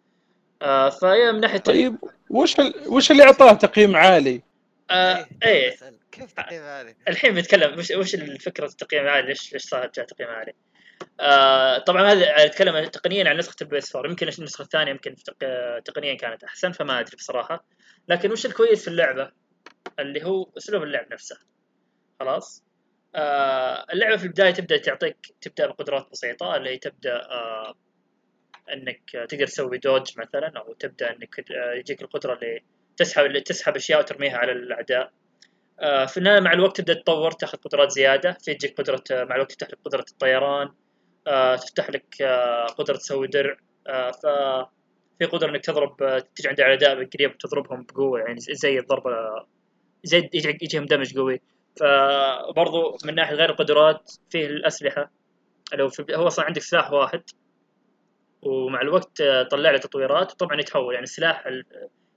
آه 0.61 0.89
فهي 0.89 1.31
من 1.31 1.39
ناحية 1.39 1.57
طيب 1.57 1.97
وش 2.29 2.59
ال... 2.59 2.73
وش 2.88 3.11
اللي 3.11 3.23
أعطاه 3.23 3.53
تقييم 3.53 3.95
عالي؟ 3.95 4.41
آه 4.91 5.27
إيه 5.45 5.75
كيف 6.11 6.31
تقييم 6.31 6.63
عالي؟ 6.63 6.95
الحين 7.07 7.33
بنتكلم 7.33 7.79
وش 7.79 7.91
وش 7.91 8.15
الفكرة 8.15 8.65
التقييم 8.65 9.03
العالي 9.03 9.27
ليش 9.27 9.53
ليش 9.53 9.63
صار 9.63 9.91
جاء 9.95 10.05
تقييم 10.05 10.29
عالي؟ 10.29 10.53
آه 11.19 11.77
طبعا 11.77 12.11
هذا 12.11 12.45
أتكلم 12.45 12.85
تقنيا 12.85 13.29
عن 13.29 13.38
نسخة 13.38 13.55
ال 13.61 13.95
PS4 13.95 14.09
يمكن 14.09 14.27
النسخة 14.27 14.61
الثانية 14.61 14.91
يمكن 14.91 15.15
تقنيا 15.85 16.13
كانت 16.13 16.43
أحسن 16.43 16.71
فما 16.71 16.99
أدري 16.99 17.15
بصراحة 17.17 17.65
لكن 18.07 18.31
وش 18.31 18.45
الكويس 18.45 18.81
في 18.81 18.88
اللعبة؟ 18.88 19.31
اللي 19.99 20.25
هو 20.25 20.49
أسلوب 20.57 20.83
اللعب 20.83 21.13
نفسه 21.13 21.38
خلاص؟ 22.19 22.66
آه 23.18 23.86
اللعبة 23.93 24.18
في 24.18 24.24
البداية 24.24 24.51
تبدأ 24.51 24.78
تعطيك 24.78 25.18
تبدأ 25.41 25.68
بقدرات 25.68 26.07
بسيطة 26.11 26.55
اللي 26.55 26.70
هي 26.70 26.78
تبدأ 26.78 27.15
آه 27.15 27.76
إنك 28.74 29.01
تقدر 29.30 29.47
تسوي 29.47 29.78
دوج 29.78 30.11
مثلا 30.20 30.51
أو 30.59 30.74
تبدأ 30.74 31.11
إنك 31.11 31.45
يجيك 31.76 32.01
القدرة 32.01 32.34
اللي 32.34 32.63
تسحب 32.97 33.39
تسحب 33.39 33.76
أشياء 33.76 33.99
وترميها 33.99 34.38
على 34.38 34.51
الأعداء. 34.51 35.11
آه 35.80 36.05
في 36.05 36.18
النهاية 36.18 36.39
مع 36.39 36.53
الوقت 36.53 36.78
تبدأ 36.82 36.93
تطور 36.93 37.32
تاخذ 37.32 37.57
قدرات 37.57 37.91
زيادة 37.91 38.32
في 38.41 38.53
تجيك 38.53 38.78
قدرة 38.78 39.03
مع 39.11 39.36
الوقت 39.36 39.51
تفتح 39.51 39.68
لك 39.70 39.78
قدرة 39.86 40.05
الطيران 40.11 40.70
آه 41.28 41.55
تفتح 41.55 41.89
لك 41.89 42.22
آه 42.22 42.65
قدرة 42.65 42.97
تسوي 42.97 43.28
درع. 43.28 43.57
آه 43.88 44.11
ف 44.11 44.22
في 45.20 45.26
قدرة 45.26 45.49
إنك 45.49 45.65
تضرب 45.65 46.24
تجي 46.36 46.49
عند 46.49 46.59
الاعداء 46.59 47.05
قريب 47.05 47.32
وتضربهم 47.32 47.84
بقوة 47.84 48.20
يعني 48.20 48.39
زي 48.39 48.80
الضربة 48.80 49.11
زي 50.03 50.30
يجيهم 50.34 50.86
دمج 50.86 51.18
قوي. 51.18 51.41
فبرضو 51.80 52.97
من 53.05 53.15
ناحية 53.15 53.36
غير 53.36 53.49
القدرات 53.49 54.11
فيه 54.30 54.45
الأسلحة. 54.45 55.11
لو 55.73 55.89
في 55.89 56.05
هو 56.15 56.28
أصلا 56.28 56.45
عندك 56.45 56.61
سلاح 56.61 56.91
واحد 56.91 57.23
ومع 58.41 58.82
الوقت 58.82 59.23
طلع 59.51 59.71
له 59.71 59.78
تطويرات 59.78 60.32
وطبعا 60.32 60.59
يتحول. 60.59 60.93
يعني 60.93 61.03
السلاح 61.03 61.47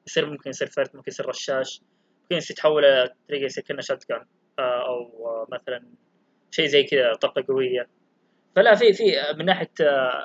يصير 0.06 0.26
ممكن 0.26 0.50
يصير 0.50 0.68
فرد 0.68 0.88
ممكن 0.94 1.10
يصير 1.12 1.26
رشاش 1.26 1.82
ممكن 2.22 2.36
يتحول 2.36 2.82
تلاقيه 3.28 3.44
يصير 3.44 3.64
كأنه 3.64 3.80
شات 3.80 4.04
جان 4.10 4.24
أو 4.58 5.46
مثلا 5.52 5.84
شيء 6.50 6.66
زي 6.66 6.82
كذا 6.82 7.14
طاقة 7.14 7.44
قوية. 7.48 7.88
فلا 8.56 8.74
في 8.74 8.92
في 8.92 9.04
من 9.38 9.44
ناحية 9.44 9.70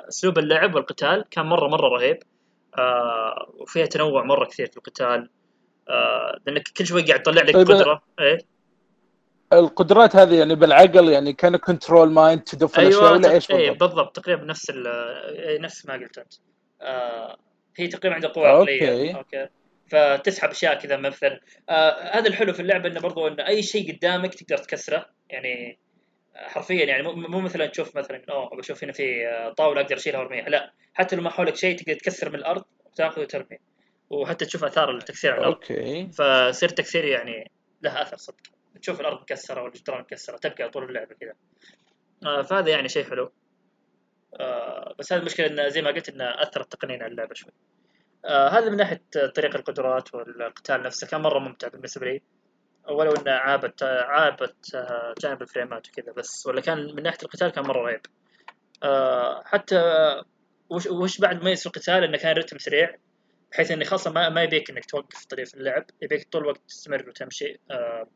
أسلوب 0.08 0.38
اللعب 0.38 0.74
والقتال 0.74 1.24
كان 1.30 1.46
مرة 1.46 1.68
مرة 1.68 1.88
رهيب. 1.88 2.18
وفيها 3.60 3.86
تنوع 3.86 4.24
مرة 4.24 4.44
كثير 4.44 4.66
في 4.66 4.76
القتال. 4.76 5.30
لأنك 6.46 6.68
كل 6.78 6.86
شوي 6.86 7.02
قاعد 7.02 7.22
تطلع 7.22 7.42
لك 7.42 7.54
طيب 7.54 7.66
قدرة. 7.66 8.02
إيه؟ 8.20 8.38
القدرات 9.52 10.16
هذه 10.16 10.38
يعني 10.38 10.54
بالعقل 10.54 11.08
يعني 11.08 11.32
كان 11.32 11.56
control 11.56 12.10
mind 12.10 12.42
تدف 12.42 12.78
أيوة 12.78 12.90
الاشياء 12.90 13.12
ولا 13.12 13.30
إيش 13.30 13.46
بالضبط؟ 13.46 13.68
اي 13.68 13.70
بالضبط 13.70 14.16
تقريبا 14.16 14.44
نفس 14.44 14.72
نفس 15.60 15.86
ما 15.86 15.94
قلت 15.94 16.18
أنت. 16.18 16.32
آه 16.82 17.36
هي 17.76 17.88
تقريبا 17.88 18.14
عندها 18.14 18.30
قوة 18.30 18.48
عقلية. 18.48 19.16
أوكي. 19.16 19.48
فتسحب 19.88 20.50
أشياء 20.50 20.74
كذا 20.74 20.96
مثلا 20.96 21.40
آه 21.68 22.18
هذا 22.18 22.28
الحلو 22.28 22.52
في 22.52 22.60
اللعبة 22.60 22.88
إنه 22.88 23.00
برضو 23.00 23.28
انه 23.28 23.46
أي 23.46 23.62
شيء 23.62 23.96
قدامك 23.96 24.34
تقدر 24.34 24.56
تكسره. 24.56 25.06
يعني 25.30 25.78
حرفيا 26.34 26.84
يعني 26.84 27.02
مو 27.02 27.40
مثلا 27.40 27.66
تشوف 27.66 27.96
مثلا 27.96 28.22
أوه 28.30 28.56
بشوف 28.56 28.84
هنا 28.84 28.92
في 28.92 29.04
طاولة 29.56 29.80
أقدر 29.80 29.96
أشيلها 29.96 30.20
وأرميها. 30.20 30.48
لا 30.48 30.72
حتى 30.94 31.16
لو 31.16 31.22
ما 31.22 31.30
حولك 31.30 31.56
شيء 31.56 31.76
تقدر 31.76 31.94
تكسر 31.94 32.28
من 32.28 32.34
الأرض 32.34 32.64
وتأخذ 32.86 33.22
وترمي. 33.22 33.58
وحتى 34.10 34.44
تشوف 34.44 34.64
آثار 34.64 34.90
التكسير 34.90 35.32
على 35.32 35.40
الأرض. 35.40 35.54
أوكي. 35.54 36.06
فصير 36.06 36.68
تكسير 36.68 37.04
يعني 37.04 37.50
له 37.82 38.02
أثر 38.02 38.16
صدق. 38.16 38.36
تشوف 38.86 39.00
الأرض 39.00 39.20
مكسرة 39.20 39.62
والجدران 39.62 40.00
مكسرة 40.00 40.36
تبقى 40.36 40.70
طول 40.70 40.84
اللعبة 40.84 41.14
كذا. 41.14 41.32
آه 42.26 42.42
فهذا 42.42 42.70
يعني 42.70 42.88
شيء 42.88 43.04
حلو. 43.04 43.32
آه 44.40 44.94
بس 44.98 45.12
هذه 45.12 45.20
المشكلة 45.20 45.46
انه 45.46 45.68
زي 45.68 45.82
ما 45.82 45.90
قلت 45.90 46.08
انه 46.08 46.24
اثر 46.24 46.60
التقنين 46.60 47.02
على 47.02 47.12
اللعبة 47.12 47.34
شوي. 47.34 47.52
آه 48.24 48.48
هذا 48.48 48.70
من 48.70 48.76
ناحية 48.76 49.02
طريق 49.34 49.56
القدرات 49.56 50.14
والقتال 50.14 50.82
نفسه 50.82 51.06
كان 51.06 51.20
مرة 51.20 51.38
ممتع 51.38 51.68
بالنسبة 51.68 52.06
لي. 52.06 52.22
ولو 52.88 53.12
انها 53.12 53.34
عابت 53.34 53.82
عابت 53.82 54.74
آه، 54.74 55.14
جانب 55.20 55.42
الفريمات 55.42 55.88
وكذا 55.88 56.12
بس 56.12 56.46
ولا 56.46 56.60
كان 56.60 56.94
من 56.94 57.02
ناحية 57.02 57.18
القتال 57.22 57.48
كان 57.48 57.64
مرة 57.64 57.82
رهيب 57.82 58.00
آه، 58.82 59.42
حتى 59.44 59.80
وش, 60.70 60.86
وش 60.86 61.20
بعد 61.20 61.44
ميز 61.44 61.60
في 61.60 61.66
القتال؟ 61.66 62.04
إنه 62.04 62.18
كان 62.18 62.36
رتم 62.36 62.58
سريع 62.58 62.96
بحيث 63.52 63.70
إنه 63.70 63.84
خاصة 63.84 64.12
ما, 64.12 64.28
ما 64.28 64.42
يبيك 64.42 64.70
إنك 64.70 64.84
توقف 64.84 65.24
طريق 65.24 65.48
اللعب 65.54 65.84
يبيك 66.02 66.28
طول 66.32 66.42
الوقت 66.42 66.60
تستمر 66.68 67.08
وتمشي. 67.08 67.60
آه، 67.70 68.06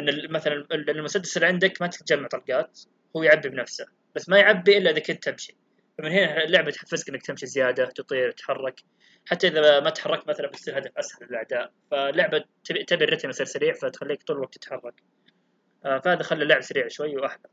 لأن 0.00 0.32
مثلا 0.32 0.54
ال- 0.54 0.90
المسدس 0.90 1.36
اللي 1.36 1.46
عندك 1.46 1.82
ما 1.82 1.86
تجمع 1.86 2.28
طلقات 2.28 2.80
هو 3.16 3.22
يعبي 3.22 3.48
بنفسه 3.48 3.86
بس 4.14 4.28
ما 4.28 4.38
يعبي 4.38 4.78
إلا 4.78 4.90
إذا 4.90 4.98
كنت 4.98 5.24
تمشي. 5.28 5.56
فمن 5.98 6.12
هنا 6.12 6.44
اللعبة 6.44 6.70
تحفزك 6.70 7.08
إنك 7.08 7.22
تمشي 7.26 7.46
زيادة 7.46 7.84
تطير 7.84 8.30
تتحرك. 8.30 8.80
حتى 9.26 9.48
إذا 9.48 9.80
ما 9.80 9.90
تحركت 9.90 10.28
مثلا 10.28 10.46
بتصير 10.48 10.78
هدف 10.78 10.90
أسهل 10.98 11.26
للأعداء. 11.30 11.72
فاللعبه 11.90 12.44
تبي 12.64 13.04
الرتم 13.04 13.28
يصير 13.30 13.46
سريع 13.46 13.72
فتخليك 13.74 14.22
طول 14.22 14.36
الوقت 14.36 14.54
تتحرك. 14.54 14.94
آه، 15.84 15.98
فهذا 15.98 16.22
خلى 16.22 16.42
اللعب 16.42 16.60
سريع 16.60 16.88
شوي 16.88 17.16
وأحلى. 17.16 17.48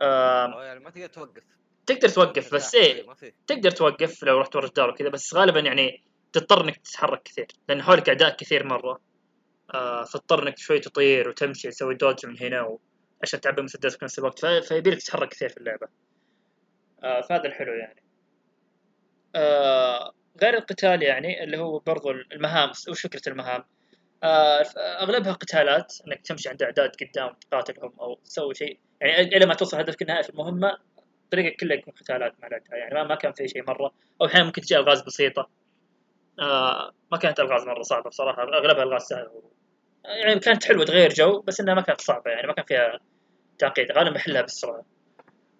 آه، 0.00 0.64
يعني 0.64 0.80
ما 0.80 0.90
تقدر 0.90 1.06
توقف. 1.06 1.42
تقدر 1.86 2.08
توقف 2.08 2.54
بس. 2.54 2.74
إيه 2.74 3.06
تقدر 3.46 3.70
توقف 3.70 4.24
لو 4.24 4.40
رحت 4.40 4.56
ورا 4.56 4.66
جدار 4.68 4.90
وكذا 4.90 5.08
بس 5.08 5.34
غالبا 5.34 5.60
يعني 5.60 6.02
تضطر 6.32 6.64
إنك 6.64 6.76
تتحرك 6.76 7.22
كثير 7.22 7.46
لأن 7.68 7.82
حولك 7.82 8.08
أعداء 8.08 8.36
كثير 8.36 8.64
مرة. 8.66 9.00
آه 9.74 10.04
فتضطر 10.04 10.42
انك 10.42 10.58
شوي 10.58 10.80
تطير 10.80 11.28
وتمشي 11.28 11.68
تسوي 11.68 11.94
دوج 11.94 12.26
من 12.26 12.38
هنا 12.38 12.62
و... 12.62 12.80
عشان 13.22 13.40
تعبي 13.40 13.62
مسدسك 13.62 13.98
في 13.98 14.04
نفس 14.04 14.18
الوقت. 14.18 14.38
ف... 14.38 14.46
فيبيلك 14.46 14.98
تتحرك 15.02 15.28
كثير 15.28 15.48
في 15.48 15.56
اللعبة. 15.56 15.88
آه 17.04 17.20
فهذا 17.20 17.44
الحلو 17.44 17.72
يعني. 17.72 18.02
آه 19.34 20.12
غير 20.42 20.54
القتال 20.54 21.02
يعني 21.02 21.44
اللي 21.44 21.58
هو 21.58 21.78
برضو 21.78 22.10
المهام 22.10 22.70
وش 22.88 23.02
فكرة 23.02 23.28
المهام؟ 23.28 23.64
أغلبها 24.24 25.32
قتالات 25.32 25.94
إنك 26.06 26.22
تمشي 26.22 26.48
عند 26.48 26.62
أعداد 26.62 26.90
قدام 27.00 27.34
تقاتلهم 27.50 27.92
أو 28.00 28.14
تسوي 28.14 28.54
شيء. 28.54 28.78
يعني 29.00 29.36
إلى 29.36 29.46
ما 29.46 29.54
توصل 29.54 29.78
هدفك 29.78 30.02
النهائي 30.02 30.22
في 30.22 30.30
المهمة 30.30 30.78
طريقك 31.32 31.56
كلها 31.60 31.76
يكون 31.76 31.94
قتالات 31.94 32.34
الأعداء. 32.38 32.62
يعني 32.70 32.94
ما, 32.94 33.04
ما 33.04 33.14
كان 33.14 33.32
في 33.32 33.48
شيء 33.48 33.64
مرة. 33.68 33.92
أو 34.20 34.26
أحيانا 34.26 34.46
ممكن 34.46 34.62
تجي 34.62 34.76
ألغاز 34.76 35.02
بسيطة. 35.02 35.50
آه 36.40 36.92
ما 37.12 37.18
كانت 37.18 37.40
ألغاز 37.40 37.64
مرة 37.64 37.82
صعبة 37.82 38.10
بصراحة. 38.10 38.42
أغلبها 38.42 38.82
ألغاز 38.82 39.02
سهلة. 39.02 39.42
يعني 40.06 40.40
كانت 40.40 40.64
حلوة 40.64 40.84
تغير 40.84 41.12
جو 41.12 41.40
بس 41.40 41.60
إنها 41.60 41.74
ما 41.74 41.80
كانت 41.80 42.00
صعبة 42.00 42.30
يعني 42.30 42.46
ما 42.46 42.52
كان 42.52 42.64
فيها 42.64 43.00
تعقيد. 43.58 43.92
غالبا 43.92 44.14
بحلها 44.14 44.42
بالسرعة. 44.42 44.84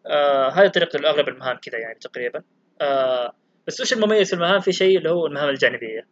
آه 0.07 0.49
هذه 0.49 0.69
طريقة 0.69 1.09
اغلب 1.11 1.29
المهام 1.29 1.57
كذا 1.57 1.79
يعني 1.79 1.99
تقريبا. 1.99 2.43
آه 2.81 3.33
بس 3.67 3.81
وش 3.81 3.93
المميز 3.93 4.29
في 4.29 4.35
المهام؟ 4.35 4.61
في 4.61 4.73
شيء 4.73 4.99
اللي 4.99 5.11
هو 5.11 5.27
المهام 5.27 5.49
الجانبية. 5.49 6.07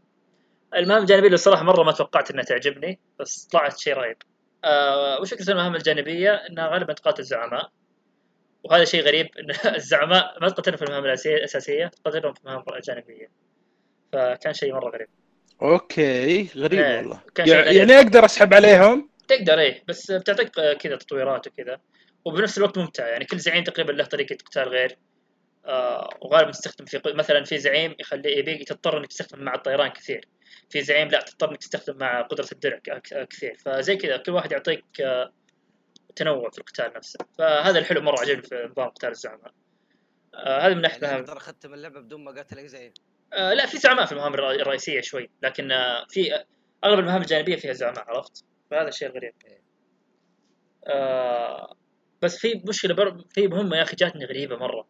المهام 0.76 1.02
الجانبية 1.02 1.26
اللي 1.26 1.34
الصراحه 1.34 1.62
مرة 1.64 1.82
ما 1.82 1.92
توقعت 1.92 2.30
إنها 2.30 2.44
تعجبني 2.44 3.00
بس 3.20 3.48
طلعت 3.52 3.78
شيء 3.78 3.94
رهيب 3.94 4.16
آه 4.64 5.20
وش 5.20 5.34
فكره 5.34 5.50
المهام 5.50 5.74
الجانبية؟ 5.74 6.30
إنها 6.30 6.68
غالبا 6.68 6.92
تقاتل 6.92 7.22
زعماء 7.22 7.70
وهذا 8.64 8.84
شيء 8.84 9.02
غريب 9.02 9.28
إن 9.38 9.50
الزعماء 9.76 10.38
ما 10.40 10.48
تقتلهم 10.48 10.76
في 10.76 10.82
المهام 10.84 11.04
الأساسية 11.04 11.86
تقتلهم 11.86 12.32
في 12.32 12.40
المهام 12.40 12.64
الجانبية. 12.76 13.30
فكان 14.12 14.52
شيء 14.52 14.74
مرة 14.74 14.90
غريب. 14.90 15.08
أوكي 15.62 16.48
غريب 16.56 16.80
إيه، 16.80 16.96
والله. 16.98 17.20
كان 17.34 17.46
شيء 17.46 17.54
يع- 17.54 17.60
غريب. 17.62 17.76
يعني 17.76 17.92
أقدر 17.98 18.24
أسحب 18.24 18.54
عليهم؟ 18.54 19.08
تقدر 19.28 19.58
إيه 19.58 19.84
بس 19.88 20.10
بتعطيك 20.10 20.50
كذا 20.80 20.96
تطويرات 20.96 21.46
وكذا. 21.46 21.80
وبنفس 22.24 22.58
الوقت 22.58 22.78
ممتع 22.78 23.08
يعني 23.08 23.24
كل 23.24 23.38
زعيم 23.38 23.64
تقريبا 23.64 23.92
له 23.92 24.04
طريقة 24.04 24.36
قتال 24.46 24.68
غير 24.68 24.96
آه 25.66 26.08
وغالبا 26.22 26.50
تستخدم 26.50 26.84
في 26.84 27.00
مثلا 27.06 27.44
في 27.44 27.58
زعيم 27.58 27.94
يخلي 28.00 28.38
يبيك 28.38 28.68
تضطر 28.68 28.98
إنك 28.98 29.06
تستخدم 29.06 29.44
مع 29.44 29.54
الطيران 29.54 29.88
كثير. 29.88 30.28
في 30.70 30.82
زعيم 30.82 31.08
لا 31.08 31.20
تضطر 31.20 31.50
إنك 31.50 31.58
تستخدم 31.58 31.98
مع 31.98 32.22
قدرة 32.22 32.48
الدرع 32.52 32.78
كثير. 33.30 33.56
فزي 33.64 33.96
كذا 33.96 34.16
كل 34.16 34.32
واحد 34.32 34.52
يعطيك 34.52 34.84
آه، 35.00 35.32
تنوع 36.16 36.50
في 36.50 36.58
القتال 36.58 36.92
نفسه. 36.96 37.18
فهذا 37.38 37.78
الحلو 37.78 38.00
مرة 38.00 38.20
عجبني 38.20 38.42
في 38.42 38.68
نظام 38.70 38.88
قتال 38.88 39.10
الزعماء. 39.10 39.52
آه 40.34 40.60
هذا 40.60 40.74
من 40.74 40.80
ناحيه 40.80 40.98
يعني 41.02 41.14
مهام 41.14 41.24
أقدر 41.24 41.36
أختم 41.36 41.74
اللعبة 41.74 42.00
بدون 42.00 42.24
ما 42.24 42.30
أقاتل 42.30 42.58
أي 42.58 42.68
زعيم. 42.68 42.92
آه 43.34 43.54
لا 43.54 43.66
في 43.66 43.78
زعماء 43.78 44.06
في 44.06 44.12
المهام 44.12 44.34
الر- 44.34 44.50
الرئيسية 44.50 45.00
شوي 45.00 45.30
لكن 45.42 45.72
آه 45.72 46.04
في 46.08 46.34
آه، 46.34 46.44
أغلب 46.84 46.98
المهام 46.98 47.20
الجانبية 47.22 47.56
فيها 47.56 47.72
زعماء 47.72 48.04
عرفت؟ 48.10 48.44
فهذا 48.70 48.88
الشيء 48.88 49.08
الغريب 49.08 49.32
آه 50.86 51.76
بس 52.22 52.38
في 52.38 52.62
مشكلة 52.68 52.94
بر... 52.94 53.24
في 53.30 53.48
مهمة 53.48 53.76
يا 53.76 53.82
أخي 53.82 53.96
جاتني 53.96 54.24
غريبة 54.24 54.56
مرة. 54.56 54.86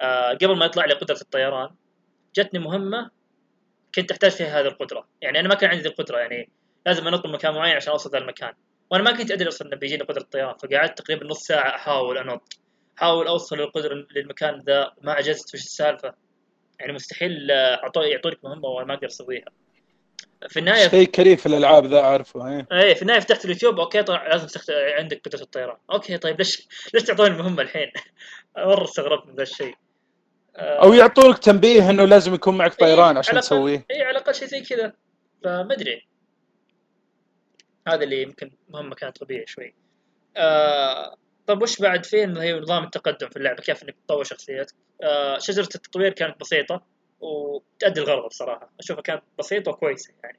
آه 0.00 0.30
قبل 0.32 0.56
ما 0.56 0.64
يطلع 0.66 0.84
لي 0.84 0.94
قدرة 0.94 1.18
الطيران 1.22 1.70
جتني 2.34 2.60
مهمة 2.60 3.10
كنت 3.94 4.10
أحتاج 4.10 4.30
فيها 4.30 4.60
هذه 4.60 4.66
القدرة. 4.66 5.08
يعني 5.22 5.40
أنا 5.40 5.48
ما 5.48 5.54
كان 5.54 5.70
عندي 5.70 5.88
القدرة 5.88 6.18
يعني 6.18 6.50
لازم 6.86 7.08
أنط 7.08 7.26
من 7.26 7.32
مكان 7.32 7.54
معين 7.54 7.76
عشان 7.76 7.90
أوصل 7.92 8.10
ذا 8.10 8.18
المكان. 8.18 8.52
وأنا 8.90 9.04
ما 9.04 9.12
كنت 9.12 9.30
أدري 9.30 9.48
أصلا 9.48 9.68
إنه 9.68 9.76
بيجيني 9.76 10.02
قدرة 10.02 10.22
الطيران 10.22 10.54
فقعدت 10.56 10.98
تقريبا 10.98 11.26
نص 11.26 11.38
ساعة 11.46 11.74
أحاول 11.76 12.18
أنط. 12.18 12.58
أحاول 12.98 13.26
أوصل 13.26 13.56
للقدره 13.56 14.06
للمكان 14.16 14.58
ذا 14.66 14.92
ما 15.02 15.12
عجزت 15.12 15.54
وش 15.54 15.60
السالفة؟ 15.60 16.14
يعني 16.80 16.92
مستحيل 16.92 17.50
يعطونك 17.96 18.44
مهمة 18.44 18.68
وأنا 18.68 18.86
ما 18.86 18.94
أقدر 18.94 19.06
أسويها. 19.06 19.44
في 20.48 20.58
النهاية 20.58 20.88
شيء 20.88 21.06
كريم 21.06 21.36
في 21.36 21.46
الألعاب 21.46 21.86
ذا 21.86 22.00
عارفه 22.00 22.48
إيه. 22.48 22.66
إيه 22.72 22.94
في 22.94 23.02
النهاية 23.02 23.20
فتحت 23.20 23.44
اليوتيوب 23.44 23.80
أوكي 23.80 24.02
طلع 24.02 24.28
لازم 24.28 24.46
تخت... 24.46 24.70
عندك 24.70 25.20
قدره 25.24 25.42
الطيران. 25.42 25.76
أوكي 25.90 26.18
طيب 26.18 26.38
ليش 26.38 26.68
ليش 26.94 27.02
تعطوني 27.02 27.34
المهمة 27.34 27.62
الحين؟ 27.62 27.92
مرة 28.56 28.84
استغربت 28.84 29.26
من 29.26 29.34
ذا 29.34 29.42
الشيء. 29.42 29.74
آه، 30.56 30.82
أو 30.82 30.92
يعطونك 30.92 31.38
تنبيه 31.38 31.90
إنه 31.90 32.04
لازم 32.04 32.34
يكون 32.34 32.58
معك 32.58 32.74
طيران 32.74 33.10
إيه، 33.10 33.18
عشان 33.18 33.34
على 33.34 33.42
تسويه. 33.42 33.86
اي 33.90 34.02
على 34.02 34.10
الأقل 34.10 34.34
شيء 34.34 34.48
زي 34.48 34.60
كذا. 34.60 34.92
فما 35.44 35.74
أدري. 35.74 36.06
هذا 37.88 38.04
اللي 38.04 38.22
يمكن 38.22 38.50
مهمة 38.68 38.94
كانت 38.94 39.18
طبيعي 39.18 39.46
شوي. 39.46 39.74
آه. 40.36 41.16
طب 41.46 41.62
وش 41.62 41.80
بعد 41.82 42.06
في 42.06 42.24
إنه 42.24 42.42
هي 42.42 42.60
نظام 42.60 42.84
التقدم 42.84 43.28
في 43.28 43.36
اللعبة؟ 43.36 43.62
كيف 43.62 43.82
إنك 43.82 43.96
تطور 44.06 44.24
شخصيتك؟ 44.24 44.74
آه 45.02 45.38
شجرة 45.38 45.68
التطوير 45.74 46.12
كانت 46.12 46.40
بسيطة 46.40 46.86
وتأدي 47.20 48.00
الغرض 48.00 48.28
بصراحة. 48.28 48.72
أشوفها 48.80 49.02
كانت 49.02 49.22
بسيطة 49.38 49.70
وكويسة 49.70 50.14
يعني. 50.24 50.38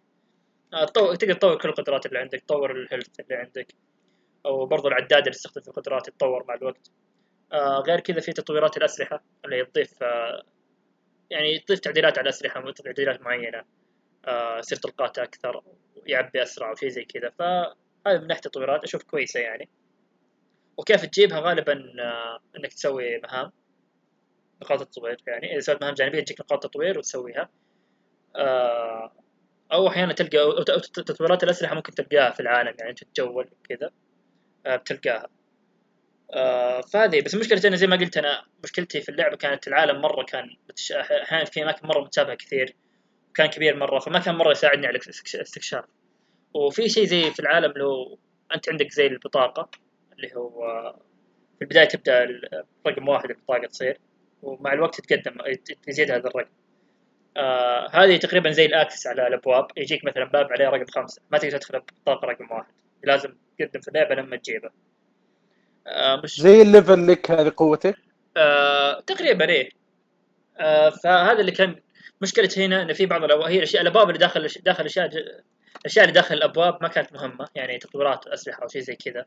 آه 0.73 0.85
تطور 0.85 1.15
تقدر 1.15 1.33
تطور 1.33 1.57
كل 1.57 1.69
القدرات 1.69 2.05
اللي 2.05 2.19
عندك 2.19 2.41
تطور 2.41 2.71
الهيلث 2.71 3.19
اللي 3.19 3.35
عندك 3.35 3.73
أو 4.45 4.65
برضو 4.65 4.87
العداد 4.87 5.19
اللي 5.19 5.31
تستخدم 5.31 5.61
في 5.61 5.67
القدرات 5.67 6.07
يتطور 6.07 6.45
مع 6.47 6.53
الوقت. 6.53 6.91
آه 7.53 7.79
غير 7.79 7.99
كذا 7.99 8.19
في 8.19 8.33
تطويرات 8.33 8.77
الأسلحة 8.77 9.23
اللي 9.45 9.65
تضيف 9.65 10.03
آه 10.03 10.43
يعني 11.29 11.59
تضيف 11.59 11.79
تعديلات 11.79 12.17
على 12.17 12.23
الأسلحة 12.23 12.71
تعديلات 12.71 13.21
معينة. 13.21 13.63
آه 14.25 14.59
يصير 14.59 14.77
طلقاته 14.77 15.23
أكثر 15.23 15.61
يعبي 16.05 16.43
أسرع 16.43 16.71
وشيء 16.71 16.89
زي 16.89 17.05
كذا. 17.05 17.29
فهذا 17.29 18.19
من 18.21 18.27
ناحية 18.27 18.41
التطويرات 18.45 18.83
أشوف 18.83 19.03
كويسة 19.03 19.39
يعني. 19.39 19.69
وكيف 20.77 21.05
تجيبها 21.05 21.39
غالبا 21.39 21.93
آه 21.99 22.39
إنك 22.57 22.73
تسوي 22.73 23.17
مهام 23.19 23.51
نقاط 24.61 24.81
التطوير 24.81 25.17
يعني 25.27 25.51
إذا 25.53 25.59
سويت 25.59 25.81
مهام 25.81 25.93
جانبية 25.93 26.19
تجيك 26.19 26.41
نقاط 26.41 26.63
تطوير 26.63 26.97
وتسويها. 26.97 27.49
آه 28.35 29.11
أو 29.73 29.87
أحيانا 29.87 30.13
تلقى 30.13 30.63
تطويرات 30.93 31.43
الأسلحة 31.43 31.75
ممكن 31.75 31.93
تلقاها 31.95 32.31
في 32.31 32.39
العالم 32.39 32.73
يعني 32.79 32.93
تتجول 32.93 33.49
كذا 33.69 33.91
آه 34.65 34.75
بتلقاها. 34.75 35.27
فهذه 36.93 37.21
بس 37.21 37.33
المشكلة 37.33 37.61
انه 37.65 37.75
زي 37.75 37.87
ما 37.87 37.95
قلت 37.95 38.17
أنا 38.17 38.45
مشكلتي 38.63 39.01
في 39.01 39.09
اللعبة 39.09 39.35
كانت 39.37 39.67
العالم 39.67 40.01
مرة 40.01 40.23
كان 40.23 40.49
أحيانا 41.01 41.45
في 41.45 41.63
أماكن 41.63 41.87
مرة 41.87 42.01
متشابهة 42.01 42.35
كثير 42.35 42.75
كان 43.35 43.47
كبير 43.47 43.75
مرة 43.77 43.99
فما 43.99 44.19
كان 44.19 44.35
مرة 44.35 44.51
يساعدني 44.51 44.87
على 44.87 44.99
الاستكش- 44.99 45.35
الاستكشاف 45.35 45.85
وفي 46.53 46.89
شيء 46.89 47.05
زي 47.05 47.31
في 47.31 47.39
العالم 47.39 47.71
لو 47.75 48.19
أنت 48.55 48.69
عندك 48.69 48.91
زي 48.91 49.07
البطاقة 49.07 49.69
اللي 50.23 50.35
هو 50.35 50.93
في 51.57 51.61
البداية 51.61 51.85
تبدأ 51.85 52.27
رقم 52.87 53.07
واحد 53.07 53.29
البطاقة 53.29 53.67
تصير 53.67 53.97
ومع 54.41 54.73
الوقت 54.73 55.01
تتقدم 55.01 55.37
يزيد 55.87 56.11
هذا 56.11 56.27
الرقم. 56.27 56.49
آه 57.37 57.89
هذه 57.93 58.17
تقريبا 58.17 58.51
زي 58.51 58.65
الأكسس 58.65 59.07
على 59.07 59.27
الأبواب 59.27 59.67
يجيك 59.77 60.05
مثلا 60.05 60.25
باب 60.25 60.51
عليه 60.51 60.69
رقم 60.69 60.85
خمسة 60.85 61.21
ما 61.31 61.37
تقدر 61.37 61.57
تدخل 61.57 61.81
بطاقة 62.03 62.27
رقم 62.27 62.51
واحد. 62.51 62.73
لازم 63.03 63.33
تقدم 63.59 63.81
في 63.81 63.87
اللعبة 63.87 64.15
لما 64.15 64.37
تجيبه. 64.37 64.69
آه 65.87 66.21
مش 66.23 66.41
زي 66.41 66.61
ال 66.61 66.69
level 66.69 67.07
لك 67.07 67.31
هذه 67.31 67.51
قوتك؟ 67.57 67.95
آه 68.37 68.99
تقريبا 68.99 69.49
إيه. 69.49 69.69
آه 70.59 70.89
فهذا 70.89 71.39
اللي 71.39 71.51
كان 71.51 71.75
مشكلة 72.21 72.49
هنا 72.57 72.81
إن 72.81 72.93
في 72.93 73.05
بعض 73.05 73.23
الأبواب 73.23 73.49
هي 73.49 73.57
الاشياء 73.57 73.81
الأبواب 73.81 74.07
اللي 74.07 74.19
داخل 74.19 74.47
داخل 74.65 74.81
الاشياء 74.81 75.09
الاشياء 75.81 76.05
اللي 76.05 76.13
داخل 76.13 76.35
الأبواب 76.35 76.77
ما 76.81 76.87
كانت 76.87 77.13
مهمة 77.13 77.47
يعني 77.55 77.77
تطويرات 77.77 78.27
اسلحة 78.27 78.63
أو 78.63 78.67
شيء 78.67 78.81
زي 78.81 78.95
كذا. 78.95 79.25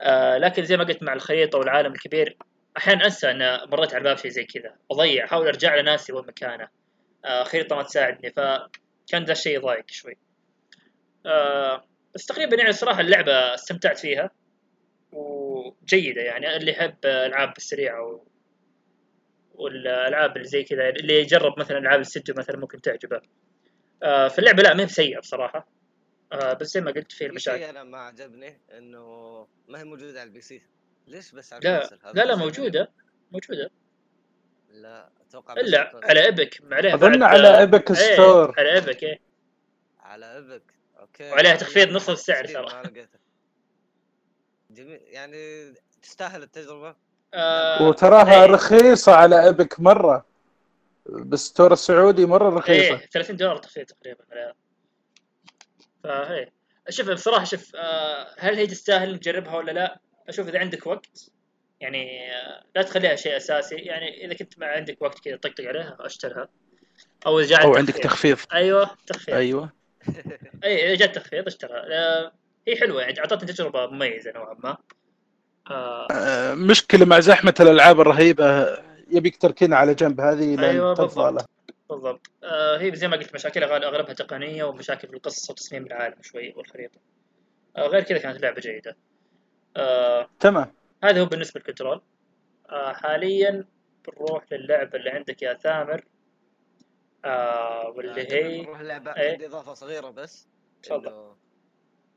آه 0.00 0.38
لكن 0.38 0.64
زي 0.64 0.76
ما 0.76 0.84
قلت 0.84 1.02
مع 1.02 1.12
الخريطة 1.12 1.58
والعالم 1.58 1.92
الكبير 1.92 2.36
أحيانا 2.76 3.04
أنسى 3.04 3.30
أن 3.30 3.68
مريت 3.70 3.94
على 3.94 3.98
الباب 3.98 4.16
شيء 4.16 4.30
زي 4.30 4.44
كذا. 4.44 4.74
أضيع 4.90 5.24
أحاول 5.24 5.46
أرجع 5.46 5.76
لناسي 5.76 6.12
وين 6.12 6.26
مكانه. 6.26 6.68
آه 7.24 7.42
خريطة 7.42 7.76
ما 7.76 7.82
تساعدني 7.82 8.30
فكان 8.30 9.24
ذا 9.24 9.32
الشيء 9.32 9.56
يضايق 9.56 9.84
شوي. 9.88 10.16
آه 11.26 11.84
بس 12.14 12.26
تقريبا 12.26 12.56
يعني 12.56 12.70
الصراحة 12.70 13.00
اللعبة 13.00 13.54
استمتعت 13.54 13.98
فيها 13.98 14.30
وجيدة 15.12 16.22
يعني. 16.22 16.56
اللي 16.56 16.70
يحب 16.70 16.96
ألعاب 17.04 17.52
السريعة 17.56 18.02
و... 18.02 18.24
والألعاب 19.54 20.36
اللي 20.36 20.48
زي 20.48 20.62
كذا 20.62 20.88
اللي 20.88 21.20
يجرب 21.20 21.58
مثلا 21.60 21.78
ألعاب 21.78 21.96
الاستديو 21.96 22.34
مثلا 22.38 22.56
ممكن 22.56 22.80
تعجبه. 22.80 23.20
آه 24.02 24.28
فاللعبة 24.28 24.62
لا 24.62 24.74
ما 24.74 24.82
هي 24.82 24.88
سيئة 24.88 25.18
بصراحة. 25.20 25.79
آه 26.32 26.52
بس 26.52 26.66
زي 26.72 26.80
ما 26.80 26.90
قلت 26.90 27.12
في 27.12 27.18
في 27.18 27.26
المشاكل؟ 27.26 27.58
شيء 27.58 27.70
أنا 27.70 27.84
ما 27.84 27.98
عجبني 27.98 28.60
إنه 28.78 29.46
ما 29.68 29.80
هي 29.80 29.84
موجودة 29.84 30.20
على 30.20 30.28
ال 30.28 30.40
PC. 30.40 30.62
ليش 31.06 31.32
بس 31.32 31.52
على 31.52 31.60
لا 31.64 31.90
لا 32.14 32.24
لا 32.24 32.36
موجودة 32.36 32.90
موجودة. 33.32 33.70
لا 34.70 35.10
أتوقع 35.28 35.54
بس 35.54 35.60
إلا. 35.60 36.00
على 36.04 36.24
Epic 36.24 36.60
عليها 36.72 36.94
أظن 36.94 37.22
على 37.22 37.58
Epic 37.58 37.90
إيه، 37.90 38.14
store 38.14 38.54
على 38.58 38.74
Epic 38.74 39.02
إيه. 39.02 39.20
على 40.00 40.36
Epic 40.36 40.62
أوكي 41.00 41.30
وعليها 41.30 41.56
تخفيض 41.56 41.88
نص 41.88 42.08
السعر 42.08 42.44
ترى. 42.46 42.82
جميل 44.70 45.00
يعني 45.02 45.74
تستاهل 46.02 46.42
التجربة؟ 46.42 46.96
آه 47.34 47.88
وتراها 47.88 48.44
إيه. 48.44 48.46
رخيصة 48.50 49.12
على 49.14 49.44
Epic 49.46 49.80
مرة. 49.80 50.26
بال 51.06 51.25
store 51.25 51.72
السعودي 51.72 52.26
مرة 52.26 52.48
رخيصة. 52.58 53.00
إيه 53.00 53.06
30 53.06 53.36
دولار 53.36 53.56
تخفيض 53.56 53.86
تقريبا 53.86 54.24
عليها. 54.30 54.54
فهي. 56.04 56.50
شوف 56.88 57.10
بصراحة 57.10 57.44
شوف 57.44 57.76
آه 57.76 58.26
هل 58.38 58.54
هي 58.54 58.66
تستاهل 58.66 59.14
نجربها 59.14 59.56
ولا 59.56 59.72
لا؟ 59.72 60.00
أشوف 60.28 60.48
إذا 60.48 60.58
عندك 60.58 60.86
وقت 60.86 61.30
يعني 61.80 62.32
آه 62.32 62.64
لا 62.76 62.82
تخليها 62.82 63.16
شيء 63.16 63.36
أساسي. 63.36 63.76
يعني 63.76 64.24
إذا 64.24 64.34
كنت 64.34 64.58
ما 64.58 64.66
عندك 64.66 65.02
وقت 65.02 65.24
كذا 65.24 65.36
طقطق 65.36 65.64
عليها 65.64 65.96
اشترها 66.00 66.48
أو 67.26 67.40
إذا 67.40 67.48
جاء 67.48 67.64
أو 67.64 67.76
عندك 67.76 67.94
تخفيض. 67.94 68.38
أيوه 68.52 68.90
تخفيض. 69.06 69.34
أيوه. 69.34 69.72
أي 70.64 70.86
إذا 70.86 70.94
جاء 70.94 71.12
تخفيض 71.12 71.46
اشترها 71.46 71.84
آه 71.90 72.32
هي 72.68 72.76
حلوة 72.76 73.02
يعني 73.02 73.20
أعطتني 73.20 73.52
تجربة 73.52 73.86
مميزة 73.86 74.32
نوعا 74.32 74.56
ما. 74.58 74.76
آه. 75.70 76.54
مشكلة 76.54 77.06
مع 77.06 77.20
زحمة 77.20 77.54
الألعاب 77.60 78.00
الرهيبة 78.00 78.66
يبيك 79.10 79.36
تركينها 79.36 79.78
على 79.78 79.94
جنب 79.94 80.20
هذه 80.20 80.56
لين 80.56 80.64
أيوة، 80.64 80.94
تفضى 80.94 81.24
بالضبط. 81.24 81.50
بالضبط. 81.90 82.30
آه 82.44 82.78
هي 82.78 82.96
زي 82.96 83.08
ما 83.08 83.16
قلت 83.16 83.34
مشاكلها 83.34 83.76
أغلبها 83.76 84.14
تقنية 84.14 84.64
ومشاكل 84.64 85.08
في 85.08 85.14
القصة 85.14 85.52
وتصميم 85.52 85.86
العالم 85.86 86.22
شوي 86.22 86.52
والخريطة. 86.56 87.00
آه 87.76 87.86
غير 87.86 88.02
كذا 88.02 88.18
كانت 88.18 88.42
لعبة 88.42 88.60
جيدة. 88.60 88.96
آه 89.76 90.30
تمام. 90.40 90.72
هذا 91.04 91.20
هو 91.20 91.26
بالنسبة 91.26 91.60
للكنترول. 91.60 92.02
آه 92.70 92.92
حاليا 92.92 93.64
بنروح 94.08 94.52
للعبة 94.52 94.98
اللي 94.98 95.10
عندك 95.10 95.42
يا 95.42 95.54
ثامر. 95.54 96.04
آه 97.24 97.88
واللي 97.88 98.32
هي 98.32 98.62
نروح 98.62 98.80
اللعبه 98.80 99.16
إيه. 99.16 99.32
عندي 99.32 99.46
إضافة 99.46 99.74
صغيرة 99.74 100.10
بس. 100.10 100.48
تفضل. 100.82 101.34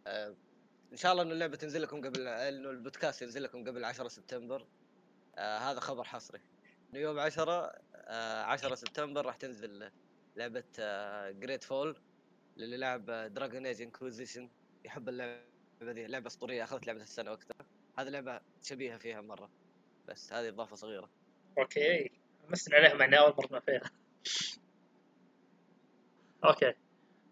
آه، 0.07 0.35
إن 0.91 0.97
شاء 0.97 1.11
الله 1.11 1.23
انه 1.23 1.31
اللعبة 1.31 1.55
تنزل 1.57 1.81
لكم 1.81 2.05
قبل 2.05 2.27
إنه 2.27 2.69
البودكاست 2.69 3.21
ينزل 3.21 3.43
لكم 3.43 3.67
قبل 3.67 3.85
10 3.85 4.07
سبتمبر. 4.07 4.65
آه 5.37 5.57
هذا 5.57 5.79
خبر 5.79 6.03
حصري. 6.03 6.39
إنه 6.93 6.99
يوم 6.99 7.19
10 7.19 7.51
آه 7.51 7.81
10 8.07 8.75
سبتمبر 8.75 9.25
راح 9.25 9.35
تنزل 9.35 9.89
لعبة 10.35 10.63
آه 10.79 11.31
GreedFall 11.31 11.95
للي 12.57 12.77
لعب 12.77 13.05
Dragon 13.05 13.65
Age 13.65 13.81
Inquisition 13.81 14.49
يحب 14.85 15.09
اللعبة 15.09 15.43
دي 15.81 16.07
لعبة 16.07 16.27
أسطورية 16.27 16.63
أخذت 16.63 16.87
لعبة 16.87 17.01
السنة 17.01 17.31
وقتها 17.31 17.65
هذه 17.99 18.09
لعبة 18.09 18.39
شبيهة 18.63 18.97
فيها 18.97 19.21
مرة 19.21 19.49
بس 20.07 20.33
هذه 20.33 20.49
إضافة 20.49 20.75
صغيرة. 20.75 21.09
okay. 21.57 22.11
مسنا 22.49 22.77
عليها 22.77 22.93
مع 22.93 23.05
إني 23.05 23.19
أول 23.19 23.33
مرة 23.51 23.59
فيها. 23.59 23.91
okay. 26.45 26.73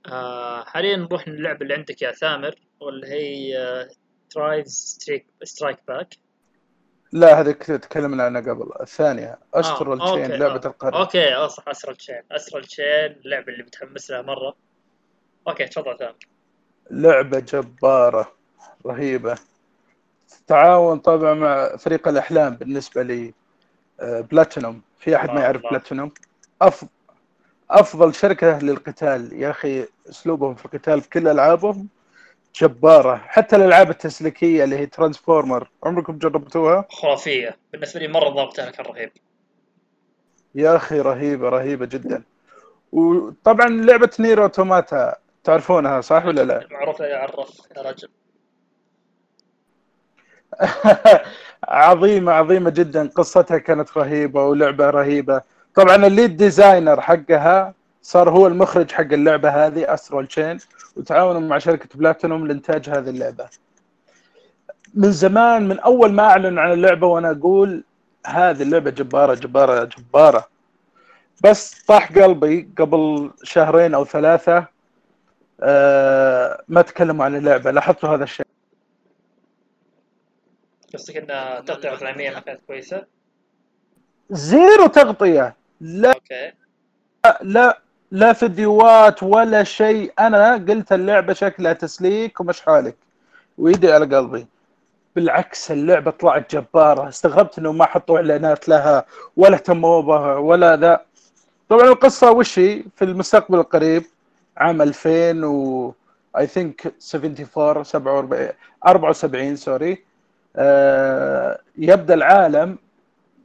آه 0.05 0.63
حاليا 0.63 0.95
نروح 0.97 1.27
للعبة 1.27 1.61
اللي 1.61 1.73
عندك 1.73 2.01
يا 2.01 2.11
ثامر 2.11 2.55
واللي 2.79 3.07
هي 3.07 3.57
آه 4.37 4.63
ستريك 4.63 5.27
strike 5.43 5.79
back 5.87 6.13
لا 7.11 7.41
هذه 7.41 7.51
كنت 7.51 7.71
تكلمنا 7.71 8.23
عنها 8.23 8.41
قبل. 8.41 8.69
الثانية 8.81 9.39
Astral 9.53 10.01
okay، 10.01 10.23
Chain 10.23 10.39
لعبة 10.39 10.61
آه. 10.65 10.67
القرن 10.67 10.93
okay 10.93 11.35
آه 11.35 11.47
صح 11.47 11.67
Astral 11.67 11.95
Chain 11.95 12.21
Astral 12.31 12.63
Chain 12.63 12.85
اللعبة 13.25 13.53
اللي 13.53 13.63
متحمس 13.63 14.11
لها 14.11 14.21
مرة. 14.21 14.55
okay 15.47 15.65
تفضل 15.65 15.97
ثامر 15.97 16.15
لعبة 16.91 17.39
جبارة 17.39 18.31
رهيبة. 18.85 19.37
تعاون 20.47 20.99
طبعا 20.99 21.33
مع 21.33 21.75
فريق 21.77 22.07
الأحلام 22.07 22.55
بالنسبة 22.55 23.03
لي 23.03 23.33
آه، 23.99 24.21
بلاتينوم 24.21 24.81
في 24.99 25.15
أحد 25.15 25.29
ما 25.29 25.41
يعرف. 25.41 25.61
بلاتينوم 25.61 26.11
أف... 26.61 26.85
أفضل 27.69 28.13
شركة 28.15 28.59
للقتال. 28.59 29.33
يا 29.33 29.49
أخي 29.49 29.87
أسلوبهم 30.09 30.55
في 30.55 30.65
القتال 30.65 30.99
بكل 30.99 31.27
ألعابهم 31.27 31.87
جبارة. 32.55 33.15
حتى 33.27 33.55
الألعاب 33.55 33.89
التسليكية 33.89 34.63
اللي 34.63 34.77
هي 34.77 34.85
Transformer 34.85 35.69
عمركم 35.83 36.17
جربتوها؟ 36.17 36.85
خرافية. 36.89 37.57
بالنسبة 37.71 37.99
لي 37.99 38.07
مرة 38.07 38.29
ضابطها 38.29 38.71
كان 38.71 38.85
رهيب. 38.85 39.11
يا 40.55 40.75
أخي 40.75 40.99
رهيبة 40.99 41.49
رهيبة 41.49 41.85
جدا. 41.85 42.23
وطبعا 42.91 43.67
لعبة 43.67 44.09
Nier 44.19 44.43
Automata 44.43 45.15
تعرفونها 45.43 46.01
صح 46.01 46.25
ولا 46.25 46.41
لا؟ 46.41 46.67
معروف 46.71 46.99
لا 47.01 47.07
يعرف 47.07 47.61
يا 47.77 47.81
رجل 47.81 48.09
عظيمة 51.67 52.31
عظيمة 52.31 52.69
جدا. 52.69 53.09
قصتها 53.15 53.57
كانت 53.57 53.97
رهيبة 53.97 54.45
ولعبة 54.45 54.89
رهيبة. 54.89 55.41
طبعا 55.75 55.95
ال 55.95 56.04
lead 56.04 56.37
designer 56.37 57.01
حقها 57.01 57.73
صار 58.01 58.29
هو 58.29 58.47
المخرج 58.47 58.91
حق 58.91 59.13
اللعبة 59.13 59.49
هذه 59.49 59.93
Astral 59.93 60.27
Chain 60.27 60.57
وتعاونوا 60.95 61.41
مع 61.41 61.57
شركة 61.57 61.89
بلاتينوم 61.95 62.47
لإنتاج 62.47 62.89
هذه 62.89 63.09
اللعبة. 63.09 63.49
من 64.93 65.11
زمان 65.11 65.67
من 65.67 65.79
أول 65.79 66.11
ما 66.11 66.23
اعلنوا 66.23 66.63
عن 66.63 66.71
اللعبة 66.71 67.07
وأنا 67.07 67.31
أقول 67.31 67.83
هذه 68.25 68.61
اللعبة 68.61 68.89
جبارة 68.91 69.33
جبارة 69.33 69.83
جبارة. 69.83 70.47
بس 71.43 71.83
طاح 71.83 72.11
قلبي 72.11 72.69
قبل 72.77 73.31
شهرين 73.43 73.93
أو 73.93 74.05
ثلاثة 74.05 74.67
آه 75.61 76.63
ما 76.67 76.81
تكلموا 76.81 77.25
عن 77.25 77.35
اللعبة 77.35 77.71
لاحظتوا 77.71 78.09
هذا 78.09 78.23
الشيء. 78.23 78.45
قصدك 80.93 81.17
ان 81.17 81.31
التغطيه 81.31 81.89
الاعلاميه 81.89 82.29
ما 82.29 82.39
كانت 82.39 82.59
كويسة؟ 82.67 83.05
zero 84.29 84.87
تغطية. 84.87 85.55
لا 85.81 86.09
okay. 86.09 86.51
لا. 87.41 87.81
لا 88.11 88.33
فيديوهات 88.33 89.23
ولا 89.23 89.63
شيء. 89.63 90.13
أنا 90.19 90.53
قلت 90.53 90.93
اللعبة 90.93 91.33
شكلها 91.33 91.73
تسليك 91.73 92.39
ومش 92.39 92.61
حالك 92.61 92.95
وايدي 93.57 93.91
على 93.91 94.15
قلبي. 94.15 94.47
بالعكس 95.15 95.71
اللعبة 95.71 96.11
طلعت 96.11 96.55
جبارة. 96.55 97.09
استغربت 97.09 97.59
انه 97.59 97.71
ما 97.71 97.85
حطوا 97.85 98.17
إعلانات 98.17 98.69
لها 98.69 99.05
ولا 99.37 99.55
اهتموا 99.55 100.01
بها 100.01 100.35
ولا 100.35 100.75
ذا. 100.75 101.01
طبعا 101.69 101.83
القصة 101.83 102.31
وش 102.31 102.59
هي؟ 102.59 102.83
في 102.95 103.05
المستقبل 103.05 103.59
القريب 103.59 104.03
عام 104.57 104.81
2000 104.81 105.45
و 105.45 105.93
I 106.37 106.47
think 106.47 106.93
74 107.15 107.83
47 107.83 108.49
74 108.87 109.55
sorry 109.55 110.03
يبدأ 111.77 112.13
العالم 112.13 112.77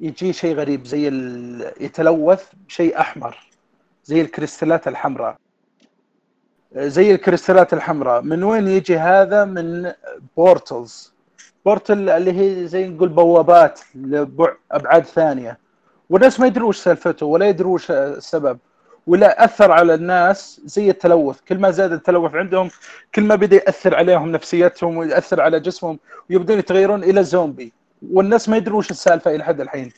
يجي 0.01 0.33
شيء 0.33 0.55
غريب 0.57 0.87
زي 0.87 1.09
ال... 1.09 1.73
يتلوث 1.81 2.45
بشيء 2.69 3.01
أحمر. 3.01 3.47
زي 4.07 4.21
الكريستالات 4.21 4.89
الحمراء. 4.89 5.37
زي 6.77 7.15
الكريستالات 7.15 7.73
الحمراء. 7.73 8.23
من 8.23 8.43
وين 8.43 8.69
يجي 8.69 8.99
هذا؟ 8.99 9.45
من 9.45 9.93
portals. 10.37 11.13
portal 11.65 12.11
اللي 12.11 12.33
هي 12.41 12.67
زي 12.67 12.89
نقول 12.89 13.09
بوابات 13.09 13.81
لابعاد 13.95 15.05
ثانية. 15.05 15.59
والناس 16.11 16.41
ما 16.41 16.47
يدروا 16.47 16.69
وش 16.69 16.79
سالفته 16.79 17.27
ولا 17.27 17.49
يدروا 17.49 17.75
وش 17.75 17.91
السبب. 17.91 18.59
ولا 19.07 19.45
أثر 19.45 19.73
على 19.73 19.95
الناس 19.95 20.61
زي 20.65 20.91
التلوث. 20.91 21.41
كل 21.49 21.59
ما 21.59 21.71
زاد 21.71 21.93
التلوث 21.93 22.35
عندهم 22.35 22.71
كل 23.15 23.23
ما 23.23 23.35
بدأ 23.35 23.57
يأثر 23.57 23.95
عليهم 23.95 24.33
نفسيتهم 24.33 24.97
ويأثر 24.97 25.41
على 25.41 25.61
جسمهم 25.61 25.99
ويبدون 26.31 26.59
يتغيرون 26.59 27.05
إلى 27.05 27.25
زومبي. 27.25 27.73
والناس 28.13 28.49
ما 28.49 28.57
يدروا 28.57 28.79
وش 28.79 28.91
السالفة 28.91 29.35
إلى 29.35 29.45
حد 29.45 29.61
الحين. 29.61 29.93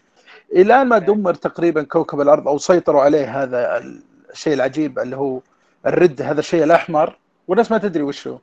إلى 0.53 0.85
ما 0.85 0.99
دمر 0.99 1.35
تقريبا 1.35 1.83
كوكب 1.83 2.21
الأرض 2.21 2.49
أو 2.49 2.59
سيطروا 2.59 3.03
عليه 3.03 3.43
هذا 3.43 3.83
الشيء 4.33 4.53
العجيب 4.55 4.99
اللي 4.99 5.17
هو 5.17 5.41
الرد 5.87 6.23
هذا 6.23 6.41
الشيء 6.41 6.65
الأحمر. 6.65 7.17
والناس 7.49 7.71
ما 7.71 7.79
تدري 7.79 8.03
وش 8.03 8.29
هو. 8.29 8.39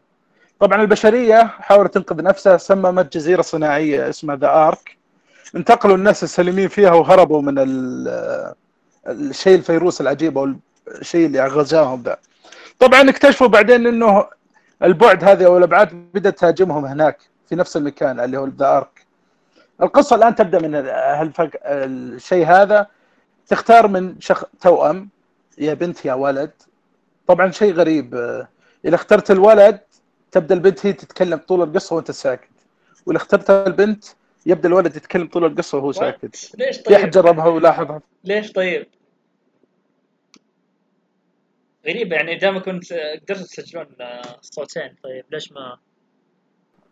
طبعا 0.59 0.81
البشرية 0.81 1.43
حاولت 1.43 1.93
تنقذ 1.93 2.23
نفسها 2.23 2.57
صممت 2.57 3.13
جزيرة 3.13 3.41
صناعية 3.41 4.09
اسمها 4.09 4.35
The 4.35 4.49
Ark 4.49 4.97
انتقلوا 5.55 5.95
الناس 5.95 6.23
السالمين 6.23 6.67
فيها 6.67 6.93
وهربوا 6.93 7.41
من 7.41 7.55
الشيء 9.07 9.55
الفيروس 9.55 10.01
العجيب 10.01 10.37
أو 10.37 10.53
الشيء 10.87 11.25
اللي 11.25 11.45
غزاهم 11.45 12.01
ذا. 12.01 12.17
طبعا 12.79 13.09
اكتشفوا 13.09 13.47
بعدين 13.47 13.87
إنه 13.87 14.25
البعد 14.83 15.23
هذه 15.23 15.45
أو 15.45 15.57
الأبعاد 15.57 15.89
بدأت 16.13 16.39
تهاجمهم 16.39 16.85
هناك 16.85 17.17
في 17.49 17.55
نفس 17.55 17.77
المكان 17.77 18.19
اللي 18.19 18.37
هو 18.37 18.45
The 18.47 18.77
Ark 18.77 18.94
القصة 19.81 20.15
الآن 20.15 20.35
تبدأ 20.35 20.59
من 20.59 20.75
هالفك... 20.75 21.59
الشيء 21.65 22.45
هذا 22.45 22.87
تختار 23.47 23.87
من 23.87 24.15
شخ... 24.19 24.43
توأم 24.61 25.09
يا 25.57 25.73
بنت 25.73 26.05
يا 26.05 26.13
ولد 26.13 26.51
طبعا 27.27 27.51
شيء 27.51 27.73
غريب 27.73 28.15
إذا 28.85 28.95
اخترت 28.95 29.31
الولد 29.31 29.79
تبدأ 30.31 30.55
البنت 30.55 30.85
هي 30.85 30.93
تتكلم 30.93 31.37
طول 31.37 31.61
القصة 31.61 31.95
وأنت 31.95 32.11
ساكت 32.11 32.49
وإذا 33.05 33.17
اخترت 33.17 33.49
البنت 33.49 34.05
يبدأ 34.45 34.69
الولد 34.69 34.95
يتكلم 34.95 35.27
طول 35.27 35.45
القصة 35.45 35.77
وهو 35.77 35.91
ساكت 35.91 36.55
ليش 36.59 36.77
في 36.77 36.95
احد 36.95 37.01
طيب؟ 37.03 37.11
جربها 37.11 37.47
ولاحظها 37.47 38.01
ليش 38.23 38.51
طيب؟ 38.51 38.87
غريبه 41.87 42.15
يعني 42.15 42.35
دام 42.35 42.59
كنت 42.59 42.93
قدرتوا 42.93 43.45
تسجلون 43.45 43.87
آه، 44.01 44.21
صوتين 44.41 44.95
طيب 45.03 45.25
ليش 45.31 45.51
ما. 45.51 45.77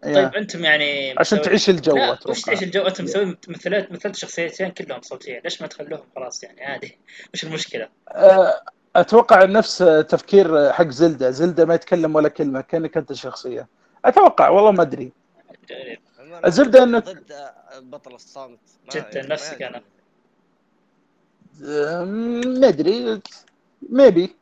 طيب 0.03 0.35
أنتم 0.35 0.65
يعني 0.65 1.11
عشان 1.17 1.37
مسوي- 1.37 1.45
تعيش 1.49 1.69
الجو 1.69 1.97
أتوقع. 1.97 2.31
وش 2.31 2.41
تعيش 2.41 2.63
الجو 2.63 2.81
أنتم 2.81 3.03
مسوي 3.03 3.37
مثلت 3.47 3.91
مثلت 3.91 4.15
شخصيتين 4.15 4.69
كلهم 4.71 5.01
صوتيين 5.01 5.41
ليش 5.43 5.61
ما 5.61 5.67
تخلوهم؟ 5.67 6.03
خلاص 6.15 6.43
يعني 6.43 6.65
عادي. 6.65 6.97
وش 7.33 7.43
المشكلة؟ 7.43 7.89
آه، 8.09 8.61
أتوقع 8.95 9.43
نفس 9.45 9.77
تفكير 10.09 10.73
حق 10.73 10.87
زلدة. 10.87 11.29
زلدة 11.29 11.65
ما 11.65 11.75
يتكلم 11.75 12.15
ولا 12.15 12.29
كلمة 12.29 12.61
كأنك 12.61 12.97
أنت 12.97 13.13
شخصية. 13.13 13.67
أتوقع 14.05 14.49
والله 14.49 14.71
ما 14.71 14.81
أدري. 14.81 15.11
الزبدة 16.45 16.83
أنا 16.83 16.99
إنه- 16.99 17.03
ضد 17.03 17.33
بطل 17.81 18.15
الصامت. 18.15 18.59
جداً، 18.95 19.25
نفسك. 19.27 19.61
أنا. 19.61 19.81
آه، 21.65 22.03
ما 22.59 22.67
أدري. 22.67 23.21
ميبي 23.89 24.35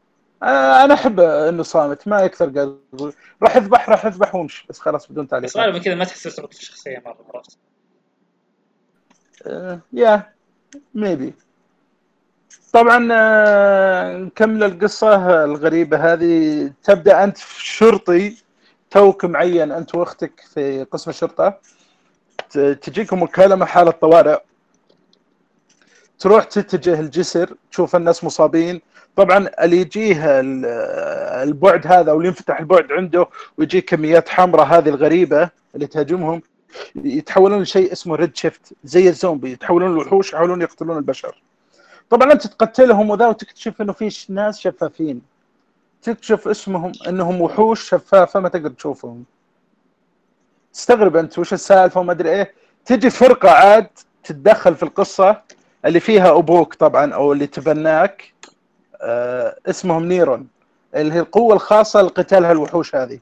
أنا 0.44 0.94
أحب 0.94 1.20
إنه 1.20 1.64
صامت 1.64 2.08
ما 2.08 2.22
يكثر 2.22 2.50
قال 2.50 2.78
راح 3.44 3.56
يذبح 3.56 3.90
راح 3.90 4.06
يذبح 4.06 4.36
وامشي 4.36 4.66
بس 4.70 4.80
خلاص 4.80 5.08
بدون 5.12 5.26
بس 5.26 5.30
تعليق 5.32 5.58
غالبا 5.58 5.80
كذا 5.80 5.96
ما 5.96 6.06
تحس 6.06 6.24
ترتبط 6.24 6.48
بالشخصيه 6.48 7.02
مرة 7.06 7.18
عرفت؟ 7.36 7.58
يا 9.94 10.34
ميبي 10.96 11.34
طبعا 12.74 13.08
آه، 13.12 14.18
نكمل 14.18 14.64
القصة 14.64 15.44
الغريبة 15.44 16.14
هذه 16.14 16.72
تبدأ 16.84 17.24
أنت 17.24 17.38
في 17.38 17.66
شرطي 17.66 18.38
توك 18.92 19.26
معين 19.26 19.72
أنت 19.72 19.96
وأختك 19.96 20.40
في 20.54 20.84
قسم 20.84 21.10
الشرطة 21.10 21.60
ت- 22.50 22.60
تجيكم 22.60 23.24
مكالمة 23.24 23.66
حالة 23.66 23.92
طوارئ 23.92 24.38
تروح 26.20 26.44
تتجه 26.44 27.00
الجسر 27.00 27.56
تشوف 27.72 27.96
الناس 27.96 28.24
مصابين 28.24 28.82
طبعا 29.16 29.50
اللي 29.62 29.78
يجيه 29.78 30.40
ال- 30.40 30.66
البعد 31.50 31.88
هذا 31.88 32.12
واللي 32.12 32.28
ينفتح 32.28 32.60
البعد 32.60 32.92
عنده 32.92 33.28
ويجيه 33.58 33.80
كميات 33.80 34.30
حمراء 34.30 34.66
هذه 34.66 34.90
الغريبة 34.90 35.50
اللي 35.76 35.88
تهاجمهم 35.88 36.42
يتحولون 36.96 37.62
لشيء 37.62 37.92
اسمه 37.92 38.16
Red 38.16 38.36
Shift 38.38 38.74
زي 38.84 39.10
الزومبي 39.10 39.52
يتحولون 39.52 39.94
لوحوش 39.96 40.34
يحاولون 40.34 40.62
يقتلون 40.62 40.98
البشر. 40.98 41.42
طبعا 42.10 42.32
أنت 42.32 42.48
تقتلهم 42.48 43.10
وذا 43.10 43.28
وتكتشف 43.28 43.82
إنه 43.82 43.94
في 43.94 44.26
ناس 44.30 44.60
شفافين. 44.60 45.22
تكتشف 46.02 46.48
اسمهم 46.48 46.92
إنهم 47.08 47.42
وحوش 47.42 47.90
شفافة 47.90 48.40
ما 48.40 48.50
تقدر 48.50 48.70
تشوفهم. 48.70 49.24
تستغرب 50.74 51.16
أنت 51.16 51.40
وش 51.40 51.54
السالفة 51.54 52.00
وما 52.00 52.12
أدري 52.12 52.30
إيه. 52.30 52.54
تجي 52.86 53.10
فرقة 53.10 53.50
عاد 53.50 53.88
تتدخل 54.24 54.76
في 54.76 54.84
القصة 54.84 55.42
اللي 55.86 56.00
فيها 56.00 56.38
أبوك 56.38 56.74
طبعا 56.74 57.14
أو 57.14 57.34
اللي 57.34 57.48
تبناك. 57.48 58.34
اسمهم 59.68 60.06
Neuron 60.06 60.48
اللي 60.96 61.14
هي 61.14 61.20
القوة 61.20 61.56
الخاصة 61.56 62.02
لقتال 62.02 62.46
هالوحوش 62.46 62.96
هذه. 62.96 63.20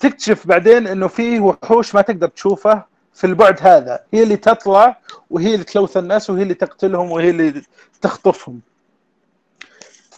تكتشف 0.00 0.46
بعدين 0.46 0.86
إنه 0.86 1.08
في 1.08 1.40
وحوش 1.40 1.94
ما 1.94 2.02
تقدر 2.02 2.28
تشوفه 2.28 2.84
في 3.14 3.26
البعد 3.26 3.58
هذا. 3.60 4.00
هي 4.14 4.22
اللي 4.22 4.36
تطلع 4.36 4.98
وهي 5.30 5.54
اللي 5.54 5.64
تلوث 5.64 5.96
الناس 5.96 6.30
وهي 6.30 6.42
اللي 6.42 6.54
تقتلهم 6.54 7.10
وهي 7.10 7.30
اللي 7.30 7.62
تخطفهم. 8.00 8.60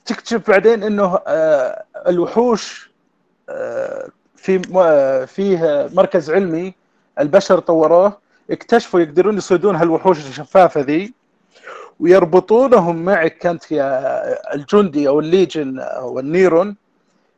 تكتشف 0.06 0.50
بعدين 0.50 0.82
إنه 0.82 1.18
آه، 1.26 1.84
الوحوش 2.06 2.90
آه، 3.48 4.08
في 4.36 4.62
آه، 4.76 5.24
فيه 5.24 5.88
مركز 5.92 6.30
علمي 6.30 6.74
البشر 7.20 7.58
طوروه 7.58 8.18
اكتشفوا 8.50 9.00
يقدرون 9.00 9.36
يصيدون 9.36 9.76
هالوحوش 9.76 10.18
الشفافة 10.18 10.80
ذي. 10.80 11.14
ويربطونهم 12.02 13.04
معك 13.04 13.38
كانت 13.38 13.72
يا 13.72 14.54
الجندي 14.54 15.08
أو 15.08 15.20
ال 15.20 15.29
Legion 15.29 15.78
أو 15.80 16.18
ال 16.18 16.26
Neuron. 16.26 16.76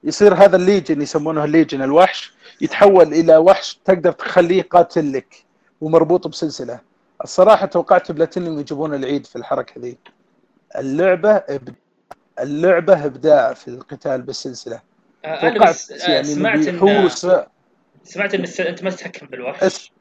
يصير 0.05 0.35
هذا 0.35 0.57
ال 0.57 0.63
Legion 0.63 1.03
يسمونه 1.03 1.45
ال 1.45 1.50
Legion 1.50 1.83
الوحش 1.83 2.33
يتحول 2.61 3.13
إلى 3.13 3.37
وحش 3.37 3.81
تقدر 3.85 4.13
تخليه 4.13 4.63
قاتل 4.63 5.13
لك 5.13 5.45
ومربوط 5.81 6.27
بسلسلة. 6.27 6.81
الصراحة 7.25 7.67
توقعت 7.67 8.13
بلاتينيوم 8.13 8.61
يجيبون 8.61 8.95
العيد 8.95 9.27
في 9.27 9.37
الحركة 9.37 9.81
ذي. 9.81 9.99
اللعبة 10.79 11.31
إب... 11.31 11.75
اللعبة 12.41 13.05
إبداع 13.05 13.53
في 13.53 13.69
القتال 13.69 14.23
بالسلسلة. 14.23 14.81
آه، 15.25 15.41
توقعت 15.41 15.69
بس 15.69 15.93
آه، 15.93 16.11
يعني 16.11 16.25
سمعت 16.25 16.59
بيحوس. 16.59 17.27
سمعت 18.05 18.35
إن 18.35 18.45
أنت 18.67 18.85
ما 18.85 18.91
تتحكم 18.91 19.27
بالوحش؟ 19.27 19.93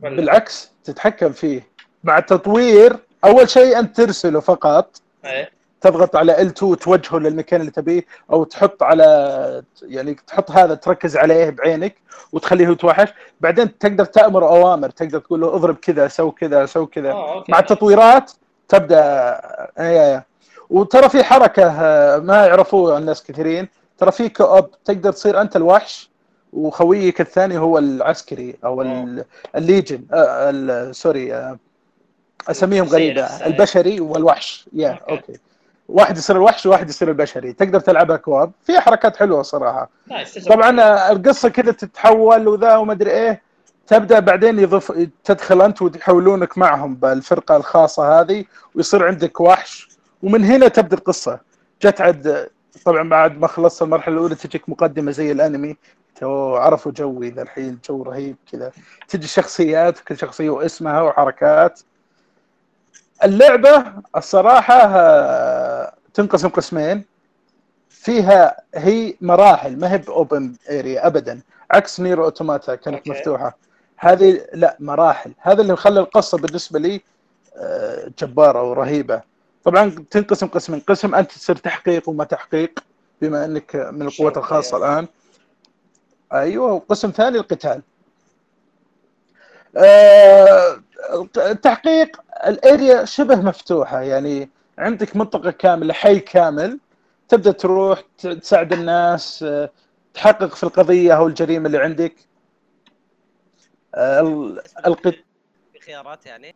بالعكس 0.00 0.72
تتحكم 0.84 1.32
فيه. 1.32 1.77
مع 2.04 2.18
التطوير 2.18 2.96
أول 3.24 3.48
شيء 3.50 3.78
انت 3.78 3.96
ترسله 4.00 4.40
فقط. 4.40 5.00
إيه. 5.24 5.50
تضغط 5.80 6.16
على 6.16 6.34
L2 6.36 6.76
توجهه 6.78 7.18
للمكان 7.18 7.60
اللي 7.60 7.72
تبيه 7.72 8.04
أو 8.32 8.44
تحط 8.44 8.82
على 8.82 9.62
يعني 9.82 10.14
تحط 10.26 10.50
هذا 10.50 10.74
تركز 10.74 11.16
عليه 11.16 11.50
بعينك 11.50 11.94
وتخليه 12.32 12.68
يتوحش 12.68 13.08
بعدين 13.40 13.78
تقدر 13.78 14.04
تأمر 14.04 14.48
أوامر 14.48 14.90
تقدر 14.90 15.18
تقول 15.18 15.40
له 15.40 15.54
اضرب 15.54 15.76
كذا 15.76 16.08
سو 16.08 16.30
كذا 16.30 16.66
سو 16.66 16.86
كذا. 16.86 17.12
okay. 17.12 17.52
مع 17.52 17.58
التطويرات 17.58 18.32
تبدأ. 18.68 19.00
اي 19.78 20.14
اي 20.16 20.22
وترى 20.70 21.08
في 21.08 21.24
حركة 21.24 21.66
آه، 21.66 22.18
ما 22.18 22.46
يعرفوها 22.46 22.98
الناس 22.98 23.22
كثيرين. 23.22 23.68
ترى 23.98 24.12
في 24.12 24.28
co-op 24.28 24.70
تقدر 24.84 25.12
تصير 25.12 25.40
أنت 25.40 25.56
الوحش 25.56 26.10
وخويك 26.52 27.20
الثاني 27.20 27.58
هو 27.58 27.78
العسكري 27.78 28.56
أو 28.64 28.82
ال 29.54 29.61
Legion 29.61 30.04
آه، 30.12 30.50
ال- 30.50 30.94
sorry 30.96 31.34
آه، 31.34 31.58
أسميهم 32.48 32.86
غريبة. 32.86 33.22
البشري 33.24 34.00
والوحش. 34.00 34.68
yeah 34.72 34.90
okay. 34.90 35.12
okay. 35.12 35.38
واحد 35.88 36.16
يصير 36.18 36.36
الوحش 36.36 36.66
وواحد 36.66 36.88
يصير 36.88 37.08
البشري. 37.08 37.52
تقدر 37.52 37.80
تلعبها 37.80 38.16
co-op 38.16 38.52
في 38.66 38.80
حركات 38.80 39.16
حلوة 39.16 39.42
صراحة. 39.42 39.90
طبعا 40.48 40.80
آه، 40.80 41.12
القصة 41.12 41.48
كذا 41.48 41.72
تتحول 41.72 42.48
وذا 42.48 42.76
وما 42.76 42.92
أدري 42.92 43.10
إيه. 43.10 43.42
تبدأ 43.86 44.18
بعدين 44.18 44.58
يضيف 44.58 44.92
تدخل 45.24 45.62
أنت 45.62 45.82
ويحولونك 45.82 46.58
معهم 46.58 46.94
بالفرقة 46.94 47.56
الخاصة 47.56 48.20
هذه 48.20 48.44
ويصير 48.74 49.06
عندك 49.06 49.40
وحش. 49.40 49.88
ومن 50.22 50.44
هنا 50.44 50.68
تبدأ 50.68 50.96
القصة. 50.96 51.40
جت 51.82 52.00
عد 52.00 52.48
طبعا 52.84 53.08
بعد 53.08 53.38
ما 53.38 53.46
خلصت 53.46 53.82
المرحلة 53.82 54.14
الأولى 54.14 54.34
تجيك 54.34 54.68
مقدمة 54.68 55.10
زي 55.10 55.32
الأنمي. 55.32 55.76
تو 56.20 56.56
عرفوا 56.56 56.92
جوي 56.92 57.30
ذا 57.30 57.42
الحين 57.42 57.68
الجو 57.68 58.02
رهيب 58.02 58.36
كذا. 58.52 58.72
تجي 59.08 59.26
شخصيات 59.26 59.98
كل 59.98 60.18
شخصية 60.18 60.50
واسمها 60.50 61.02
وحركات. 61.02 61.80
اللعبة 63.24 63.84
الصراحة 64.16 64.74
آه، 64.74 65.94
تنقسم 66.14 66.48
قسمين. 66.48 67.04
فيها 67.88 68.56
هي 68.74 69.14
مراحل 69.20 69.78
ما 69.78 69.92
هي 69.92 69.98
ب 69.98 70.09
open 70.09 70.54
area 70.70 71.06
ابدا. 71.06 71.40
عكس 71.70 72.00
Nier 72.00 72.24
Automata 72.24 72.74
كانت 72.74 72.96
okay. 72.96 73.10
مفتوحة. 73.10 73.56
هذه 73.96 74.46
لا 74.54 74.76
مراحل. 74.80 75.32
هذا 75.40 75.62
اللي 75.62 75.76
خلى 75.76 76.00
القصة 76.00 76.38
بالنسبة 76.38 76.78
لي 76.78 77.00
آه، 77.56 78.10
جبارة 78.18 78.70
ورهيبة. 78.70 79.22
طبعا 79.64 80.06
تنقسم 80.10 80.46
قسمين. 80.46 80.80
قسم 80.80 81.14
أنت 81.14 81.32
تصير 81.32 81.56
تحقيق 81.56 82.08
وما 82.08 82.24
تحقيق 82.24 82.78
بما 83.22 83.44
إنك 83.44 83.76
من 83.76 84.02
القوات 84.02 84.36
الخاصة. 84.36 84.76
الآن. 84.76 85.06
أيوه. 86.32 86.72
وقسم 86.72 87.10
ثاني 87.10 87.38
القتال. 87.38 87.82
آه، 89.78 90.80
التحقيق 91.36 92.20
الاريا 92.46 93.04
شبه 93.04 93.36
مفتوحة. 93.36 94.00
يعني 94.00 94.50
عندك 94.78 95.16
منطقة 95.16 95.50
كاملة 95.50 95.94
حي 95.94 96.20
كامل. 96.20 96.78
تبدأ 97.28 97.50
تروح 97.52 98.02
تساعد 98.18 98.72
الناس 98.72 99.42
آه، 99.42 99.70
تحقق 100.14 100.54
في 100.54 100.62
القضية 100.62 101.16
أو 101.16 101.26
الجريمة 101.26 101.66
اللي 101.66 101.78
عندك. 101.78 102.14
آه، 103.94 104.20
ال- 104.20 104.62
القت... 104.86 105.14
خيارات 105.86 106.26
يعني؟ 106.26 106.54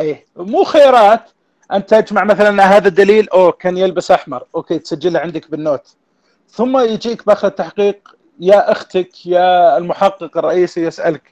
إيه 0.00 0.26
مو 0.36 0.64
خيارات. 0.64 1.30
أنت 1.72 1.94
تجمع 1.94 2.24
مثلا 2.24 2.62
هذا 2.76 2.88
الدليل 2.88 3.28
أوه 3.28 3.52
كان 3.52 3.76
يلبس 3.76 4.10
أحمر. 4.10 4.44
أوكي 4.54 4.78
تسجله 4.78 5.20
عندك 5.20 5.50
بالنوت. 5.50 5.96
ثم 6.48 6.78
يجيك 6.78 7.26
بآخر 7.26 7.48
التحقيق 7.48 8.16
يا 8.40 8.72
أختك 8.72 9.26
يا 9.26 9.76
المحقق 9.76 10.38
الرئيسي 10.38 10.82
يسألك. 10.84 11.31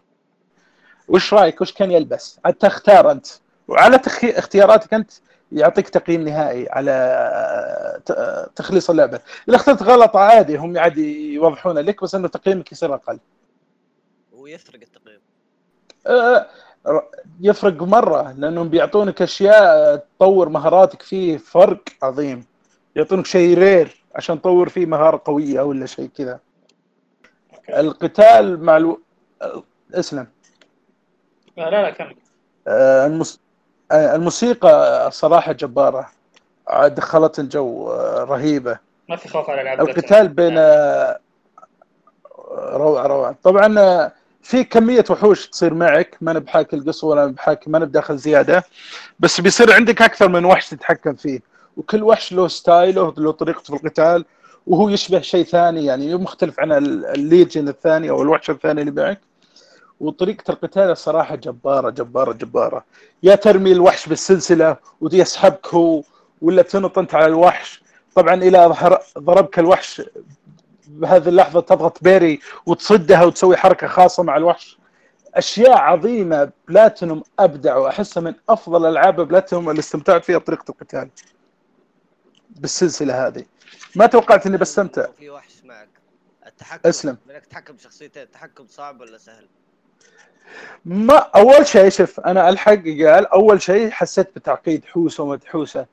وش 1.10 1.34
رأيك؟ 1.34 1.60
وش 1.60 1.72
كان 1.72 1.90
يلبس؟ 1.90 2.40
عاد 2.44 2.54
تختار 2.54 3.10
أنت. 3.10 3.26
وعلى 3.68 3.98
تخ... 3.98 4.24
اختياراتك 4.24 4.94
أنت 4.94 5.10
يعطيك 5.52 5.88
تقييم 5.88 6.20
نهائي 6.28 6.68
على 6.70 6.92
ت- 8.06 8.50
تخليص 8.56 8.90
اللعبة. 8.90 9.20
إذا 9.48 9.56
اخترت 9.56 9.82
غلط 9.82 10.16
عادي 10.16 10.56
هم 10.56 10.78
عادي 10.78 11.34
يوضحون 11.34 11.78
لك 11.78 12.02
بس 12.02 12.14
إنه 12.14 12.28
تقييمك 12.28 12.72
يصير 12.72 12.94
أقل. 12.94 13.18
ويفرق 14.32 14.80
التقييم. 14.82 15.20
آه، 16.06 16.46
يفرق 17.40 17.82
مرة 17.82 18.32
لأنهم 18.32 18.68
بيعطونك 18.68 19.22
أشياء 19.22 19.96
تطور 19.96 20.48
مهاراتك 20.48 21.02
فيه 21.02 21.36
فرق 21.36 21.82
عظيم. 22.02 22.44
يعطونك 22.96 23.26
شيء 23.26 23.58
رير 23.58 24.04
عشان 24.14 24.40
تطور 24.40 24.68
فيه 24.68 24.86
مهارة 24.86 25.22
قوية 25.24 25.60
ولا 25.60 25.86
شيء 25.86 26.10
كذا. 26.18 26.40
القتال 27.68 28.62
مع 28.64 28.76
ألو... 28.76 29.00
آه، 29.42 29.62
اسلم. 29.94 30.26
لا 31.68 31.82
لا 31.82 31.90
كمل. 31.90 32.16
آه،. 32.68 33.22
آه، 33.92 34.14
الموسيقى 34.16 35.10
جبارة. 35.52 36.10
عاد 36.68 36.94
دخلت 36.94 37.38
الجو 37.38 37.90
آه، 37.92 38.24
رهيبة. 38.24 38.78
ما 39.08 39.16
في 39.16 39.28
خوف 39.28 39.50
على 39.50 39.60
العاب 39.62 39.80
القتال 39.80 40.28
بين 40.28 40.58
روعة 42.58 43.06
روعة. 43.06 43.34
طبعا 43.42 44.10
في 44.42 44.64
كمية 44.64 45.04
وحوش 45.10 45.46
تصير 45.46 45.74
معك. 45.74 46.16
ما 46.20 46.32
بحاكي 46.32 46.76
القصة 46.76 47.06
ولا 47.06 47.26
بحاكي 47.26 47.70
ما 47.70 47.78
بداخل 47.78 48.16
زيادة. 48.16 48.64
بس 49.20 49.40
بيصير 49.40 49.72
عندك 49.72 50.02
أكثر 50.02 50.28
من 50.28 50.44
وحش 50.44 50.68
تتحكم 50.70 51.14
فيه. 51.14 51.40
وكل 51.76 52.02
وحش 52.02 52.32
له 52.32 52.48
ستايله 52.48 53.14
له 53.18 53.32
طريقته 53.32 53.76
في 53.76 53.84
القتال 53.84 54.24
وهو 54.66 54.88
يشبه 54.88 55.20
شيء 55.20 55.44
ثاني. 55.44 55.84
يعني 55.84 56.14
مختلف 56.14 56.60
عن 56.60 56.72
ال- 56.72 57.06
الليجن 57.06 57.68
الثاني 57.68 58.10
أو 58.10 58.22
الوحش 58.22 58.50
الثاني 58.50 58.80
اللي 58.80 59.02
معك. 59.02 59.20
وطريقة 60.00 60.50
القتال 60.50 60.90
الصراحة 60.90 61.36
جبارة 61.36 61.90
جبارة 61.90 62.32
جبارة. 62.32 62.84
يا 63.22 63.34
ترمي 63.34 63.72
الوحش 63.72 64.08
بالسلسلة 64.08 64.76
ويسحبك 65.00 65.74
هو 65.74 66.02
ولا 66.40 66.62
تنط 66.62 66.98
أنت 66.98 67.14
على 67.14 67.26
الوحش. 67.26 67.82
طبعا 68.14 68.34
إلى 68.34 68.76
ضربك 69.18 69.58
الوحش 69.58 70.02
بهذه 70.88 71.28
اللحظة 71.28 71.60
تضغط 71.60 72.04
parry 72.04 72.40
وتصدها 72.66 73.24
وتسوي 73.24 73.56
حركة 73.56 73.86
خاصة 73.86 74.22
مع 74.22 74.36
الوحش. 74.36 74.78
أشياء 75.34 75.78
عظيمة 75.78 76.52
بلاتينوم 76.68 77.22
ابدعوا 77.38 77.88
احسها 77.88 78.20
من 78.20 78.34
أفضل 78.48 78.86
ألعاب 78.86 79.20
بلاتينوم 79.20 79.70
اللي 79.70 79.78
استمتعت 79.78 80.24
فيها 80.24 80.38
بطريقه 80.38 80.64
القتال 80.68 81.10
بالسلسلة 82.50 83.26
هذه. 83.26 83.44
ما 83.96 84.06
توقعت 84.06 84.46
إني 84.46 84.56
بستمتع. 84.56 85.06
في 85.18 85.30
وحش 85.30 85.64
معك. 85.64 85.88
التحكم 86.46 86.88
أسلم. 86.88 87.16
انك 87.30 87.46
تتحكم 87.46 87.74
بشخصيتين 87.74 88.22
التحكم 88.22 88.66
صعب 88.68 89.00
ولا 89.00 89.18
سهل؟ 89.18 89.48
ما 90.84 91.14
أول 91.16 91.66
شيء 91.66 91.88
شوف 91.88 92.20
أنا 92.20 92.48
ألحق 92.48 92.74
قال 92.74 93.26
أول 93.26 93.62
شيء 93.62 93.90
حسيت 93.90 94.36
بتعقيد 94.36 94.84
حوسه 94.84 95.24
ومدحوسه 95.24 95.86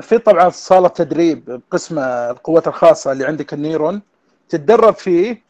في 0.00 0.18
طبعا 0.18 0.48
صاله 0.50 0.88
تدريب 0.88 1.60
قسم 1.70 1.98
القوات 1.98 2.68
الخاصة 2.68 3.12
اللي 3.12 3.24
عندك 3.26 3.52
النيرون 3.54 4.02
تتدرب 4.48 4.94
فيه 4.94 5.42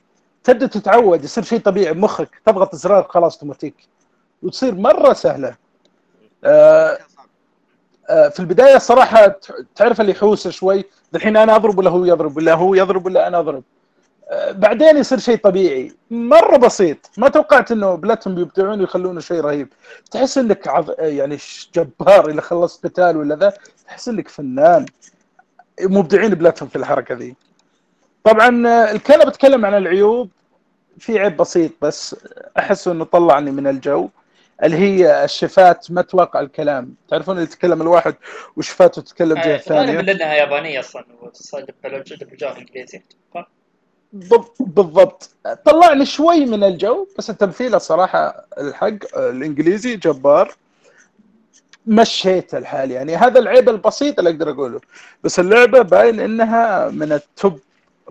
تبدأ 0.45 0.67
تتعود 0.67 1.25
يصير 1.25 1.45
شيء 1.45 1.61
طبيعي 1.61 1.93
بمخك 1.95 2.29
تضغط 2.47 2.75
زرار 2.75 3.03
خلاص 3.11 3.35
أوتوماتيك 3.35 3.75
وتصير 4.43 4.75
مرة 4.75 5.13
سهلة. 5.13 5.57
آه. 6.45 6.99
آه، 8.11 8.29
في 8.29 8.41
البداية 8.41 8.79
صراحة 8.79 9.27
ت- 9.27 9.67
تعرف 9.77 10.01
اللي 10.01 10.13
يحوس 10.13 10.49
شوي؟ 10.49 10.85
الحين 11.15 11.37
أنا 11.37 11.57
أضرب 11.57 11.79
ولا 11.79 11.91
هو 11.91 12.05
يضرب؟ 12.05 12.37
ولا 12.37 12.55
هو 12.55 12.75
يضرب 12.75 13.07
ولا 13.07 13.27
أنا 13.27 13.39
أضرب؟ 13.39 13.63
بعدين 14.51 14.97
يصير 14.97 15.19
شيء 15.19 15.37
طبيعي. 15.37 15.93
مرة 16.11 16.57
بسيط. 16.57 17.11
ما 17.17 17.29
توقعت 17.29 17.73
إنه 17.73 17.95
بلاتهم 17.95 18.35
بيبدعون 18.35 18.81
ويخلونه 18.81 19.21
شيء 19.21 19.41
رهيب. 19.41 19.69
تحس 20.11 20.39
إنك 20.39 20.69
عض... 20.69 20.95
يعني 20.99 21.39
جبار 21.75 22.31
إذا 22.31 22.41
خلصت 22.41 22.87
قتال 22.87 23.17
ولا 23.17 23.37
ذا. 23.37 23.53
تحس 23.87 24.09
إنك 24.09 24.29
فنان. 24.29 24.87
مبدعين 25.81 26.35
بلاتهم 26.35 26.69
في 26.69 26.77
الحركة 26.77 27.15
ذي. 27.15 27.35
طبعا 28.25 28.69
آه، 28.69 28.93
الكلام 28.93 29.29
بتكلم 29.29 29.67
عن 29.67 29.75
العيوب. 29.75 30.31
في 30.99 31.19
عيب 31.19 31.37
بسيط 31.37 31.73
بس 31.83 32.17
أحس 32.59 32.89
إنه 32.89 33.05
طلعني 33.05 33.51
من 33.51 33.67
الجو. 33.67 34.09
اللي 34.63 34.77
هي 34.77 35.25
الشفات 35.25 35.91
ما 35.91 36.03
توقع 36.03 36.41
الكلام. 36.41 36.95
تعرفون 37.09 37.35
اللي 37.35 37.45
يتكلم 37.45 37.83
الواحد 37.83 38.15
وشفاته 38.57 39.03
تتكلم 39.03 39.35
جهة 39.35 39.43
غالبا 39.43 39.59
ثانية؟ 39.59 40.01
لانها 40.01 40.35
يابانية 40.35 40.81
أصلا 40.81 41.05
دبلجوها 42.21 42.59
انجليزي 42.59 43.03
بال- 44.21 44.45
بالضبط. 44.61 45.31
طلعني 45.65 46.07
شوي 46.07 46.45
من 46.47 46.65
الجو 46.65 47.07
بس 47.19 47.31
التمثيل 47.31 47.75
الصراحة 47.75 48.45
الحق 48.59 49.17
الإنجليزي 49.17 49.97
جبار. 49.97 50.55
مشيت 51.87 52.55
الحال 52.55 52.91
يعني. 52.91 53.17
هذا 53.17 53.39
العيب 53.41 53.69
البسيط 53.69 54.19
اللي 54.19 54.31
أقدر 54.31 54.51
أقوله. 54.51 54.81
بس 55.25 55.41
اللعبة 55.41 55.83
باين 55.83 56.21
إنها 56.21 56.89
من 56.89 57.13
ال 57.13 57.24
top 57.24 57.59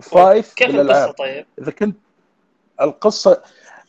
five 0.02 0.54
كيف 0.54 0.70
القصة 0.74 1.10
طيب؟ 1.10 1.46
إذا 1.58 1.70
كنت 1.70 1.96
القصة 2.80 3.42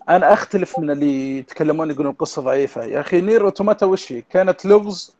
أنا 0.09 0.33
أختلف 0.33 0.79
من 0.79 0.91
اللي 0.91 1.37
يتكلمون 1.37 1.91
يقولون 1.91 2.11
القصة 2.11 2.41
ضعيفة. 2.41 2.83
يا 2.83 2.99
أخي 2.99 3.21
Nier 3.21 3.45
Automata 3.45 3.85
وش 3.85 4.11
هي؟ 4.11 4.21
كانت 4.21 4.65
لغز 4.65 5.13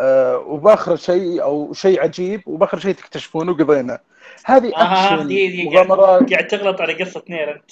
آه 0.00 0.38
وباخر 0.38 0.96
شيء 0.96 1.42
أو 1.42 1.72
شيء 1.72 2.00
عجيب 2.02 2.42
وباخر 2.46 2.78
شيء 2.78 2.94
تكتشفونه 2.94 3.52
وقضينا 3.52 3.98
هذه 4.44 4.72
آه 4.76 5.14
اكشن 5.14 5.28
دي 5.28 5.68
مغامرات 5.68 6.32
قاعد 6.32 6.46
تغلط 6.46 6.80
على 6.80 7.04
قصة 7.04 7.22
Nier 7.28 7.54
أنت. 7.54 7.70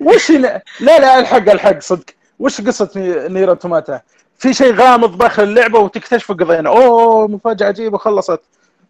وش 0.00 0.30
ن... 0.30 0.42
لا 0.42 0.60
لا 0.80 1.18
الحق 1.18 1.50
الحق 1.50 1.78
صدق. 1.78 2.04
وش 2.38 2.60
قصة 2.60 2.90
Nie- 2.96 3.28
Nier 3.28 3.50
Automata؟ 3.50 4.00
في 4.38 4.54
شيء 4.54 4.74
غامض 4.74 5.18
داخل 5.18 5.42
اللعبة 5.42 5.78
وتكتشفه 5.78 6.34
قضينا. 6.34 6.68
أوه 6.68 7.28
مفاجأة 7.28 7.66
عجيبة 7.66 7.98
خلصت. 7.98 8.40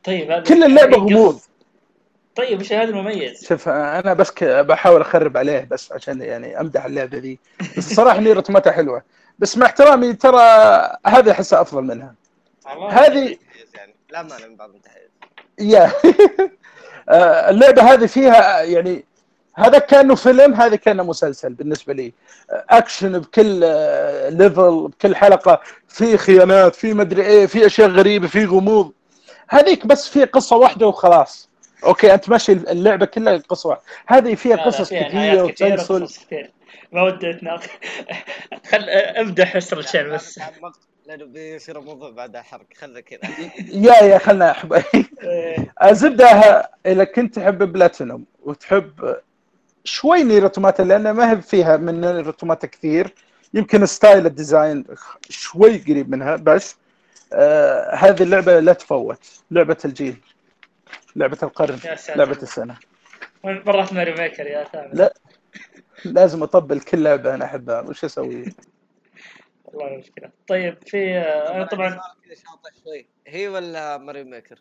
طيب 0.04 0.30
هذا 0.30 0.40
كل 0.40 0.64
اللعبة 0.64 0.96
هذه 0.96 1.00
غموض. 1.00 1.40
طيب 2.36 2.58
إيش 2.58 2.72
هذا 2.72 2.90
المميز؟ 2.90 3.46
شوف 3.48 3.68
أنا 3.68 4.14
بس 4.14 4.30
ك... 4.30 4.44
بحاول 4.44 5.00
أخرب 5.00 5.36
عليه 5.36 5.68
بس 5.70 5.92
عشان 5.92 6.20
يعني 6.22 6.60
أمدح 6.60 6.84
اللعبة 6.84 7.18
ذي. 7.18 7.38
بس 7.60 7.90
الصراحة 7.90 8.20
Nier 8.20 8.36
Automata 8.36 8.72
حلوة. 8.72 9.02
بس 9.38 9.58
مع 9.58 9.66
احترامي 9.66 10.12
ترى 10.12 10.40
هذه 11.06 11.30
أحسها 11.30 11.60
أفضل 11.60 11.82
منها. 11.82 12.14
هذه 12.90 13.38
يعني 13.74 13.94
لا 14.10 14.22
مانع 14.22 14.46
من 14.46 14.56
بعض 14.56 14.70
التحيز 14.70 15.05
يا. 15.60 15.92
آه، 17.08 17.50
اللعبة 17.50 17.92
هذه 17.92 18.06
فيها 18.06 18.62
يعني 18.62 19.04
هذا 19.54 19.78
كأنه 19.78 20.14
فيلم 20.14 20.54
هذا 20.54 20.76
كأنه 20.76 21.02
مسلسل 21.02 21.52
بالنسبة 21.52 21.94
لي. 21.94 22.12
آه، 22.50 22.64
أكشن 22.70 23.18
بكل 23.18 23.60
آه، 23.64 24.28
level 24.28 24.88
بكل 24.88 25.16
حلقة. 25.16 25.60
في 25.88 26.16
خيانات 26.16 26.74
في 26.74 26.94
مدري 26.94 27.22
إيه 27.22 27.46
في 27.46 27.66
أشياء 27.66 27.88
غريبة 27.88 28.28
في 28.28 28.44
غموض. 28.44 28.92
هذيك 29.48 29.86
بس 29.86 30.08
في 30.08 30.24
قصة 30.24 30.56
واحدة 30.56 30.86
وخلاص. 30.86 31.48
okay 31.84 32.14
أنت 32.14 32.28
ماشي 32.28 32.52
اللعبة 32.52 33.06
كلها 33.06 33.36
قصة 33.48 33.68
واحدة. 33.68 33.84
هذه 34.06 34.34
فيها 34.34 34.56
قصص 34.56 34.88
فيها 34.88 35.08
كثيره 35.08 35.42
وتسلسل 35.42 36.06
كثير 36.06 36.50
ما 36.92 37.02
ودي 37.02 37.30
أتناقش. 37.30 37.66
خل 38.70 38.90
امدح 38.90 39.56
Astral 39.56 39.78
Chain 39.78 40.10
بس. 40.10 40.40
لأنه 41.06 41.24
بيصير 41.24 41.78
الموضوع 41.78 42.10
بعدها 42.10 42.42
حرق 42.42 42.66
خلنا 42.76 43.00
كذا 43.00 43.20
yeah 43.72 44.02
يا 44.02 44.18
خلنا 44.18 44.50
احب 44.50 44.72
إيه، 44.72 45.74
الزبدة 45.84 46.26
إذا 46.86 47.04
كنت 47.04 47.34
تحب 47.34 47.72
بلاتينوم 47.72 48.24
وتحب 48.42 49.16
شوي 49.84 50.22
Nier 50.24 50.42
Automata 50.42 50.82
لأن 50.82 51.10
ما 51.10 51.30
هي 51.32 51.42
فيها 51.42 51.76
من 51.76 52.00
Nier 52.00 52.26
Automata 52.26 52.66
كثير 52.66 53.14
يمكن 53.54 53.86
style 53.86 54.26
ال 54.26 54.35
design 54.35 54.84
شوي 55.30 55.78
قريب 55.78 56.10
منها 56.10 56.36
بس 56.36 56.76
آه 57.32 57.94
هذه 57.94 58.22
اللعبة 58.22 58.60
لا 58.60 58.72
تفوت 58.72 59.26
لعبة 59.50 59.76
الجيل 59.84 60.16
لعبة 61.16 61.38
القرن. 61.42 61.78
لعبة 62.16 62.38
السنة 62.42 62.76
مرات 63.44 63.92
Mario 63.92 64.14
Maker 64.14 64.46
يا 64.46 64.64
ثامر 64.64 64.90
لا. 64.92 65.14
لازم 66.04 66.42
أطبل 66.42 66.80
كل 66.80 67.02
لعبة 67.02 67.34
أنا 67.34 67.44
أحبها 67.44 67.80
وش 67.80 68.04
أسوي؟ 68.04 68.44
والله 69.76 69.96
مشكلة. 69.96 70.30
طيب 70.48 70.78
في 70.86 71.18
أنا 71.18 71.64
طبعا 71.64 71.90
كذا 71.90 72.34
شاطح 72.34 72.76
شوي 72.84 73.06
هي 73.26 73.48
ولا 73.48 73.98
Mario 73.98 74.24
Maker؟ 74.24 74.58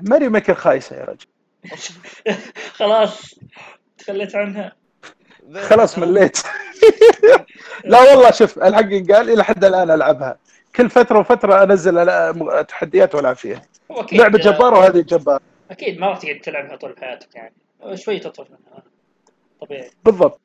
Mario 0.00 0.28
Maker 0.28 0.54
خايسة 0.54 0.96
يا 0.96 1.04
رجل. 1.04 1.26
خلاص 2.78 3.34
تخليت 3.98 4.36
عنها. 4.36 4.72
خلاص 5.56 5.98
مليت. 5.98 6.38
لا 7.84 8.00
والله 8.00 8.30
شوف 8.30 8.58
الحق 8.58 9.14
قال 9.14 9.30
إلى 9.30 9.44
حد 9.44 9.64
الآن 9.64 9.90
ألعبها. 9.90 10.38
كل 10.76 10.90
فترة 10.90 11.18
وفترة 11.18 11.62
أنزل 11.62 12.06
تحديات 12.64 13.14
والعب 13.14 13.36
فيها 13.36 13.62
لعبة 14.12 14.38
جباره 14.38 14.78
وهذه 14.78 15.00
جباره 15.00 15.40
أكيد 15.70 15.98
ما 15.98 16.06
راح 16.06 16.18
تقعد 16.18 16.40
تلعبها 16.40 16.76
طول 16.76 16.96
حياتك 17.00 17.34
يعني. 17.34 17.54
شوي 17.94 18.18
تطفش 18.18 18.50
منها 18.50 18.82
طبيعي. 19.60 19.90
بالضبط. 20.04 20.40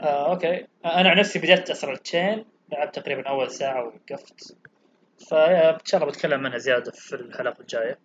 آه، 0.00 0.30
okay. 0.32 0.66
أنا 0.84 1.10
عن 1.10 1.16
نفسي 1.16 1.38
بديت 1.38 1.70
Astral 1.70 1.94
Chain 1.94 2.44
لعبت 2.72 2.98
تقريبا 2.98 3.28
أول 3.28 3.50
ساعة 3.50 3.82
ووقفت. 3.84 4.56
فان 5.30 5.78
شاء 5.84 6.00
الله 6.00 6.12
بتكلم 6.12 6.46
عنها 6.46 6.58
زيادة 6.58 6.92
في 6.92 7.12
الحلقة 7.16 7.60
الجاية. 7.60 7.98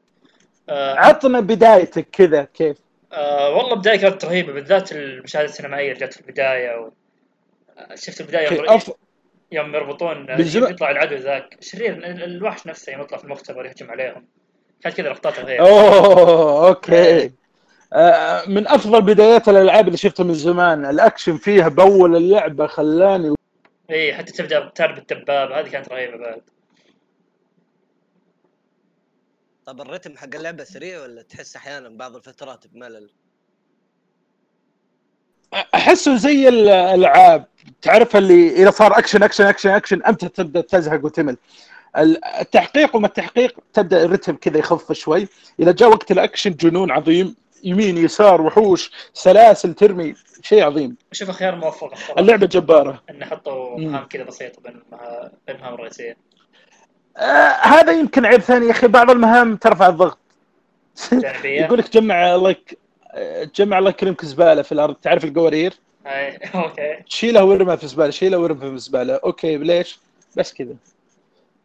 آه 0.69 0.95
عطنا 0.95 1.39
بدايتك 1.39 2.07
كذا 2.11 2.43
كيف؟ 2.53 2.77
آه 3.13 3.49
والله 3.55 3.75
بداية 3.75 3.97
كانت 3.97 4.25
رهيبة 4.25 4.53
بالذات 4.53 4.91
المشاهد 4.91 5.43
السينمائية 5.43 5.91
اللي 5.91 6.05
جت 6.05 6.13
في 6.13 6.21
البداية 6.21 6.77
و... 6.79 6.91
آه، 7.77 7.95
شفت 7.95 8.21
البداية 8.21 8.53
يوم, 8.53 8.69
أف... 8.69 8.91
يوم 9.51 9.75
يربطون 9.75 10.29
آه، 10.29 10.35
بالزبط. 10.35 10.69
يطلع 10.69 10.91
العدو 10.91 11.15
ذاك. 11.15 11.57
شرير 11.61 11.93
ال- 11.93 12.23
الوحش 12.23 12.67
نفسه 12.67 12.91
يوم 12.91 13.01
يطلع 13.01 13.17
في 13.17 13.23
المختبر 13.23 13.65
يهجم 13.65 13.91
عليهم. 13.91 14.25
كانت 14.83 14.97
كذا 14.97 15.09
لقطات 15.09 15.39
رهيبة. 15.39 15.69
أوه 15.69 16.67
okay. 16.67 17.25
آه، 17.25 17.29
من 18.47 18.67
أفضل 18.67 19.01
بدايات 19.01 19.49
الألعاب 19.49 19.87
اللي 19.87 19.97
شفتها 19.97 20.23
من 20.23 20.33
زمان. 20.33 20.85
الأكشن 20.85 21.37
فيها 21.37 21.67
باول 21.67 22.15
اللعبة 22.15 22.67
خلاني 22.67 23.29
إي 23.89 23.95
إيه، 23.95 24.13
حتى 24.13 24.31
تبدأ 24.31 24.69
تعرف 24.69 24.97
الدباب 24.97 25.51
هذه 25.51 25.69
كانت 25.69 25.89
رهيبة 25.89 26.17
بعد. 26.17 26.41
طب 29.65 29.81
الرتم 29.81 30.17
حق 30.17 30.35
اللعبة 30.35 30.63
سريع 30.63 31.01
ولا 31.01 31.21
تحس 31.21 31.55
أحيانا 31.55 31.89
بعض 31.89 32.15
الفترات 32.15 32.67
بملل؟ 32.67 33.09
أحسه 35.75 36.15
زي 36.15 36.49
الألعاب. 36.49 37.45
تعرف 37.81 38.15
اللي 38.15 38.49
إذا 38.49 38.71
صار 38.71 38.97
أكشن 38.97 39.23
أكشن 39.23 39.45
أكشن 39.45 39.69
أكشن 39.69 40.03
أنت 40.03 40.25
تبدأ 40.25 40.61
تزهق 40.61 41.05
وتمل. 41.05 41.37
ال- 41.97 42.25
التحقيق 42.25 42.95
وما 42.95 43.07
التحقيق 43.07 43.59
تبدأ 43.73 44.05
الرتم 44.05 44.35
كذا 44.35 44.57
يخف 44.57 44.91
شوي. 44.91 45.27
إذا 45.59 45.71
جاء 45.71 45.89
وقت 45.89 46.11
الأكشن 46.11 46.51
جنون 46.51 46.91
عظيم. 46.91 47.35
يمين 47.65 47.97
يسار 47.97 48.41
وحوش 48.41 48.91
سلاسل 49.13 49.73
ترمي. 49.73 50.15
شيء 50.41 50.63
عظيم. 50.63 50.95
اشوفه 51.11 51.33
خيار 51.33 51.55
موفق 51.55 51.91
الصراحه 51.91 52.19
اللعبة 52.21 52.45
جبارة. 52.47 53.03
انه 53.09 53.25
حطوا. 53.25 53.79
مهام 53.79 54.05
كذا 54.07 54.23
بسيطة 54.23 54.61
بين 54.61 54.81
المها- 54.87 55.31
بين 55.47 55.55
المهام 55.55 55.73
الرئيسيه 55.73 56.17
آه 57.17 57.21
هذا 57.61 57.91
يمكن 57.91 58.25
عيب 58.25 58.41
ثاني 58.41 58.65
يا 58.65 58.71
أخي 58.71 58.87
بعض 58.87 59.09
المهام 59.11 59.55
ترفع 59.55 59.87
الضغط. 59.87 60.17
يقول 61.45 61.79
لك 61.79 61.93
جمع 61.93 62.35
لك 62.35 62.77
جمع 63.55 63.79
لك 63.79 63.95
كريمك 63.95 64.25
زبالة 64.25 64.61
في 64.61 64.71
الأرض. 64.71 64.95
تعرف 64.95 65.25
القوارير؟ 65.25 65.73
هاي 66.05 66.37
okay. 66.55 67.03
تشيلها 67.09 67.41
وارمها 67.41 67.75
في 67.75 67.87
زبالة 67.87 68.09
شيلها 68.09 68.39
وارمها 68.39 68.69
في 68.69 68.77
زبالة. 68.77 69.19
okay 69.23 69.57
ليش؟ 69.57 69.99
بس 70.37 70.53
كذا. 70.53 70.75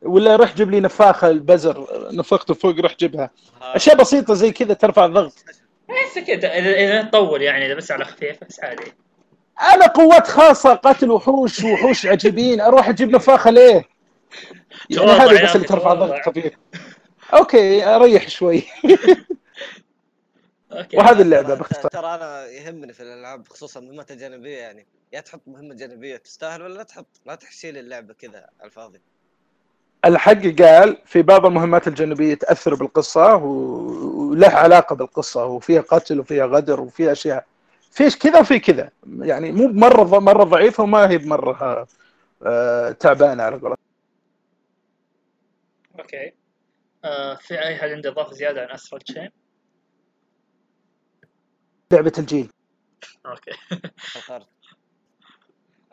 ولا 0.02 0.36
روح 0.36 0.54
جيب 0.56 0.70
لي 0.70 0.80
نفاخة 0.80 1.30
البزر 1.30 1.86
نفخته 2.12 2.54
فوق 2.54 2.80
روح 2.80 2.96
جيبها. 2.96 3.30
أشياء 3.62 3.96
بسيطة 3.96 4.34
زي 4.34 4.50
كذا 4.52 4.74
ترفع 4.74 5.04
الضغط. 5.04 5.44
بس 5.90 6.18
كذا 6.24 6.58
اذا 6.58 6.70
إذا 6.74 7.02
تطول 7.02 7.42
يعني 7.42 7.66
إذا 7.66 7.74
بس 7.74 7.90
على 7.90 8.04
خفيف 8.04 8.44
بس 8.48 8.60
عادي. 8.60 8.92
أنا 9.74 9.86
قوات 9.86 10.26
خاصة 10.26 10.74
قاتل 10.74 11.10
وحوش 11.10 11.64
وحوش 11.64 12.06
عجيبين. 12.06 12.60
أروح 12.60 12.88
أجيب 12.88 13.10
نفاخة 13.10 13.50
ليه؟ 13.50 13.74
يعني 14.90 15.10
هذه 15.10 15.32
يا 15.40 15.44
بس 15.44 15.56
اللي 15.56 15.66
ترفع. 15.66 15.94
ضغط 15.94 16.20
خفيف 16.26 16.52
okay 17.34 17.84
أريح 17.84 18.28
شوي. 18.28 18.62
okay 20.72 20.96
وهذه 20.96 21.22
اللعبة 21.22 21.54
ترى- 21.54 21.58
باختصار. 21.58 21.90
ترى 21.90 22.14
أنا 22.14 22.46
يهمني 22.46 22.92
في 22.92 23.02
الألعاب 23.02 23.48
خصوصا 23.48 23.80
المهمات 23.80 24.10
الجانبيه 24.10 24.56
يعني. 24.58 24.86
يا 25.12 25.20
تحط 25.20 25.40
مهمة 25.46 25.74
جانبية 25.74 26.16
تستاهل 26.16 26.62
ولا 26.62 26.74
لا 26.74 26.82
تحط؟ 26.82 27.06
لا 27.26 27.34
تحشي 27.34 27.66
لي 27.66 27.78
اللعبة 27.78 28.14
كذا 28.14 28.38
على 28.60 28.66
الفاضي. 28.66 29.00
الحق 30.04 30.42
قال 30.62 30.98
في 31.06 31.22
بعض 31.22 31.46
المهمات 31.46 31.88
الجانبية 31.88 32.34
تاثر 32.34 32.74
بالقصة 32.74 33.34
وله 33.36 34.48
علاقة 34.48 34.96
بالقصة 34.96 35.44
وفيها 35.44 35.80
قتل 35.80 36.20
وفيها 36.20 36.46
غدر 36.46 36.80
وفيها 36.80 37.12
أشياء. 37.12 37.46
فيش 37.90 38.18
كذا 38.18 38.40
وفي 38.40 38.58
كذا. 38.58 38.90
يعني 39.18 39.52
مو 39.52 39.68
مرة 39.68 40.18
مرة 40.18 40.44
ضعيفه 40.44 40.82
وما 40.82 41.10
هي 41.10 41.18
بمرة 41.18 41.86
آه، 42.46 42.92
تعبانة 42.92 43.42
على 43.42 43.56
قولتهم. 43.56 43.76
okay. 45.98 46.32
آه 47.04 47.34
في 47.34 47.60
أي 47.62 47.76
حد 47.76 47.88
عنده 47.88 48.10
إضافة 48.10 48.32
زيادة 48.32 48.62
عن 48.62 48.70
Astral 48.70 49.00
Chain؟ 49.00 49.30
لعبة 51.92 52.12
الجيل. 52.18 52.50
okay. 53.26 53.50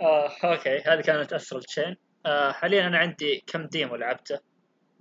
آه 0.02 0.32
okay. 0.44 0.78
هذه 0.78 1.02
كانت 1.02 1.34
Astral 1.34 1.64
Chain. 1.64 1.98
آه 2.28 2.52
حاليا 2.52 2.88
أنا 2.88 2.98
عندي 2.98 3.44
كم 3.48 3.66
demo 3.66 3.96
لعبته. 3.96 4.40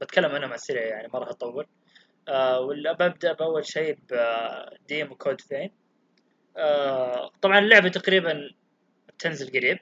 بتكلم 0.01 0.31
عنهم 0.31 0.45
على 0.45 0.55
السريع 0.55 0.83
يعني 0.83 1.09
ما 1.15 1.19
راح 1.19 1.29
اطول 1.29 1.67
آه 2.29 2.61
ولا 2.61 2.93
ببدأ 2.93 3.33
بأول 3.33 3.67
شيء 3.67 3.99
ب 4.11 4.31
demo 4.31 5.15
Code 5.17 5.41
Vein. 5.41 5.71
آه 6.57 7.31
طبعا 7.43 7.59
اللعبة 7.59 7.89
تقريبا 7.89 8.51
تنزل 9.19 9.49
قريب. 9.59 9.79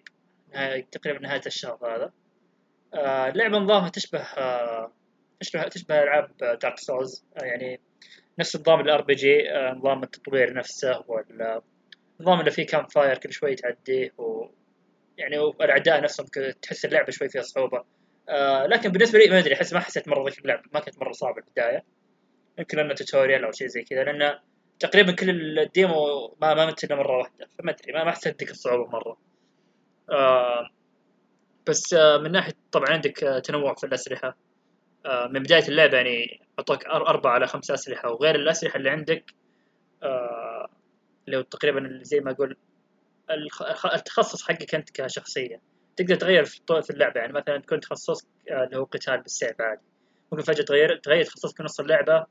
تقريبا 0.92 1.20
نهاية 1.20 1.42
الشهر 1.46 1.96
هذا. 1.96 2.12
آه 2.94 3.28
اللعبه 3.28 3.58
نظامها 3.58 3.88
تشبه 3.88 4.20
آه 4.20 4.92
تشبه 5.40 5.68
تشبه 5.68 6.02
ألعاب 6.02 6.36
Dark 6.36 6.78
Souls 6.78 7.24
آه 7.36 7.44
يعني 7.44 7.80
نفس 8.38 8.56
نظام 8.56 8.80
ال 8.80 9.02
RPG 9.02 9.48
نظام 9.76 10.02
التطوير 10.02 10.54
نفسه 10.54 11.04
والنظام 11.08 12.40
اللي 12.40 12.50
فيه 12.50 12.66
campfire 12.66 13.18
كل 13.18 13.32
شوي 13.32 13.54
تعديه 13.54 14.14
يعني 15.18 15.38
والاعداء 15.38 16.02
نفسهم 16.02 16.26
كذا 16.26 16.50
تحس 16.50 16.84
اللعبة 16.84 17.10
شوي 17.10 17.28
فيها 17.28 17.42
صعوبة. 17.42 17.84
آه 18.28 18.66
لكن 18.66 18.88
بالنسبة 18.92 19.18
لي 19.18 19.30
ما 19.30 19.38
أدري 19.38 19.54
أحس 19.54 19.72
ما 19.72 19.80
حسيت 19.80 20.08
مرة 20.08 20.24
ذيك 20.24 20.38
اللعبه 20.38 20.62
ما 20.72 20.80
كانت 20.80 20.98
مرة 20.98 21.12
صعبة 21.12 21.42
البداية. 21.46 21.84
يمكن 22.58 22.78
لأنه 22.78 22.94
tutorial 22.94 23.44
أو 23.44 23.52
شيء 23.52 23.66
زي 23.66 23.82
كذا 23.82 24.04
لأن 24.04 24.38
تقريبا 24.78 25.12
كل 25.12 25.58
ال 25.58 25.65
demo 25.65 25.94
ما 26.42 26.54
ما 26.54 26.66
مت 26.66 26.84
إلا 26.84 26.96
مرة 26.96 27.18
واحدة 27.18 27.48
فما 27.58 27.70
أدري 27.70 27.92
ما 28.04 28.10
حسيت 28.10 28.40
ذيك 28.40 28.50
الصعوبة 28.50 28.90
مرة. 28.90 29.16
آه 30.10 30.68
بس 31.68 31.94
آه 31.94 32.18
من 32.18 32.32
ناحية 32.32 32.52
طبعا 32.72 32.90
عندك 32.90 33.24
آه 33.24 33.38
تنوع 33.38 33.74
في 33.74 33.86
الأسلحة. 33.86 34.36
آه 35.06 35.26
من 35.26 35.42
بداية 35.42 35.68
اللعبه 35.68 35.96
يعني 35.96 36.40
اعطوك 36.58 36.86
أربع 36.86 37.30
على 37.30 37.46
خمس 37.46 37.70
أسلحة 37.70 38.12
وغير 38.12 38.34
الأسلحة 38.34 38.76
اللي 38.76 38.90
عندك 38.90 39.34
آه 40.02 40.68
هو 41.34 41.40
تقريبا 41.40 41.98
زي 42.02 42.20
ما 42.20 42.30
أقول 42.30 42.56
التخصص 43.94 44.42
حقك 44.42 44.74
أنت 44.74 44.90
كشخصية. 44.90 45.60
تقدر 45.96 46.14
تغير 46.14 46.44
في 46.44 46.90
اللعبة. 46.90 47.20
يعني 47.20 47.32
مثلا 47.32 47.58
تكون 47.58 47.80
تخصصك 47.80 48.26
آه، 48.50 48.64
اللي 48.64 48.76
هو 48.76 48.84
قتال 48.84 49.20
بالسيف 49.20 49.60
عادي. 49.60 49.80
ممكن 50.32 50.44
فجأة 50.44 50.64
تغير 50.64 50.96
تغير 50.96 51.24
تخصصك 51.24 51.60
نص 51.60 51.80
اللعبة 51.80 52.26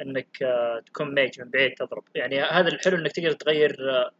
إنك 0.00 0.42
آه، 0.42 0.82
تكون 0.86 1.14
mage 1.14 1.40
من 1.40 1.50
بعيد 1.50 1.74
تضرب. 1.74 2.04
يعني 2.14 2.42
هذا 2.42 2.68
الحلو 2.68 2.96
إنك 2.96 3.12
تقدر 3.12 3.32
تغير 3.32 3.90
آه، 3.90 4.10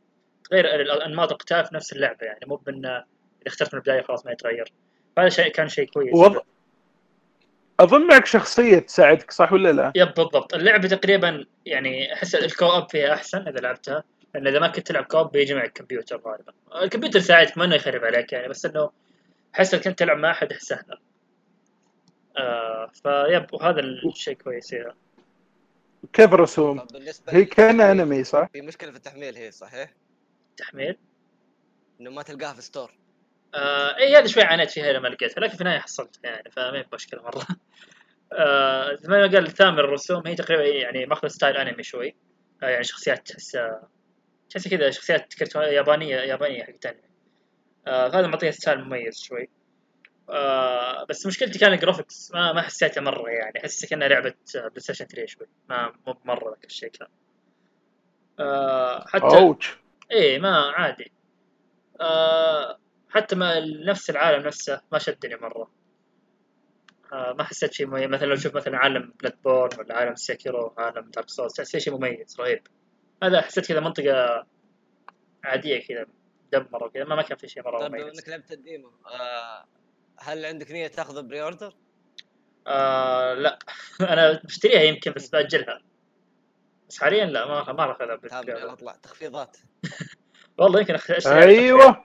تغير 0.50 0.66
أنماط 1.06 1.32
القتال 1.32 1.64
في 1.64 1.74
نفس 1.74 1.92
اللعبة. 1.92 2.26
يعني 2.26 2.40
مو 2.46 2.56
بإن 2.56 2.86
إذا 2.86 3.04
اخترت 3.46 3.74
من 3.74 3.78
البداية 3.80 4.02
خلاص 4.02 4.26
ما 4.26 4.32
يتغير. 4.32 4.72
هذا 5.18 5.28
شيء 5.28 5.48
كان 5.48 5.68
شيء 5.68 5.86
كويس. 5.86 6.14
وض... 6.14 6.42
اظن 7.80 8.06
معك 8.06 8.26
شخصية 8.26 8.78
تساعدك 8.78 9.30
صح 9.30 9.52
ولا 9.52 9.72
لا؟ 9.72 9.92
yep 9.96 10.14
بالضبط. 10.14 10.54
اللعبة 10.54 10.88
تقريبا 10.88 11.44
يعني 11.66 12.14
أحس 12.14 12.34
ال 12.34 12.66
co-op 12.66 12.90
فيها 12.90 13.14
أحسن 13.14 13.48
إذا 13.48 13.60
لعبتها. 13.60 14.04
لأن 14.34 14.46
إذا 14.46 14.58
ما 14.58 14.68
كنت 14.68 14.86
تلعب 14.86 15.04
co-op 15.04 15.32
بيجي 15.32 15.54
معك 15.54 15.72
كمبيوتر 15.72 16.16
غالبا. 16.16 16.52
الكمبيوتر 16.82 17.18
يساعدك 17.18 17.58
ما 17.58 17.64
إنه 17.64 17.74
يخرب 17.74 18.04
عليك 18.04 18.32
يعني 18.32 18.48
بس 18.48 18.66
إنه 18.66 18.90
احس 19.54 19.74
انك 19.74 19.84
كنت 19.84 19.98
تلعب 19.98 20.16
مع 20.16 20.30
أحد 20.30 20.52
احس 20.52 20.62
سهله 20.62 20.98
آه 22.38 22.90
فيب 22.94 23.46
وهذا 23.54 23.80
الشيء 23.80 24.34
كويس 24.34 24.70
فيها 24.70 24.94
كيف 26.12 26.34
الرسوم؟ 26.34 26.86
هي 27.28 27.44
كان 27.44 27.80
أنمي 27.80 28.24
صح؟ 28.24 28.48
في 28.52 28.60
مشكلة 28.60 28.90
في 28.90 28.96
التحميل 28.96 29.36
هي 29.36 29.50
صحيح؟ 29.50 29.94
تحميل؟ 30.56 30.96
إنه 32.00 32.10
ما 32.10 32.22
تلقاها 32.22 32.54
في 32.54 32.62
store 32.62 32.90
آه 33.54 33.96
اي 33.96 34.16
هذا 34.16 34.26
شوي 34.26 34.42
عانيت 34.42 34.70
فيها 34.70 34.92
لما 34.92 35.08
لقيتها 35.08 35.40
لكن 35.40 35.54
في 35.54 35.60
النهاية 35.60 35.78
حصلتها 35.78 36.30
يعني 36.30 36.50
فما 36.50 36.78
هي 36.78 36.86
مشكلة 36.92 37.22
مرة. 37.22 37.46
آه 38.32 38.94
زي 38.94 39.08
ما 39.08 39.26
قال 39.26 39.50
ثامر 39.50 39.84
الرسوم 39.84 40.26
هي 40.26 40.34
تقريبا 40.34 40.62
يعني 40.62 41.06
ماخذ 41.06 41.28
style 41.28 41.56
أنمي 41.56 41.82
شوي. 41.82 42.14
آه 42.62 42.68
يعني 42.68 42.84
شخصيات 42.84 43.28
تحس 43.28 43.58
تحس 44.52 44.68
كذا 44.68 44.90
شخصيات 44.90 45.34
كرتون 45.34 45.62
يابانيه 45.62 46.16
يابانية 46.16 46.64
حقت 46.64 46.86
انمي 46.86 47.02
آه 47.86 48.08
فهذا 48.08 48.26
معطيها 48.26 48.50
style 48.50 48.84
مميز 48.84 49.20
شوي. 49.22 49.48
آه 50.30 51.04
بس 51.04 51.26
مشكلتي 51.26 51.58
كان 51.58 51.72
ال 51.72 51.79
graphics 51.79 52.32
ما 52.34 52.52
ما 52.52 52.62
حسيتها 52.62 53.00
مرة 53.00 53.30
يعني. 53.30 53.60
احس 53.60 53.84
كأنها 53.84 54.08
لعبة 54.08 54.34
PlayStation 54.54 55.06
3 55.06 55.26
شوي. 55.26 55.46
ما 55.68 55.92
مو 56.06 56.14
مرة 56.24 56.50
ذاك 56.50 56.64
الشيء 56.64 56.88
كان. 56.88 57.08
آه 58.40 59.04
حتى 59.06 59.24
أوتش. 59.24 59.76
إيه 60.10 60.38
ما 60.38 60.70
عادي. 60.70 61.12
آه 62.00 62.78
حتى 63.10 63.36
ما 63.36 63.60
نفس 63.60 64.10
العالم 64.10 64.46
نفسه 64.46 64.80
ما 64.92 64.98
شدني 64.98 65.36
مرة. 65.36 65.70
آه 67.12 67.32
ما 67.38 67.44
حسيت 67.44 67.72
شيء 67.72 67.86
مميز. 67.86 68.08
مثلا 68.08 68.26
لو 68.26 68.36
شوف 68.36 68.54
مثلا 68.54 68.78
عالم 68.78 69.14
Bloodborne 69.20 69.78
ولا 69.78 69.94
عالم 69.94 70.14
Sekiro 70.14 70.74
عالم 70.78 71.10
Dark 71.10 71.28
Souls 71.28 71.52
تحس 71.52 71.76
شيء 71.76 71.96
مميز 71.96 72.40
رهيب. 72.40 72.66
هذا 73.22 73.40
حسيت 73.40 73.66
كذا 73.68 73.80
منطقة 73.80 74.46
عادية 75.44 75.86
كذا 75.86 76.06
دمر 76.52 76.84
وكذا 76.84 77.04
ما 77.04 77.14
ما 77.16 77.22
كان 77.22 77.36
في 77.38 77.48
شيء 77.48 77.62
مرة 77.64 77.78
طيب 77.78 77.90
بما 77.90 78.02
مميز 78.02 78.18
إنك 78.18 78.28
لعبت 78.28 78.52
ال 78.52 78.60
demo 78.60 78.90
آه 79.06 79.64
هل 80.20 80.44
عندك 80.44 80.70
نية 80.70 80.86
تاخذ 80.86 81.22
pre-order؟ 81.22 81.74
آه 82.66 83.34
لا 83.34 83.58
أنا 84.12 84.40
بشتريها 84.44 84.82
يمكن 84.82 85.12
بس 85.12 85.28
بأجلها 85.28 85.82
بس 86.88 86.98
حاليا 87.00 87.24
لا 87.24 87.46
ما 87.46 87.72
ما 87.72 87.86
راح 87.86 88.00
ألعب 88.00 88.20
باللعبة. 88.20 88.52
يلا 88.52 88.72
اطلع 88.72 88.96
تخفيضات 88.96 89.56
والله 90.58 90.80
يمكن 90.80 90.96
أخ- 90.98 91.10
أشتريها 91.10 91.42
أيوه 91.44 92.04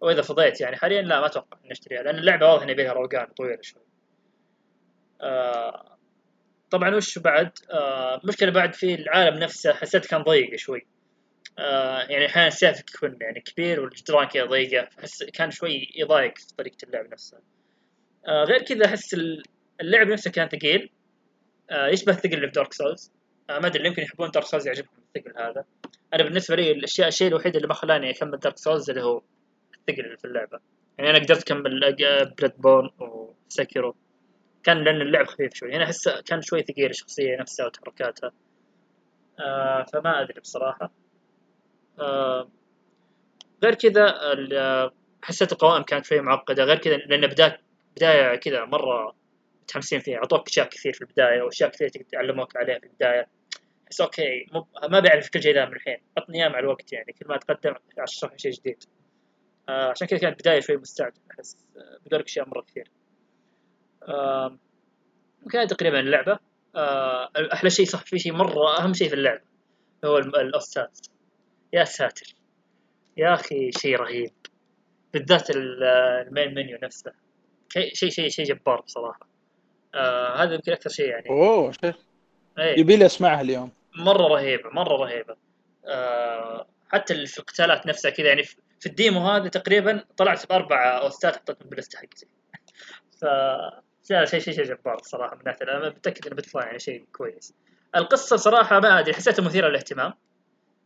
واذا 0.00 0.22
فضيت 0.22 0.60
يعني 0.60 0.76
حاليا 0.76 1.02
لا 1.02 1.20
ما 1.20 1.26
أتوقع 1.26 1.58
إني 1.64 1.72
أشتريها 1.72 2.02
لأن 2.02 2.18
اللعبة 2.18 2.46
واضح 2.46 2.62
ان 2.62 2.68
يبيها 2.70 2.92
روقان 2.92 3.26
طويله 3.26 3.62
شوي. 3.62 3.82
آه 5.20 5.97
طبعا 6.70 6.94
وش 6.96 7.18
بعد؟ 7.18 7.50
آه 7.70 8.20
مشكلة 8.24 8.50
بعد 8.50 8.74
في 8.74 8.94
العالم 8.94 9.38
نفسه 9.38 9.72
حسيت 9.72 10.06
كان 10.06 10.22
ضيق 10.22 10.56
شوي. 10.56 10.86
آه 11.58 11.98
يعني 12.02 12.26
أحيانا 12.26 12.48
السيف 12.48 12.80
يكون 12.94 13.18
يعني 13.20 13.40
كبير 13.40 13.80
والجدران 13.80 14.28
كذا 14.28 14.44
ضيقة 14.44 14.88
فحس 14.90 15.24
كان 15.24 15.50
شوي 15.50 15.88
يضايق 15.96 16.38
في 16.38 16.54
طريقة 16.58 16.76
اللعب 16.84 17.12
نفسها. 17.12 17.40
آه 18.28 18.44
غير 18.44 18.62
كذا 18.62 18.86
أحس 18.86 19.14
ال- 19.14 19.42
اللعب 19.80 20.06
نفسه 20.06 20.30
كان 20.30 20.48
ثقيل 20.48 20.90
آه 21.70 21.86
يشبه 21.88 22.12
الثقل 22.12 22.34
اللي 22.34 22.46
في 22.46 22.52
Dark 22.52 22.72
Souls. 22.72 23.12
آه 23.50 23.58
ما 23.58 23.66
أدري 23.66 23.86
يمكن 23.86 24.02
يحبون 24.02 24.30
Dark 24.30 24.46
Souls 24.46 24.66
يعجبهم 24.66 24.90
الثقل 25.16 25.38
هذا. 25.42 25.64
أنا 26.14 26.22
بالنسبة 26.22 26.56
لي 26.56 26.70
الأشياء 26.72 27.08
الشيء 27.08 27.28
الوحيد 27.28 27.56
اللي 27.56 27.68
ما 27.68 27.74
خلاني 27.74 28.10
أكمل 28.10 28.38
Dark 28.38 28.58
Souls 28.58 28.90
اللي 28.90 29.02
هو 29.02 29.22
الثقل 29.74 30.04
اللي 30.06 30.16
في 30.16 30.24
اللعبة. 30.24 30.58
يعني 30.98 31.10
أنا 31.10 31.18
قدرت 31.18 31.42
أكمل 31.42 31.80
Bloodborne 32.38 32.52
و 32.58 32.90
Sekiro 32.98 33.96
كان 34.62 34.84
لأن 34.84 35.00
اللعب 35.00 35.26
خفيف 35.26 35.54
شوي. 35.54 35.74
هنا 35.76 35.84
احس 35.84 36.08
كان 36.08 36.42
شوي 36.42 36.62
ثقيل 36.62 36.90
الشخصيه 36.90 37.36
نفسها 37.40 37.66
وتحركاتها. 37.66 38.32
آه 39.40 39.82
فما 39.92 40.22
أدري 40.22 40.40
بصراحة. 40.40 40.92
آه 42.00 42.50
غير 43.64 43.74
كذا 43.74 44.32
ال- 44.32 44.90
حسيت 45.22 45.52
القوائم 45.52 45.82
كانت 45.82 46.04
شوي 46.04 46.20
معقدة. 46.20 46.64
غير 46.64 46.78
كذا 46.78 46.96
لأن 46.96 47.26
بدايه 47.26 47.60
بداية 47.96 48.36
كذا 48.36 48.64
مرة 48.64 49.16
متحمسين 49.62 50.00
فيها. 50.00 50.16
أعطوك 50.18 50.48
أشياء 50.48 50.68
كثير 50.68 50.92
في 50.92 51.00
البداية 51.00 51.42
واشياء 51.42 51.70
كثير 51.70 51.88
تعلموك 52.12 52.56
عليها 52.56 52.78
في 52.78 52.86
البداية. 52.86 53.26
بس 53.90 54.00
okay 54.00 54.46
مو 54.52 54.66
ما 54.90 55.00
بيعرف 55.00 55.28
كل 55.28 55.42
شيء 55.42 55.54
ذا 55.54 55.64
من 55.64 55.72
الحين. 55.72 55.96
عطني 56.18 56.42
اياه 56.42 56.48
مع 56.48 56.58
الوقت 56.58 56.92
يعني. 56.92 57.12
كل 57.12 57.26
ما 57.28 57.36
تقدم 57.36 57.74
أشرح 57.98 58.36
شيء 58.36 58.52
جديد. 58.52 58.84
آه 59.68 59.90
عشان 59.90 60.06
كذا 60.06 60.18
كانت 60.18 60.36
البداية 60.36 60.60
شوي 60.60 60.76
مستعجل 60.76 61.20
أحس 61.30 61.56
آه، 61.76 61.98
بدورك 62.06 62.24
أشياء 62.24 62.48
مرة 62.48 62.60
كثير. 62.62 62.90
وكانت 65.46 65.70
تقريبا 65.74 66.00
اللعبة. 66.00 66.38
آه 66.76 67.30
أحلى 67.52 67.70
شيء 67.70 67.86
صح 67.86 68.04
في 68.04 68.18
شيء 68.18 68.32
مرة 68.32 68.78
أهم 68.78 68.94
شيء 68.94 69.08
في 69.08 69.14
اللعبة 69.14 69.40
هو 70.04 70.18
الاوستات 70.18 70.98
يا 71.72 71.84
ساتر. 71.84 72.34
يا 73.16 73.34
أخي 73.34 73.70
شيء 73.72 73.96
رهيب. 73.96 74.30
بالذات 75.12 75.50
ال- 75.50 75.84
المين 76.28 76.54
منيو 76.54 76.78
نفسه. 76.82 77.12
شيء 77.68 77.94
شيء 77.94 78.28
شيء 78.28 78.44
جبار 78.44 78.80
بصراحة. 78.80 79.28
آه 79.94 80.42
هذا 80.42 80.54
يمكن 80.54 80.72
أكثر 80.72 80.90
شيء 80.90 81.08
يعني. 81.08 81.28
أوه 81.30 81.72
شيء. 81.72 81.94
إيه. 82.58 82.80
يبي 82.80 82.96
لي 82.96 83.06
أسمعها 83.06 83.40
اليوم. 83.40 83.72
مرة 83.96 84.28
رهيبة 84.28 84.70
مرة 84.70 84.96
رهيبة. 84.96 85.36
آه 85.86 86.66
حتى 86.88 87.26
في 87.26 87.38
القتالات 87.38 87.86
نفسها 87.86 88.10
كذا 88.10 88.26
يعني 88.28 88.42
في 88.80 88.86
ال 88.86 88.93
demo 88.93 89.20
هذا 89.28 89.48
تقريبا 89.48 90.04
طلعت 90.16 90.48
باربع 90.48 90.98
OST 91.02 91.28
ات 91.28 91.36
حطيتهم 91.36 91.68
باللسته 91.68 91.98
حقتي. 91.98 92.26
ف 93.20 93.24
لا 94.10 94.24
شيء 94.24 94.40
شيء 94.40 94.54
شيء 94.54 94.64
جبار 94.64 94.98
صراحة 95.02 95.36
من 95.36 95.42
ناحيه 95.44 95.62
أنا 95.62 95.88
متأكد 95.88 96.26
إنه 96.26 96.36
بيطلع 96.36 96.66
يعني 96.66 96.78
شيء 96.78 97.04
كويس. 97.12 97.54
القصة 97.96 98.36
صراحة 98.36 98.80
ما 98.80 98.98
أدري 98.98 99.14
حسيتها 99.14 99.42
مثيرة 99.44 99.68
للاهتمام. 99.68 100.12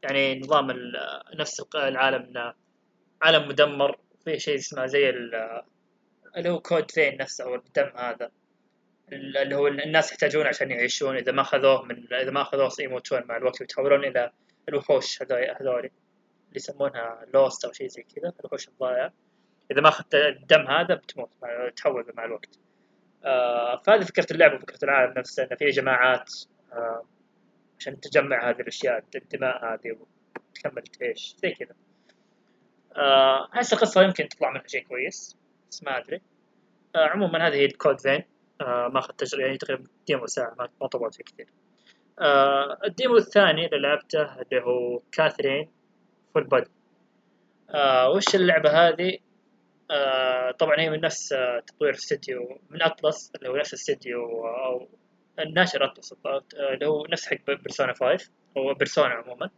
يعني 0.03 0.41
نظام 0.41 0.71
نفس 1.35 1.63
العالم 1.75 2.53
عالم 3.23 3.49
مدمر 3.49 3.99
فيه 4.25 4.39
شيء 4.39 4.55
اسمه 4.55 4.87
زي 4.87 5.11
ال- 5.11 5.63
اللي 6.37 6.49
هو 6.51 6.61
Code 6.61 6.91
Vein 6.91 7.17
نفسه 7.17 7.45
أو 7.45 7.55
الدم 7.55 7.93
هذا. 7.97 8.31
اللي 9.13 9.55
هو 9.55 9.67
الناس 9.69 10.13
يحتاجونه 10.13 10.49
عشان 10.49 10.71
يعيشون 10.71 11.17
إذا 11.17 11.33
ما 11.33 11.43
أخذوه 11.43 11.83
من 11.83 12.15
إذا 12.15 12.31
ما 12.31 12.43
أخذوه 12.43 12.71
يموتون 12.81 13.23
مع 13.27 13.37
الوقت 13.37 13.61
ويتحولون 13.61 14.05
إلى 14.05 14.33
الوحوش 14.69 15.23
هذول 15.23 15.79
اللي 15.79 15.91
يسمونها 16.57 17.27
لوست 17.35 17.65
أو 17.65 17.73
شيء 17.73 17.89
زي 17.89 18.03
كذا 18.03 18.33
الوحوش 18.41 18.69
الضائعة. 18.69 19.13
إذا 19.71 19.81
ما 19.81 19.89
أخذت 19.89 20.15
الدم 20.15 20.67
هذا 20.67 20.95
بتموت 20.95 21.31
تحول 21.77 22.13
مع 22.15 22.25
الوقت. 22.25 22.59
فهذه 23.85 24.05
فكرة 24.05 24.27
اللعبة 24.31 24.55
وفكره 24.55 24.79
العالم 24.83 25.15
نفسه 25.19 25.43
إنه 25.43 25.57
في 25.57 25.71
جماعات 25.71 26.33
آه 26.73 27.05
عشان 27.79 28.01
تجمع 28.01 28.51
هذه 28.51 28.61
الأشياء 28.61 29.05
الدماء 29.15 29.65
هذه 29.65 29.97
وتكمل 30.37 30.83
تعيش 30.83 31.37
زي 31.39 31.51
كذا. 31.51 31.75
آه 32.97 33.49
احس 33.55 33.73
القصة 33.73 34.03
يمكن 34.03 34.29
تطلع 34.29 34.51
منها 34.51 34.67
شيء 34.67 34.83
كويس 34.83 35.37
بس 35.71 35.83
ما 35.83 35.99
أدري. 35.99 36.21
آه 36.97 37.07
عموما 37.09 37.49
هذه 37.49 37.55
هي 37.55 37.65
الكود 37.65 38.01
فين 38.01 38.25
آه 38.61 38.89
ما 38.89 38.99
اخذت 38.99 39.21
تجربة 39.21 39.45
يعني 39.45 39.59
تقريبا 39.59 39.87
ديمو 40.07 40.27
ساعة 40.27 40.55
ما 40.81 40.87
طولت 40.87 41.15
فيه 41.15 41.25
كثير. 41.25 41.47
آه 42.19 42.79
ال 42.85 42.91
demo 42.91 43.17
الثاني 43.17 43.67
اللي 43.67 43.79
لعبته 43.79 44.41
اللي 44.41 44.63
هو 44.63 45.03
Catherine 45.13 45.71
Full 46.35 46.45
Body 46.45 46.71
آه 47.71 48.11
وش 48.11 48.35
اللعبة 48.35 48.71
هذه؟ 48.71 49.19
آه 49.93 50.51
طبعا 50.51 50.81
هي 50.81 50.91
من 50.91 51.01
نفس 51.01 51.33
آه 51.33 51.61
تطوير 51.67 51.95
استديو 51.95 52.59
من 52.71 52.83
Atlus 52.83 53.33
اللي 53.37 53.49
هو 53.49 53.57
نفس 53.57 53.73
الاستديو 53.73 54.47
أو 54.47 54.89
الناشر 55.39 55.85
Atlus 55.85 56.15
اللي 56.55 56.87
هو 56.87 57.07
نفس 57.07 57.27
حق 57.27 57.37
Persona 57.47 57.93
5 57.93 58.31
أو 58.57 58.75
Persona 58.75 59.15
عموما. 59.15 59.51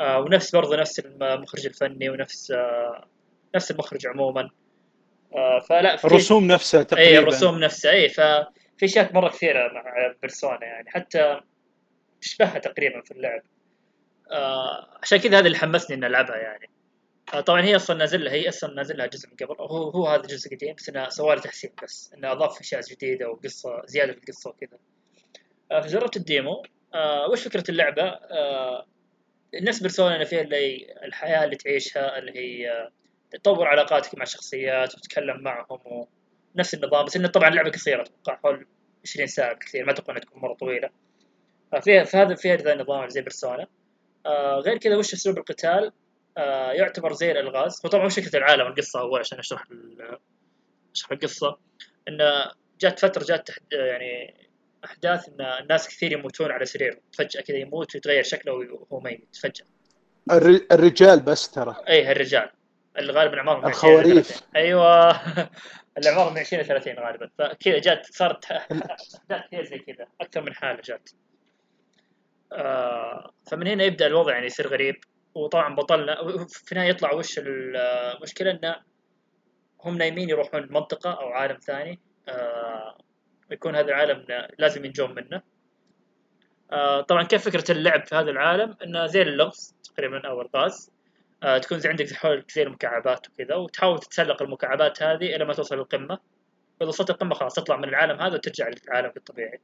آه 0.00 0.20
ونفس 0.20 0.56
برضه 0.56 0.76
نفس 0.76 0.98
المخرج 0.98 1.66
الفني 1.66 2.10
ونفس 2.10 2.50
آه 2.50 3.06
نفس 3.54 3.70
المخرج 3.70 4.06
عموما. 4.06 4.50
آه 5.34 5.60
فلا 5.60 5.96
في 5.96 6.04
الرسوم 6.04 6.46
نفسها 6.46 6.80
اي 6.80 6.84
تقريبا. 6.84 7.18
الرسوم 7.18 7.58
نفسها 7.58 7.92
اي 7.92 8.08
ففي 8.08 8.84
أشياء 8.84 9.12
مرة 9.14 9.28
كثيرة 9.28 9.72
مع 9.72 10.14
بيرسونا 10.22 10.64
يعني 10.64 10.90
حتى 10.90 11.40
تشبهها 12.20 12.58
تقريبا 12.58 13.00
في 13.00 13.10
اللعب. 13.10 13.42
آه 14.30 14.98
عشان 15.02 15.18
كذا 15.18 15.38
هذا 15.38 15.46
اللي 15.46 15.58
حمسني 15.58 15.96
إني 15.96 16.06
ألعبها 16.06 16.36
يعني. 16.36 16.70
طبعا 17.40 17.62
هي 17.62 17.76
أصلا 17.76 17.96
نازل 17.96 18.24
لها 18.24 18.32
هي 18.32 18.48
أصلا 18.48 18.74
نازل 18.74 18.98
لها 18.98 19.06
جزء 19.06 19.28
من 19.28 19.36
قبل 19.36 19.60
هو 19.60 19.90
هو 19.90 20.06
هذا 20.06 20.22
جزء 20.22 20.56
قديم 20.56 20.74
بس 20.74 20.88
انه 20.88 21.08
سوى 21.08 21.34
له 21.34 21.40
تحسين 21.40 21.70
بس 21.82 22.14
انه 22.14 22.32
أضاف 22.32 22.60
أشياء 22.60 22.80
جديدة 22.80 23.30
وقصة 23.30 23.82
زيادة 23.86 24.12
في 24.12 24.18
القصة 24.18 24.50
وكذا. 24.50 24.78
آه 25.72 25.80
فجربت 25.80 26.16
الديمو. 26.16 26.62
آه 26.94 27.28
وش 27.30 27.42
فكرة 27.42 27.64
اللعبة؟ 27.68 28.02
آه 28.02 28.86
نفس 29.54 29.80
بيرسونا 29.80 30.14
اللي 30.14 30.26
فيها 30.26 30.40
اللي 30.40 30.94
الحياة 31.04 31.44
اللي 31.44 31.56
تعيشها 31.56 32.18
اللي 32.18 32.32
هي 32.36 32.70
آه، 32.70 32.90
تطور 33.30 33.66
علاقاتك 33.68 34.14
مع 34.14 34.22
الشخصيات 34.22 34.94
وتتكلم 34.94 35.40
معهم 35.40 36.06
ونفس 36.56 36.74
النظام 36.74 37.04
بس 37.04 37.16
إنه 37.16 37.28
طبعا 37.28 37.50
لعبه 37.50 37.70
قصيرة 37.70 38.02
أتوقع 38.02 38.36
حول 38.36 38.66
20 39.04 39.26
ساعة 39.26 39.54
كثير 39.54 39.84
ما 39.84 39.92
أتوقع 39.92 40.12
إنها 40.12 40.20
تكون 40.22 40.42
مرة 40.42 40.54
طويلة. 40.54 40.90
ففيها 41.72 42.04
فهذا 42.04 42.34
فيها 42.34 42.56
ذا 42.56 42.72
النظام 42.72 43.08
زي 43.08 43.20
بيرسونا. 43.20 43.66
آه 44.26 44.56
غير 44.56 44.78
كذا 44.78 44.96
وش 44.96 45.12
أسلوب 45.12 45.38
القتال؟ 45.38 45.92
آه 46.38 46.72
يعتبر 46.72 47.12
زي 47.12 47.30
الألغاز. 47.30 47.80
هو 47.86 47.90
طبعا 47.90 48.04
وش 48.06 48.18
فكره 48.20 48.38
العالم 48.38 48.66
القصة 48.66 49.00
اول 49.00 49.20
عشان 49.20 49.38
أشرح 49.38 49.64
أشرح 50.94 51.12
القصة. 51.12 51.58
انه 52.08 52.50
جات 52.80 52.98
فترة 52.98 53.24
جات 53.24 53.46
تحد 53.48 53.62
يعني 53.72 54.34
أحداث 54.84 55.28
إن 55.28 55.40
الناس 55.40 55.88
كثير 55.88 56.12
يموتون 56.12 56.50
على 56.50 56.64
سرير. 56.64 57.00
فجأة 57.18 57.40
كذا 57.40 57.56
يموت 57.56 57.94
ويتغير 57.94 58.22
شكله 58.22 58.52
وهو 58.52 59.00
ميت 59.00 59.36
فجأة. 59.42 59.66
الر- 60.30 60.66
الرجال 60.72 61.20
بس 61.20 61.50
ترى. 61.50 61.76
اي 61.88 62.04
هالرجال 62.04 62.50
اللي 62.98 63.12
غالبا 63.12 63.38
اعمارهم 63.38 63.62
من 63.62 63.68
20 63.68 63.94
ل 63.94 63.98
الخواريف. 64.00 64.28
30. 64.28 64.48
أيوه. 64.56 65.10
اللي 65.98 66.30
من 66.30 66.38
20 66.38 66.62
ل 66.62 66.66
30 66.66 66.98
غالبا. 66.98 67.30
فكذا 67.38 67.78
جات 67.78 68.06
صارت 68.06 68.44
أحداث 68.44 69.18
كثير 69.46 69.64
زي 69.64 69.78
كذا. 69.78 70.06
أكثر 70.20 70.40
من 70.42 70.54
حالة 70.54 70.80
جات. 70.84 71.10
آه 72.52 73.32
فمن 73.50 73.66
هنا 73.66 73.84
يبدأ 73.84 74.06
الوضع 74.06 74.32
يعني 74.32 74.46
يصير 74.46 74.68
غريب. 74.68 74.96
وطبعا 75.34 75.74
بطلنا 75.74 76.46
في 76.48 76.72
النهاية 76.72 76.90
يطلع 76.90 77.12
وش 77.12 77.34
المشكلة 77.38 78.50
انه 78.50 78.76
هم 79.84 79.98
نايمين 79.98 80.28
يروحون 80.30 80.68
منطقة 80.70 81.10
أو 81.12 81.28
عالم 81.28 81.56
ثاني 81.56 82.00
آه 82.28 82.98
يكون 83.50 83.76
هذا 83.76 83.88
العالم 83.88 84.26
لازم 84.58 84.84
ينجون 84.84 85.14
منه. 85.14 85.42
آه 86.72 87.00
طبعا 87.00 87.22
كيف 87.22 87.44
فكرة 87.44 87.72
اللعب 87.72 88.06
في 88.06 88.14
هذا 88.14 88.30
العالم؟ 88.30 88.76
إنه 88.84 89.06
زي 89.06 89.22
اللغز 89.22 89.74
تقريبا 89.84 90.28
أو 90.28 90.40
الغاز 90.40 90.92
آه 91.42 91.58
تكون 91.58 91.78
زي 91.78 91.88
عندك 91.88 92.12
حول 92.12 92.42
كثير 92.42 92.68
مكعبات 92.68 93.26
وكذا 93.28 93.54
وتحاول 93.54 93.98
تتسلق 93.98 94.42
المكعبات 94.42 95.02
هذه 95.02 95.36
إلى 95.36 95.44
ما 95.44 95.54
توصل 95.54 95.76
للقمه 95.76 96.18
واذا 96.80 96.88
وصلت 96.88 97.10
القمة 97.10 97.34
خلاص 97.34 97.54
تطلع 97.54 97.76
من 97.76 97.88
العالم 97.88 98.20
هذا 98.20 98.34
وترجع 98.34 98.68
للعالم 98.68 99.12
الطبيعي. 99.16 99.60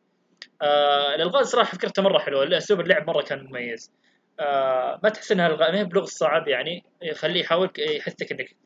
آه 0.63 1.15
الالغاز 1.15 1.47
صراحة 1.47 1.77
فكرته 1.77 2.03
مرة 2.03 2.19
حلوة 2.19 2.57
أسلوب 2.57 2.81
اللعب 2.81 3.07
مرة 3.07 3.23
كان 3.23 3.45
مميز. 3.45 3.93
آه 4.41 5.01
ما 5.03 5.09
تحس 5.09 5.33
إنها 5.33 5.47
الغاز 5.47 5.71
ما 5.71 5.79
هي 5.79 5.85
بلغز 5.85 6.09
صعب 6.09 6.49
يعني 6.49 6.85
يخليه 7.03 7.41
يحاول 7.41 7.71
يحثك 7.79 8.33
إنك 8.33 8.57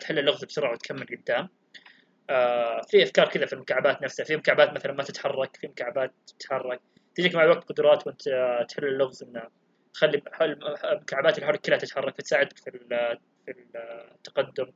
تحل 0.00 0.18
اللغز 0.18 0.44
بسرعة 0.44 0.72
وتكمل 0.72 1.06
قدام. 1.06 1.48
آه 2.30 2.80
في 2.88 3.02
أفكار 3.02 3.28
كذا 3.28 3.46
في 3.46 3.52
المكعبات 3.52 4.02
نفسها 4.02 4.24
في 4.24 4.36
مكعبات 4.36 4.72
مثلا 4.72 4.92
ما 4.92 5.02
تتحرك 5.02 5.56
في 5.56 5.68
مكعبات 5.68 6.12
تتحرك. 6.26 6.80
تجيك 7.14 7.34
مع 7.34 7.44
الوقت 7.44 7.64
قدرات 7.64 8.06
وأنت 8.06 8.28
آه، 8.28 8.62
تحل 8.68 8.84
اللغز 8.84 9.22
إنه 9.22 9.42
تخلي 9.94 10.22
مكعبات 10.82 11.44
حولك 11.44 11.60
كلها 11.60 11.78
تتحرك 11.78 12.14
فتساعدك 12.14 12.58
في 12.58 12.70
في 13.46 13.54
التقدم. 14.14 14.72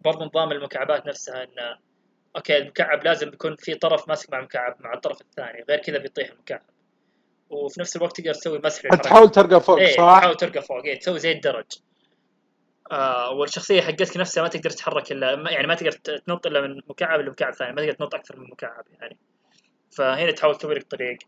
برضو 0.00 0.24
نظام 0.24 0.52
المكعبات 0.52 1.06
نفسها 1.06 1.44
إنه 1.44 1.78
أوكي 2.36 2.56
المكعب 2.56 3.04
لازم 3.04 3.28
يكون 3.28 3.56
في 3.56 3.74
طرف 3.74 4.08
ماسك 4.08 4.30
مع 4.32 4.38
المكعب 4.38 4.76
مع 4.80 4.94
الطرف 4.94 5.20
الثاني 5.20 5.64
غير 5.68 5.78
كذا 5.78 5.98
بيطيح 5.98 6.30
المكعب. 6.30 6.62
وفي 7.52 7.80
نفس 7.80 7.96
الوقت 7.96 8.20
تقدر 8.20 8.34
تسوي 8.34 8.60
مسح. 8.64 8.88
تحاول 8.88 9.30
ترقى 9.30 9.60
فوق 9.60 9.78
إيه 9.78 9.96
صح؟ 9.96 10.18
تحاول 10.18 10.36
ترقى 10.36 10.62
فوق 10.62 10.84
إيه 10.84 10.98
تسوي 10.98 11.18
زي 11.18 11.32
الدرج 11.32 11.66
آه 12.92 13.30
والشخصية 13.30 13.80
حقتك 13.80 14.16
نفسها 14.16 14.42
ما 14.42 14.48
تقدر 14.48 14.70
تتحرك 14.70 15.12
إلا 15.12 15.50
يعني 15.50 15.66
ما 15.66 15.74
تقدر 15.74 15.92
تنط 15.92 16.46
إلا 16.46 16.60
من 16.60 16.80
مكعب 16.88 17.20
لمكعب 17.20 17.54
ثاني 17.54 17.72
ما 17.72 17.82
تقدر 17.82 17.92
تنط 17.92 18.14
أكثر 18.14 18.36
من 18.36 18.50
مكعب 18.50 18.84
يعني. 19.00 19.16
فهنا 19.96 20.30
تحاول 20.30 20.56
تسوي 20.56 20.74
لك 20.74 20.82
طريق. 20.82 21.18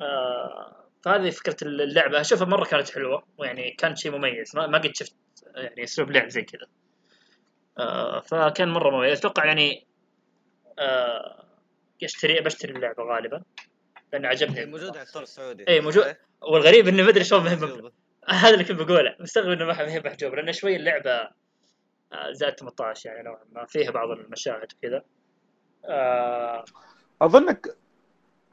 آه 0.00 0.76
فهذه 1.04 1.30
فكرة 1.30 1.56
اللعبة. 1.62 2.20
أشوفها 2.20 2.46
مرة 2.46 2.64
كانت 2.64 2.90
حلوة 2.90 3.22
ويعني 3.38 3.70
كان 3.70 3.96
شيء 3.96 4.12
مميز. 4.12 4.56
ما, 4.56 4.66
ما 4.66 4.78
قد 4.78 4.96
شفت 4.96 5.14
يعني 5.54 5.84
أسلوب 5.84 6.10
لعب 6.10 6.28
زي 6.28 6.42
كذا. 6.42 6.66
آه 7.78 8.20
فكان 8.20 8.68
مرة 8.68 8.90
مميز. 8.90 9.18
أتوقع 9.18 9.44
يعني 9.44 9.86
آه 10.78 11.44
اشتري 12.02 12.40
بشتري 12.40 12.72
اللعبة 12.72 13.02
غالبا. 13.02 13.42
لأن 14.16 14.26
عجبني 14.26 14.64
موجوده 14.66 14.92
على 14.92 15.02
الستور 15.02 15.22
السعودي. 15.22 15.68
اي 15.68 15.80
موجود. 15.80 16.02
صحيح؟ 16.02 16.16
والغريب 16.42 16.88
إنه 16.88 17.02
ما 17.02 17.08
أدري 17.08 17.24
شلون 17.24 17.44
محجوبة. 17.44 17.92
هذا 18.28 18.50
اللي 18.54 18.64
كنت 18.64 18.80
بقوله. 18.80 19.16
مستغرب 19.20 19.48
إنه 19.50 19.64
ما 19.64 19.88
هي 19.92 20.00
محجوب 20.00 20.34
لأن 20.34 20.52
شوي 20.52 20.76
اللعبة 20.76 21.10
آه، 22.12 22.32
زائد 22.32 22.54
18 22.54 23.10
يعني 23.10 23.22
نوعا 23.22 23.40
ما. 23.52 23.64
فيها 23.66 23.90
بعض 23.90 24.10
المشاهد 24.10 24.72
وكذا. 24.78 25.02
آه 25.84 26.64
أظنك 27.22 27.76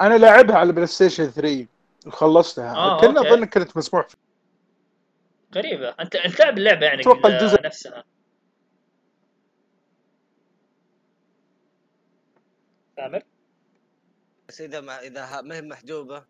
أنا 0.02 0.18
لاعبها 0.18 0.56
على 0.56 0.72
PlayStation 0.74 1.26
3 1.32 1.68
وخلصتها. 2.08 2.76
آه، 2.76 3.02
كنا. 3.02 3.22
اظنك 3.22 3.50
كانت 3.50 3.78
مسموح 3.78 4.08
فيها. 4.08 4.20
غريبة. 5.56 5.90
أنت 6.00 6.16
أنت 6.16 6.36
تلعب 6.36 6.58
اللعبة 6.58 6.86
يعني 6.86 7.02
أتوقع 7.02 7.30
ال- 7.30 7.34
الجزء- 7.36 7.62
نفسها. 7.66 8.04
ثامر 12.98 13.22
بس 14.54 14.62
إذا 14.62 14.82
ما 14.82 15.00
إذا 15.02 15.24
ها- 15.26 15.42
ما 15.42 15.56
هي 15.56 15.62
محجوبة 15.62 16.24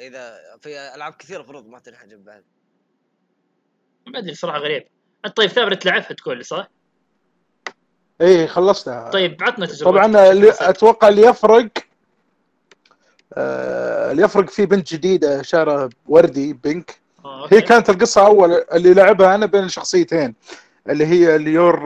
إذا 0.00 0.38
في 0.60 0.94
ألعاب 0.94 1.12
كثيرة 1.12 1.38
المفروض 1.38 1.66
ما 1.66 1.78
تنحجب 1.78 2.24
بعد 2.24 2.42
ما 4.06 4.18
أدري 4.18 4.34
صراحة 4.34 4.58
غريب. 4.58 4.86
انت 5.26 5.36
طيب 5.36 5.50
ثامر 5.50 5.74
تلعبها 5.74 6.12
تقول 6.12 6.38
لي 6.38 6.44
صح؟ 6.44 6.70
إيه 8.20 8.46
خلصتها. 8.46 9.10
طيب 9.10 9.42
عطنا 9.42 9.66
تجربة. 9.66 9.90
طبعا 9.90 10.30
اللي 10.30 10.52
أتوقع 10.60 11.08
اللي 11.08 11.22
يفرق 11.22 11.68
آه، 13.34 14.10
اللي 14.12 14.22
يفرق 14.22 14.50
في 14.50 14.66
بنت 14.66 14.94
جديدة 14.94 15.42
شعرها 15.42 15.88
وردي 16.06 16.52
pink. 16.52 17.00
هي 17.50 17.60
كانت 17.60 17.90
القصة 17.90 18.26
أول 18.26 18.52
اللي 18.52 18.94
لعبها 18.94 19.34
أنا 19.34 19.46
بين 19.46 19.68
شخصيتين 19.68 20.34
اللي 20.88 21.06
هي 21.06 21.36
ال 21.36 21.78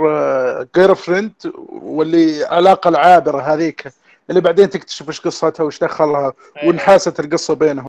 your 0.77 0.95
girlfriend 0.95 1.33
واللي 1.69 2.45
علاقة 2.45 2.89
العابرة 2.89 3.41
هذيك. 3.43 3.89
اللي 4.31 4.41
بعدين 4.41 4.71
تكتشف 4.71 5.09
إيش 5.09 5.21
قصتها 5.21 5.65
وإيش 5.65 5.79
دخلها 5.79 6.33
وانحاست 6.65 7.21
القصة 7.21 7.55
بينهم. 7.55 7.87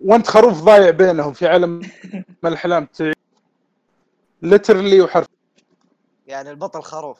وأنت 0.00 0.26
خروف 0.26 0.62
ضايع 0.62 0.90
بينهم 0.90 1.32
في 1.32 1.46
عالم 1.48 1.78
من 2.42 2.50
الأحلام. 2.50 2.88
لترلي 4.42 5.00
وحرف. 5.00 5.26
يعني 6.26 6.50
البطل 6.50 6.82
خروف. 6.82 7.18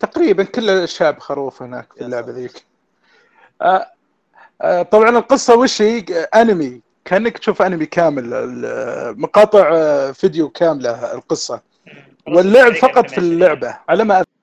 تقريبا 0.00 0.44
كل 0.44 0.70
الشعب 0.70 1.18
خروف 1.18 1.62
هناك 1.62 1.92
في 1.92 2.00
اللعبة. 2.04 2.32
ذيك. 2.32 2.64
آه، 3.62 3.86
آه، 4.62 4.82
طبعا 4.82 5.08
القصة 5.18 5.56
وش 5.58 5.82
هي؟ 5.82 6.00
أنمي. 6.34 6.80
كأنك 7.04 7.38
تشوف 7.38 7.62
أنمي 7.62 7.86
كامل. 7.86 8.34
ال- 8.34 9.20
مقاطع 9.20 9.70
آه، 9.72 10.10
فيديو 10.12 10.48
كاملة 10.48 11.14
القصة. 11.14 11.60
واللعب 12.28 12.72
فقط 12.72 13.10
في 13.10 13.18
اللعبة. 13.18 13.78
على 13.88 14.04
ما 14.04 14.18
أذكر 14.18 14.33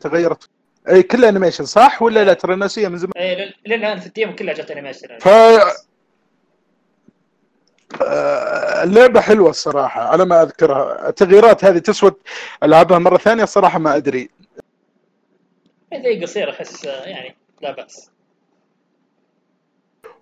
تغيرت. 0.00 0.48
أي 0.88 1.02
كل 1.02 1.24
انيميشن 1.24 1.64
صح 1.64 2.02
ولا 2.02 2.24
لا؟ 2.24 2.32
ترى 2.32 2.56
ناسيه 2.56 2.88
من 2.88 2.98
زمان. 2.98 3.12
اي 3.16 3.34
لل- 3.36 3.54
للآن 3.66 4.00
في 4.00 4.06
ال 4.06 4.12
demo 4.12 4.34
كلها 4.34 4.54
جت 4.54 4.70
animation 4.70 5.18
ف 5.18 5.28
آه، 8.02 8.82
اللعبة 8.82 9.20
حلوة 9.20 9.50
الصراحة 9.50 10.02
على 10.02 10.24
ما 10.24 10.42
أذكرها. 10.42 11.08
التغييرات 11.08 11.64
هذه 11.64 11.78
تسوى 11.78 12.12
ألعبها 12.62 12.98
مرة 12.98 13.16
ثانية 13.18 13.42
الصراحة 13.42 13.78
ما 13.78 13.96
أدري. 13.96 14.30
زي 15.94 16.22
قصير 16.22 16.50
أحس 16.50 16.86
آه، 16.86 17.04
يعني 17.04 17.36
لا 17.62 17.70
بأس. 17.70 18.10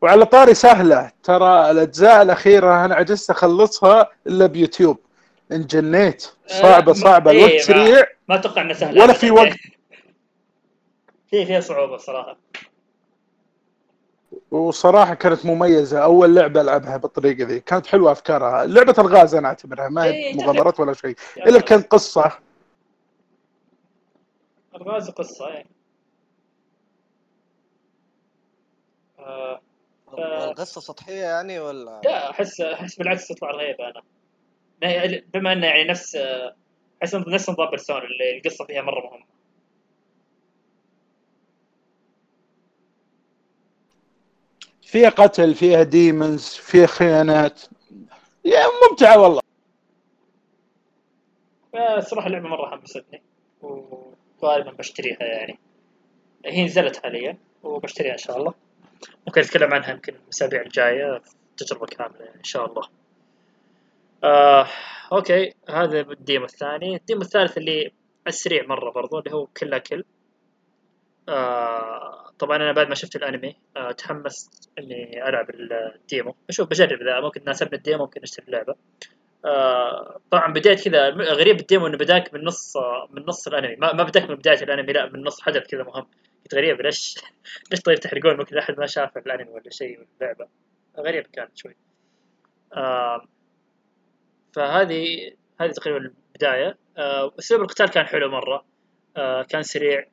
وعلى 0.02 0.24
طاري 0.26 0.54
سهلة 0.54 1.10
ترى 1.22 1.70
الأجزاء 1.70 2.22
الأخيرة 2.22 2.84
أنا 2.84 2.94
عجزت 2.94 3.30
أخلصها 3.30 4.10
إلا 4.26 4.46
بيوتيوب. 4.46 4.98
انجنيت. 5.52 6.26
صعبة 6.46 6.92
آه، 6.92 6.94
صعبة. 6.94 7.30
إيه، 7.30 7.38
الوقت 7.38 7.52
ما- 7.52 7.58
سريع. 7.62 8.06
ما 8.28 8.34
أتوقع 8.34 8.62
إنه 8.62 8.72
سهل. 8.74 9.00
ولا 9.02 9.12
في 9.12 9.30
وقت. 9.30 9.56
في 11.30 11.46
فيها 11.46 11.60
صعوبة 11.60 11.96
صراحة. 11.96 12.36
وصراحة 14.50 15.14
كانت 15.14 15.46
مميزة. 15.46 15.98
أول 16.04 16.34
لعبة 16.34 16.60
ألعبها 16.60 16.96
بالطريقة 16.96 17.44
ذي. 17.44 17.60
كانت 17.60 17.86
حلوة 17.86 18.12
أفكارها. 18.12 18.66
لعبة 18.66 18.94
الغاز 18.98 19.34
أنا 19.34 19.48
أعتبرها. 19.48 19.88
ما 19.88 20.04
هي 20.04 20.10
إيه، 20.10 20.34
مغامرات 20.34 20.80
ولا 20.80 20.92
شيء. 20.92 21.16
إلا 21.36 21.60
كان 21.60 21.82
قصة. 21.82 22.32
الغاز 24.74 25.10
قصة 25.10 25.48
يعني 25.48 25.68
آه 29.18 29.60
ف- 30.06 30.12
والقصة 30.14 30.80
سطحية 30.80 31.22
يعني 31.22 31.60
ولا؟ 31.60 32.00
لا 32.04 32.30
أحس 32.30 32.60
أحس 32.60 32.96
بالعكس 32.96 33.28
تطلع 33.28 33.50
رهيبة 33.50 33.84
أنا. 33.88 34.02
بما 35.34 35.52
إنه 35.52 35.66
يعني 35.66 35.84
نفس 35.84 36.16
آه، 36.16 36.54
احس 37.02 37.14
نفس 37.14 37.50
نظام 37.50 37.70
بيرسونا 37.70 38.04
اللي 38.04 38.36
القصة 38.36 38.64
فيها 38.64 38.82
مرة 38.82 39.00
مهمة. 39.00 39.24
فيها 44.82 45.08
قتل 45.08 45.54
فيها 45.54 45.82
ديمونز 45.82 46.48
فيها 46.48 46.86
خيانات. 46.86 47.62
يا 48.44 48.64
ممتعة 48.90 49.18
والله. 49.18 49.40
الصراحه 51.74 52.26
اللعبة 52.26 52.48
مرة 52.48 52.70
حمستني 52.70 53.22
وغالبا 53.62 54.70
بشتريها 54.70 55.22
يعني. 55.22 55.58
هي 56.46 56.64
نزلت 56.64 56.96
حاليا 56.96 57.38
وبشتريها 57.62 58.12
إن 58.12 58.18
شاء 58.18 58.36
الله. 58.38 58.54
ممكن 59.26 59.40
نتكلم 59.40 59.74
عنها 59.74 59.90
يمكن 59.90 60.14
الأسابيع 60.14 60.62
الجاية 60.62 61.22
تجربة 61.56 61.86
كاملة 61.86 62.24
يعني 62.24 62.38
إن 62.38 62.44
شاء 62.44 62.66
الله. 62.66 62.88
آه، 64.24 64.66
okay 65.12 65.54
هذا 65.68 66.00
ال 66.00 66.09
demo 66.09 66.44
الثاني. 66.44 66.96
ال 66.96 67.01
demo 67.01 67.20
الثالث 67.20 67.58
اللي 67.58 67.92
السريع 68.26 68.66
مرة 68.66 68.90
برضو 68.90 69.18
اللي 69.18 69.32
هو 69.32 69.46
Kill 69.46 69.68
la 69.68 69.78
Kill. 69.78 70.04
آه، 71.28 72.30
طبعا 72.38 72.56
أنا 72.56 72.72
بعد 72.72 72.88
ما 72.88 72.94
شفت 72.94 73.16
الأنمي 73.16 73.56
آه، 73.76 73.92
تحمست 73.92 74.70
إني 74.78 75.28
ألعب 75.28 75.46
ال 75.50 75.64
demo. 75.64 76.34
أشوف 76.48 76.68
بجرب 76.68 77.02
إذا 77.02 77.20
ممكن 77.20 77.40
ناسبني 77.46 77.76
ال 77.76 77.82
demo 77.82 78.04
ممكن 78.04 78.22
أشتري 78.22 78.46
اللعبة. 78.46 78.74
آه، 79.44 80.20
طبعا 80.30 80.52
بديت 80.52 80.84
كذا 80.88 81.08
غريب 81.10 81.60
ال 81.60 81.65
demo 81.65 81.86
إنه 81.86 81.98
بداك 81.98 82.34
من 82.34 82.44
نص 82.44 82.76
من 83.10 83.22
نص 83.26 83.48
الأنمي. 83.48 83.76
ما, 83.76 83.92
ما 83.92 84.02
بداك 84.02 84.30
من 84.30 84.36
بداية 84.36 84.62
الأنمي 84.62 84.92
لا 84.92 85.06
من 85.06 85.22
نص 85.24 85.40
حدث 85.40 85.66
كذا 85.66 85.82
مهم. 85.82 86.06
كنت 86.42 86.54
غريب 86.54 86.80
ليش 86.80 87.14
ليش 87.70 87.80
طيب 87.80 87.98
تحرقون؟ 87.98 88.36
ممكن 88.36 88.58
أحد 88.58 88.78
ما 88.78 88.86
شاف 88.86 89.16
الأنمي 89.18 89.50
ولا 89.50 89.70
شيء 89.70 89.98
ولا 89.98 90.06
اللعبة. 90.20 90.48
غريب 90.98 91.26
كانت 91.32 91.58
شوي. 91.58 91.76
آه، 92.76 93.22
فهذه 94.58 95.32
هذه 95.60 95.70
تقريبا 95.70 95.98
البداية. 95.98 96.78
آه، 96.96 97.32
اسلوب 97.38 97.60
القتال 97.60 97.86
كان 97.86 98.06
حلو 98.06 98.30
مرة. 98.30 98.64
آه، 99.16 99.42
كان 99.42 99.62
سريع. 99.62 100.06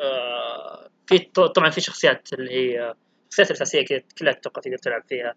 آه، 0.00 0.88
في 1.06 1.18
طبعا 1.18 1.70
في 1.70 1.80
شخصيات 1.80 2.32
اللي 2.32 2.50
هي 2.50 2.94
الشخصيات 3.28 3.50
الاساسيه 3.50 3.84
كذا 3.84 4.02
كلها 4.18 4.32
أتوقع 4.32 4.62
تقدر 4.62 4.76
تلعب 4.76 5.02
فيها. 5.08 5.34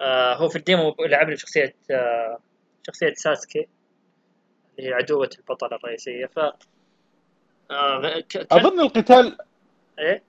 آه 0.00 0.34
هو 0.34 0.48
في 0.48 0.56
الديمو 0.56 0.96
لعبني 1.00 1.34
بشخصية 1.34 1.74
آه 1.90 2.38
شخصية 2.86 3.12
ساسكي 3.14 3.68
اللي 4.78 4.90
هي 4.90 4.94
عدوة 4.94 5.30
البطل 5.38 5.74
الرئيسية. 5.74 6.26
ف 6.26 6.38
آه 7.70 8.22
أظن 8.34 8.80
القتال 8.80 9.38
إيه؟ 9.98 10.22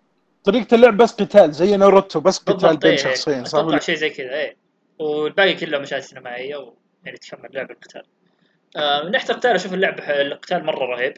طريقة 0.44 0.76
اللعب 0.76 0.98
بس 0.98 1.14
قتال 1.14 1.54
زي 1.54 1.78
ناروتو 1.78 2.20
بس 2.20 2.40
قتال 2.40 2.78
بين 2.78 2.92
إيه 2.92 2.98
شخصين 2.98 3.46
صح 3.46 3.60
أتوقع 3.60 3.80
شيء 3.80 3.96
زي 3.96 4.10
كذا 4.10 4.34
إيه. 4.34 4.58
والباقي 5.00 5.54
كله 5.54 5.78
مشاهد 5.78 6.02
سينمائية 6.02 6.74
ويعني 7.04 7.18
تكمل 7.18 7.50
لعب 7.54 7.72
القتال 7.72 8.04
آه 8.76 9.04
من 9.04 9.12
ناحية 9.12 9.30
القتال 9.30 9.52
أشوف 9.52 9.74
اللعب 9.74 10.00
القتال 10.00 10.66
مرة 10.66 10.86
رهيب. 10.86 11.18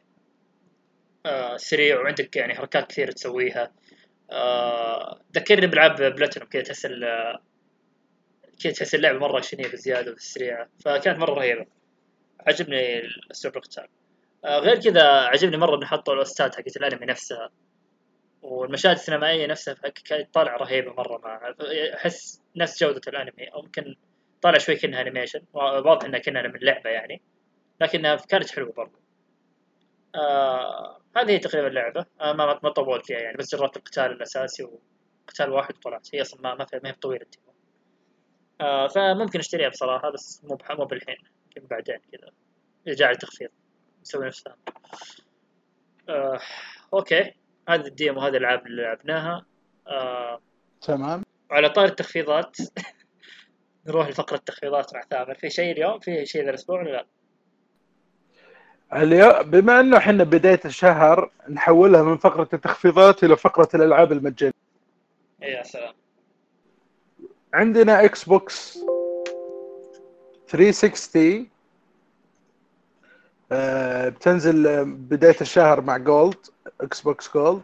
آه 1.25 1.57
سريع 1.57 1.99
وعندك 2.01 2.35
يعني 2.35 2.55
حركات 2.55 2.87
كثير 2.87 3.11
تسويها. 3.11 3.71
آه 4.31 5.21
ذكرني 5.35 5.67
بلعب 5.67 5.95
بلاتينوم 5.95 6.49
كذا 6.49 6.63
تحس 6.63 6.87
كذا 8.63 8.73
تحس 8.73 8.95
اللعبة 8.95 9.19
مرة 9.19 9.37
أكشنية 9.37 9.67
بزيادة 9.67 10.11
وسريعة. 10.11 10.69
فكانت 10.85 11.19
مرة 11.19 11.33
رهيبة. 11.33 11.65
عجبني 12.47 13.01
اسلوب 13.31 13.57
القتال. 13.57 13.87
آه 14.45 14.59
غير 14.59 14.79
كذا 14.79 15.03
عجبني 15.03 15.57
مرة 15.57 15.75
إنه 15.75 15.85
حطوا 15.85 16.13
الاوستات 16.13 16.55
حقت 16.55 16.77
الأنمي 16.77 17.05
نفسها. 17.05 17.49
والمشاهد 18.41 18.95
السينمائية 18.95 19.47
نفسها 19.47 19.73
كانت 20.05 20.33
طالعة 20.33 20.57
رهيبة 20.57 20.93
مرة 20.93 21.17
مع 21.17 21.53
أحس 21.93 22.41
نفس 22.55 22.83
جودة 22.83 23.01
الأنمي. 23.07 23.47
أو 23.47 23.63
يمكن 23.63 23.95
طالع 24.41 24.57
شوي 24.57 24.75
كأنها 24.75 25.01
انيميشن 25.01 25.41
واضح 25.53 26.05
إنها 26.05 26.19
كأنها 26.19 26.41
من 26.41 26.59
لعبة 26.61 26.89
يعني. 26.89 27.21
لكنها 27.81 28.15
كانت 28.15 28.49
حلوة 28.51 28.73
برضه 28.73 28.99
آه 30.15 31.01
هذه 31.17 31.31
هي 31.31 31.39
تقريبا 31.39 31.67
اللعبة. 31.67 32.05
آه 32.21 32.33
ما 32.33 32.59
ما 32.63 32.69
طولت 32.69 33.05
فيها 33.05 33.19
يعني. 33.19 33.37
بس 33.37 33.55
جربت 33.55 33.77
القتال 33.77 34.05
الأساسي 34.11 34.63
وقتال 34.63 35.49
واحد 35.51 35.75
وطلعت. 35.77 36.07
هي 36.15 36.21
أصلا 36.21 36.41
ما 36.41 36.55
ما 36.55 36.65
فيها- 36.65 36.79
ما 36.83 36.89
هي 36.89 36.93
طويلة. 36.93 37.25
آه 38.61 38.87
فممكن 38.87 39.39
أشتريها 39.39 39.69
بصراحة 39.69 40.09
بس 40.11 40.41
مو 40.43 40.57
مو 40.71 40.85
بالحين. 40.85 41.17
يمكن 41.57 41.67
بعدين 41.67 41.97
كذا. 42.11 42.31
إذا 42.87 42.95
جاء 42.95 43.11
التخفيض 43.11 43.49
نسوي 44.01 44.27
نفسها 44.27 44.55
آه 46.09 46.39
okay. 46.93 47.33
هذا 47.69 47.87
ال 47.87 47.94
demo 47.94 48.19
هذه 48.21 48.29
الألعاب 48.31 48.65
اللي 48.67 48.81
لعبناها. 48.81 49.45
آه 49.87 50.41
تمام. 50.81 51.23
على 51.51 51.69
طار 51.69 51.85
التخفيضات. 51.85 52.57
نروح 53.89 54.07
لفقرة 54.07 54.37
التخفيضات 54.37 54.93
مع 54.93 55.01
ثامر. 55.09 55.33
في 55.33 55.49
شيء 55.49 55.71
اليوم؟ 55.71 55.99
في 55.99 56.25
شيء 56.25 56.43
ذا 56.43 56.49
الأسبوع 56.49 56.81
ولا 56.81 56.89
لا؟ 56.89 57.05
اليوم 58.93 59.41
بما 59.41 59.79
أنه 59.79 59.97
إحنا 59.97 60.23
بداية 60.23 60.59
الشهر 60.65 61.31
نحولها 61.49 62.03
من 62.03 62.17
فقرة 62.17 62.49
التخفيضات 62.53 63.23
إلى 63.23 63.37
فقرة 63.37 63.69
الألعاب 63.73 64.11
المجانية. 64.11 64.53
يا 65.41 65.63
سلام. 65.63 65.93
عندنا 67.53 68.05
Xbox 68.05 68.79
360 70.47 71.47
آه، 73.51 74.09
بتنزل 74.09 74.85
بداية 74.85 75.35
الشهر 75.41 75.81
مع 75.81 75.97
Gold 75.97 76.35
Xbox 76.81 77.33
Gold 77.33 77.61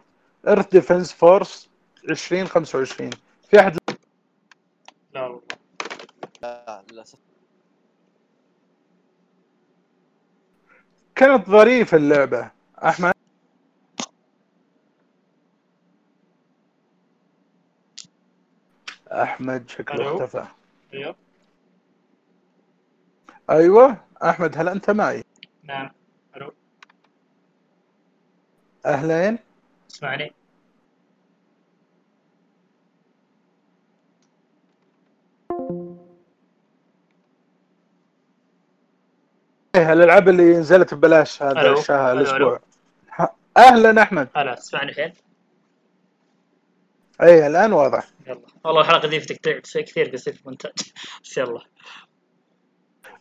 Earth 0.48 0.68
Defense 0.70 1.12
Force 1.12 1.68
2025 2.10 3.10
في 3.50 3.60
أحد 3.60 3.78
لا 5.14 5.22
والله. 5.22 5.40
لا 6.42 6.84
للأسف. 6.90 7.18
كانت 11.14 11.46
ظريفة 11.50 11.96
اللعبة 11.96 12.50
أحمد. 12.84 13.12
أحمد 19.12 19.70
شكله 19.70 20.14
اختفى. 20.16 20.46
أيوه. 20.94 21.16
أيوه 23.50 24.04
أحمد 24.22 24.58
هل 24.58 24.68
أنت 24.68 24.90
معي؟ 24.90 25.22
نعم. 25.62 25.90
ألو؟ 26.36 26.52
أهلين؟ 28.86 29.38
اسمعني 29.90 30.32
thank 35.58 35.70
you 35.70 35.95
الألعاب 39.76 40.28
اللي 40.28 40.56
نزلت 40.56 40.94
ببلاش 40.94 41.42
هذا. 41.42 41.72
الشهر 41.72 42.12
الأسبوع. 42.12 42.60
أهلا 43.56 44.02
أحمد. 44.02 44.28
هلا 44.36 44.54
تسمعني 44.54 44.90
الحين 44.90 45.12
إيه 47.22 47.46
الآن 47.46 47.72
واضح. 47.72 48.08
يلا. 48.26 48.40
والله 48.64 48.80
الحلقة 48.80 49.08
دي 49.08 49.20
شيء 49.64 49.84
كثير 49.84 50.10
بيصير 50.10 50.32
في 50.32 50.40
المونتاج 50.40 50.72
بس 51.24 51.38
يلا. 51.38 51.60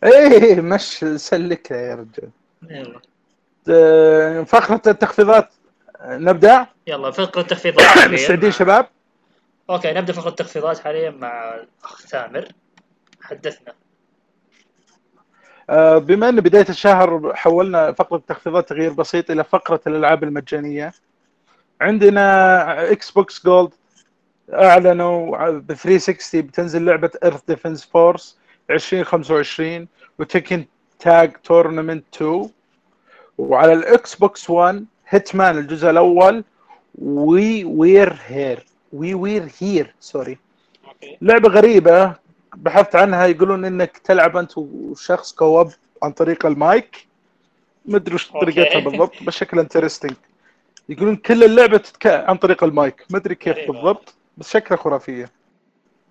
إيه 0.03 0.61
مش 0.61 1.05
سلك 1.15 1.71
يا 1.71 1.95
رجال. 1.95 2.29
يلا. 2.69 2.99
آه، 3.69 4.43
فقرة 4.43 4.81
التخفيضات 4.87 5.49
نبدأ؟ 6.05 6.67
يلا 6.87 7.11
فقرة 7.11 7.41
تخفيضات 7.41 7.81
حاليا 7.99 8.07
مستعدين 8.07 8.51
شباب؟ 8.51 8.87
أوكي 9.69 9.93
نبدأ 9.93 10.13
فقرة 10.13 10.29
التخفيضات 10.29 10.79
حاليا 10.79 11.09
مع 11.09 11.55
الاخ 11.55 12.01
ثامر. 12.01 12.47
حدثنا. 13.21 13.73
بما 15.97 16.29
أن 16.29 16.35
بداية 16.35 16.65
الشهر 16.69 17.31
حولنا 17.35 17.91
فقرة 17.91 18.17
التخفيضات 18.17 18.69
تغيير 18.69 18.93
بسيط 18.93 19.31
إلى 19.31 19.43
فقرة 19.43 19.79
الألعاب 19.87 20.23
المجانية 20.23 20.93
عندنا 21.81 22.91
Xbox 22.91 23.45
Gold 23.45 23.69
أعلنوا 24.53 25.49
ب 25.51 25.73
360 25.73 26.41
بتنزل 26.41 26.85
لعبة 26.85 27.11
Earth 27.23 27.41
Defense 27.47 27.85
Force 27.85 28.37
2025 28.69 29.87
و 30.19 30.26
Tekken 30.26 30.65
Tag 30.99 31.33
Tournament 31.43 32.03
2 32.15 32.49
وعلى 33.37 33.73
ال 33.73 34.15
Xbox 34.15 34.49
1 34.49 34.85
Hitman 35.09 35.57
الجزء 35.57 35.89
الأول 35.89 36.43
We 37.01 37.63
Were 37.63 38.15
Here 38.25 38.65
We 38.93 39.13
Were 39.13 39.51
Here 39.59 39.95
sorry 39.99 40.37
okay. 40.87 41.17
لعبة 41.21 41.49
غريبة 41.49 42.15
بحثت 42.57 42.95
عنها 42.95 43.25
يقولون 43.25 43.65
إنك 43.65 43.97
تلعب 43.97 44.37
أنت 44.37 44.57
وشخص 44.57 45.33
co-op 45.33 45.71
عن 46.03 46.11
طريق 46.11 46.45
المايك 46.45 47.07
ما 47.85 47.97
أدري 47.97 48.15
وش. 48.15 48.31
طريقتها 48.31 48.79
بالضبط 48.79 49.23
بس 49.23 49.33
شكلها 49.33 49.63
interesting 49.63 50.13
يقولون 50.89 51.15
كل 51.15 51.43
اللعبة 51.43 51.77
تتك... 51.77 52.07
عن 52.07 52.37
طريق 52.37 52.63
المايك 52.63 53.05
ما 53.09 53.17
أدري 53.17 53.35
كيف. 53.35 53.71
بالضبط 53.71 54.13
بس 54.37 54.49
شكلها 54.49 54.77
خرافية 54.81 55.31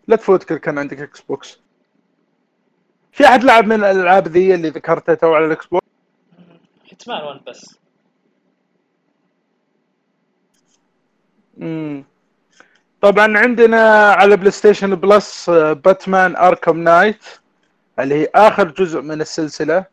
لا 0.09 0.17
تفوتك 0.17 0.61
كان 0.61 0.79
عندك 0.79 1.01
Xbox 1.01 1.59
في 3.13 3.27
أحد 3.27 3.45
لعب 3.45 3.67
من 3.67 3.77
الألعاب 3.85 4.29
ذي 4.29 4.55
اللي 4.55 4.69
ذكرتها 4.69 5.15
تو 5.15 5.35
على 5.35 5.47
ال 5.47 5.67
Xbox 5.67 5.85
Hitman 6.91 7.23
1 7.25 7.41
بس 7.47 7.79
مم. 11.57 12.05
طبعا 13.05 13.39
عندنا 13.39 14.13
على 14.13 14.37
PlayStation 14.37 14.95
Plus 14.95 15.51
Batman 15.51 16.37
Arkham 16.37 16.79
Knight 16.79 17.25
اللي 17.99 18.15
هي 18.15 18.29
آخر 18.35 18.69
جزء 18.69 19.01
من 19.01 19.21
السلسلة. 19.21 19.85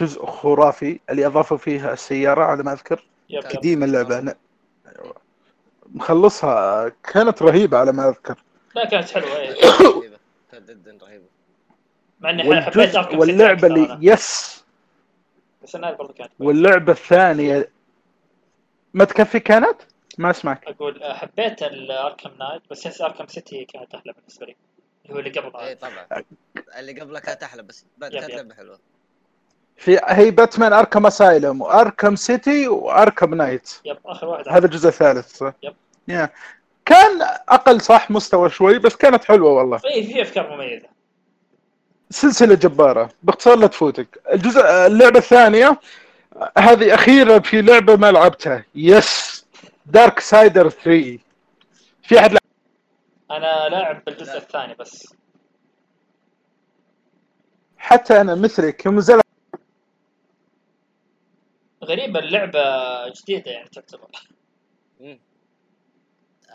جزء 0.00 0.26
خرافي 0.26 1.00
اللي 1.10 1.26
أضافوا 1.26 1.56
فيه 1.56 1.92
السيارة 1.92 2.44
على 2.44 2.62
ما 2.62 2.72
أذكر. 2.72 3.04
قديمة 3.54 3.86
اللعبة. 3.86 4.18
أنا 4.18 4.34
مخلصها 5.94 6.92
كانت 7.12 7.42
رهيبة 7.42 7.78
على 7.78 7.92
ما 7.92 8.08
أذكر. 8.08 8.42
لا 8.74 8.84
كانت 8.88 9.10
حلوة 9.10 9.36
إيه. 9.36 9.54
رهيبة. 9.80 10.16
كانت 10.52 10.70
جدا 10.70 10.98
رهيبة. 11.02 11.24
مع 12.20 12.30
إني 12.30 12.62
حبيت 12.62 12.96
واللعبة 12.96 13.66
اللي 13.68 13.98
yes. 14.00 14.64
بس 15.64 15.76
النهايه 15.76 15.94
برضه 15.94 16.12
كانت. 16.12 16.30
واللعبة 16.38 16.92
الثانية 16.92 17.68
ما 18.94 19.04
تكفي 19.04 19.40
كانت؟ 19.40 19.76
ما 20.18 20.30
أسمعك. 20.30 20.64
أقول 20.66 21.02
آه، 21.02 21.14
حبيت 21.14 21.62
ال 21.62 21.72
Arkham 21.72 22.30
Knight 22.38 22.62
بس 22.70 22.86
yes 22.86 23.00
Arkham 23.00 23.26
City 23.26 23.64
كانت 23.64 23.94
أحلى 23.94 24.12
بالنسبة 24.12 24.46
لي 24.46 24.56
اللي 25.04 25.14
هو 25.14 25.18
اللي 25.18 25.30
قبل 25.30 25.56
اي 25.56 25.70
هذا 25.70 25.74
طبعا. 25.74 26.22
اللي 26.78 27.00
قبلها 27.00 27.20
كانت 27.20 27.42
أحلى 27.42 27.62
بس 27.62 27.84
كانت 28.00 28.14
yep. 28.14 28.30
لعبة 28.30 28.54
حلوة. 28.54 28.78
في 29.76 30.00
هي 30.04 30.30
باتمان 30.30 30.72
أركم 30.72 31.06
أسايلم 31.06 31.60
وأركم 31.62 32.16
سيتي 32.16 32.68
وأركم 32.68 33.34
نايت. 33.34 33.70
يب 33.84 33.98
آخر 34.06 34.26
واحد 34.26 34.48
هذا 34.48 34.66
الجزء 34.66 34.88
الثالث 34.88 35.36
صح؟ 35.36 35.52
yep. 35.62 35.74
يا 36.08 36.30
كان 36.84 37.22
أقل 37.48 37.80
صح؟ 37.80 38.10
مستوى 38.10 38.50
شوي 38.50 38.78
بس 38.78 38.96
كانت 38.96 39.24
حلوة 39.24 39.52
والله. 39.52 39.80
اي 39.94 40.04
في 40.04 40.22
أفكار 40.22 40.56
مميزة. 40.56 40.86
سلسلة 42.10 42.54
جبارة. 42.54 43.10
باختصار 43.22 43.56
لا 43.58 43.66
تفوتك. 43.66 44.20
الجزء 44.32 44.60
اللعبة 44.86 45.18
الثانية 45.18 45.80
هذه 46.58 46.94
أخيرا 46.94 47.38
في 47.38 47.62
لعبة 47.62 47.96
ما 47.96 48.12
لعبتها. 48.12 48.64
يس 48.74 49.43
Darksiders 49.86 50.68
3 50.68 51.18
في 52.02 52.18
أحد 52.18 52.30
لعب 52.32 52.40
أنا 53.30 53.68
لاعب 53.68 54.04
بالجزء 54.04 54.32
لا. 54.32 54.36
الثاني 54.38 54.74
بس 54.74 55.14
حتى 57.76 58.20
أنا 58.20 58.34
مثلك 58.34 58.86
يوم 58.86 58.96
نزل 58.96 59.20
غريبة 61.84 62.18
اللعبة 62.20 62.60
جديدة 63.08 63.50
يعني 63.50 63.68
تعتبر. 63.68 64.08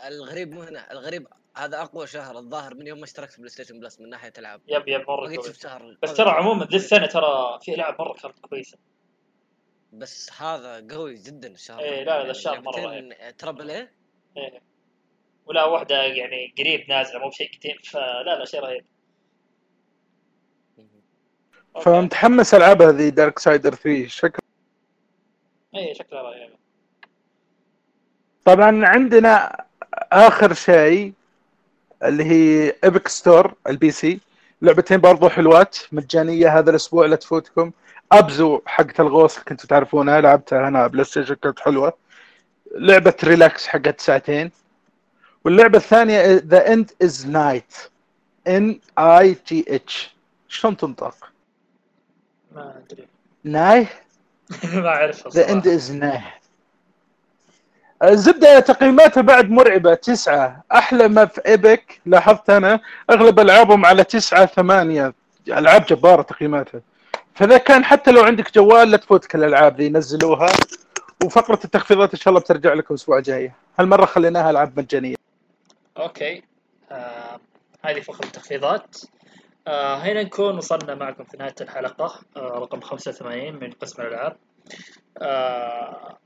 الغريب 0.06 0.52
مو 0.52 0.62
هنا 0.62 0.92
الغريب 0.92 1.26
هذا 1.56 1.80
أقوى 1.82 2.06
شهر 2.06 2.38
الظاهر 2.38 2.74
من 2.74 2.86
يوم 2.86 2.98
ما 2.98 3.04
اشتركت 3.04 3.32
في 3.32 3.38
بلاي 3.38 3.50
ستيشن 3.50 3.80
Plus 3.80 4.00
من 4.00 4.08
ناحية 4.08 4.32
ألعاب 4.38 4.60
yep 4.68 4.88
yep 4.88 5.00
مرة 5.10 5.52
شهر 5.52 5.96
بس. 6.02 6.14
ترى 6.14 6.30
عموما 6.30 6.64
ذي 6.64 6.76
السنة 6.76 7.06
ترى 7.06 7.58
في 7.62 7.74
ألعاب 7.74 7.96
مرة 8.00 8.12
كانت 8.12 8.38
كويسة 8.38 8.78
بس 9.92 10.42
هذا 10.42 10.86
قوي 10.90 11.14
جدا 11.14 11.48
الشهر 11.48 11.80
إيه، 11.80 11.94
هذا. 11.94 12.04
لا، 12.04 12.04
لا، 12.04 12.16
يعني 12.16 12.30
الشهر 12.30 12.60
مرة 12.60 12.80
لعبتين 12.80 13.36
triple 13.36 13.70
A 13.70 13.92
إيه. 14.36 14.60
ولا 15.46 15.64
واحدة 15.64 16.02
يعني 16.02 16.54
قريب 16.58 16.88
نازلة 16.88 17.18
مو 17.18 17.28
بشيء 17.28 17.50
قديم 17.58 17.76
فلا 17.84 18.38
لا 18.38 18.44
شيء 18.44 18.60
رهيب. 18.60 18.84
فمتحمس 21.82 22.54
العب 22.54 22.82
هذه 22.82 23.08
Darksiders 23.08 23.74
3 23.74 24.06
شكل 24.06 24.38
اي 25.74 25.94
شكلها 25.94 26.22
رهيب 26.22 26.50
طبعا 28.44 28.86
عندنا 28.86 29.64
آخر 30.12 30.54
شيء 30.54 31.12
اللي 32.04 32.24
هي 32.24 32.74
Epic 32.84 33.08
Store 33.08 33.54
ال 33.66 33.90
PC. 33.90 34.20
لعبتين 34.62 35.00
برضو 35.00 35.28
حلوات 35.28 35.78
مجانية 35.92 36.58
هذا 36.58 36.70
الأسبوع 36.70 37.06
لا 37.06 37.16
تفوتكم. 37.16 37.72
Abzu 38.12 38.60
حقت 38.66 39.00
الغوص 39.00 39.34
اللي 39.34 39.44
كنتوا 39.44 39.68
تعرفونها 39.68 40.20
لعبتها 40.20 40.68
أنا 40.68 40.86
بلاي 40.86 41.04
ستيشن 41.04 41.34
كانت 41.34 41.60
حلوة. 41.60 41.92
لعبة 42.74 43.14
relax 43.24 43.66
حقت 43.66 44.00
ساعتين. 44.00 44.50
واللعبة 45.44 45.78
الثانية 45.78 46.22
The 46.46 46.72
End 46.72 46.90
is 47.02 47.26
nigh 47.26 47.74
N 48.48 48.80
I 48.98 49.36
G 49.46 49.64
H 49.68 50.14
شلون 50.48 50.76
تنطق؟ 50.76 51.14
ما 52.52 52.82
أدري. 52.86 53.06
nigh؟ 53.44 53.86
ما 54.74 54.88
اعرفها 54.88 55.32
The 55.32 55.52
End. 55.52 55.68
is 55.68 55.92
nigh 55.92 56.20
الزبدة 58.02 58.60
تقييماتها 58.60 59.20
بعد 59.20 59.50
مرعبة. 59.50 59.94
تسعة. 59.94 60.64
أحلى 60.72 61.08
ما 61.08 61.26
في 61.26 61.40
Epic 61.46 62.00
لاحظت 62.06 62.50
أنا 62.50 62.80
أغلب 63.10 63.40
ألعابهم 63.40 63.86
على 63.86 64.04
تسعة 64.04 64.46
ثمانية. 64.46 65.14
ألعاب 65.48 65.84
جبارة 65.86 66.22
تقييماتها. 66.22 66.80
فإذا 67.34 67.58
كان 67.58 67.84
حتى 67.84 68.10
لو 68.10 68.22
عندك 68.22 68.54
جوال 68.54 68.90
لا 68.90 68.96
تفوتك 68.96 69.34
الألعاب 69.34 69.76
ذي 69.80 69.88
نزلوها. 69.88 70.48
وفقرة 71.24 71.60
التخفيضات 71.64 72.14
إن 72.14 72.20
شاء 72.20 72.28
الله 72.28 72.40
بترجع 72.40 72.72
لكم 72.72 72.94
الأسبوع 72.94 73.18
الجاي. 73.18 73.52
هالمرة 73.78 74.04
خليناها 74.04 74.50
ألعاب 74.50 74.80
مجانية. 74.80 75.16
okay. 75.98 76.42
آه 76.90 77.40
هذه 77.84 78.00
فقرة 78.00 78.26
التخفيضات. 78.26 78.96
آه 79.68 79.96
هنا 79.96 80.22
نكون 80.22 80.56
وصلنا 80.56 80.94
معكم 80.94 81.24
في 81.24 81.36
نهاية 81.36 81.54
الحلقة. 81.60 82.20
آه 82.36 82.40
رقم 82.40 82.80
85 82.80 83.54
من 83.54 83.70
قسم 83.70 84.02
الألعاب. 84.02 84.36
آه 85.18 86.18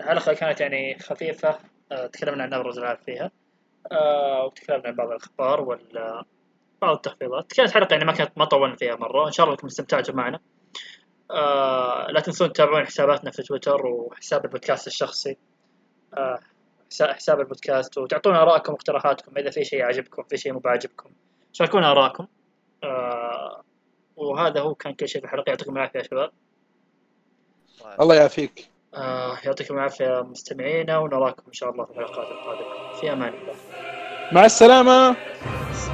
الحلقة 0.00 0.32
كانت 0.32 0.60
يعني 0.60 0.98
خفيفة. 0.98 1.58
آه 1.92 2.06
تكلمنا 2.06 2.42
عن 2.42 2.54
أبرز 2.54 2.78
الألعاب 2.78 2.98
فيها. 3.06 3.30
آه 3.92 4.44
وتكلمنا 4.44 4.88
عن 4.88 4.94
بعض 4.94 5.08
الأخبار 5.08 5.60
وال 5.60 6.22
بعض 6.82 6.94
التخفيضات 6.96 7.52
كانت 7.52 7.70
حلقة 7.70 7.92
يعني 7.92 8.04
ما 8.04 8.12
كانت 8.12 8.32
ما 8.36 8.44
طولنا 8.44 8.76
فيها 8.76 8.96
مرة. 8.96 9.26
إن 9.26 9.32
شاء 9.32 9.44
الله 9.44 9.54
انكم 9.54 9.66
استمتعتوا 9.66 10.14
معنا 10.14 10.40
آه 11.30 12.06
لا 12.10 12.20
تنسون 12.20 12.52
تتابعون 12.52 12.86
حساباتنا 12.86 13.30
في 13.30 13.42
تويتر 13.42 13.86
وحساب 13.86 14.44
البودكاست 14.44 14.86
الشخصي. 14.86 15.36
آه 16.14 16.38
حسا- 16.90 17.12
حساب 17.12 17.40
البودكاست 17.40 17.98
وتعطونا 17.98 18.42
آرائكم 18.42 18.72
واقتراحاتكم. 18.72 19.38
إذا 19.38 19.50
في 19.50 19.64
شيء 19.64 19.82
عجبكم 19.82 20.22
في 20.22 20.36
شيء 20.36 20.52
مو 20.52 20.58
بعاجبكم 20.58 21.10
شاركونا 21.52 21.90
آرائكم. 21.90 22.26
آه 22.84 23.62
وهذا 24.16 24.60
هو 24.60 24.74
كان 24.74 24.94
كل 24.94 25.08
شيء 25.08 25.20
في 25.20 25.26
الحلقة. 25.26 25.50
يعطيكم 25.50 25.76
العافية 25.76 25.98
يا 25.98 26.04
شباب. 26.04 26.30
الله 28.00 28.14
يعافيك. 28.14 28.68
آه 28.94 29.38
يعطيكم 29.44 29.74
العافية 29.74 30.22
مستمعينا 30.22 30.98
ونراكم 30.98 31.42
إن 31.46 31.52
شاء 31.52 31.70
الله 31.70 31.84
في 31.84 31.90
الحلقات 31.90 32.26
القادمة. 32.26 32.92
في 33.00 33.12
أمان 33.12 33.34
الله. 33.34 33.54
مع 34.32 34.44
السلامة. 34.44 35.16
بس 35.70 35.90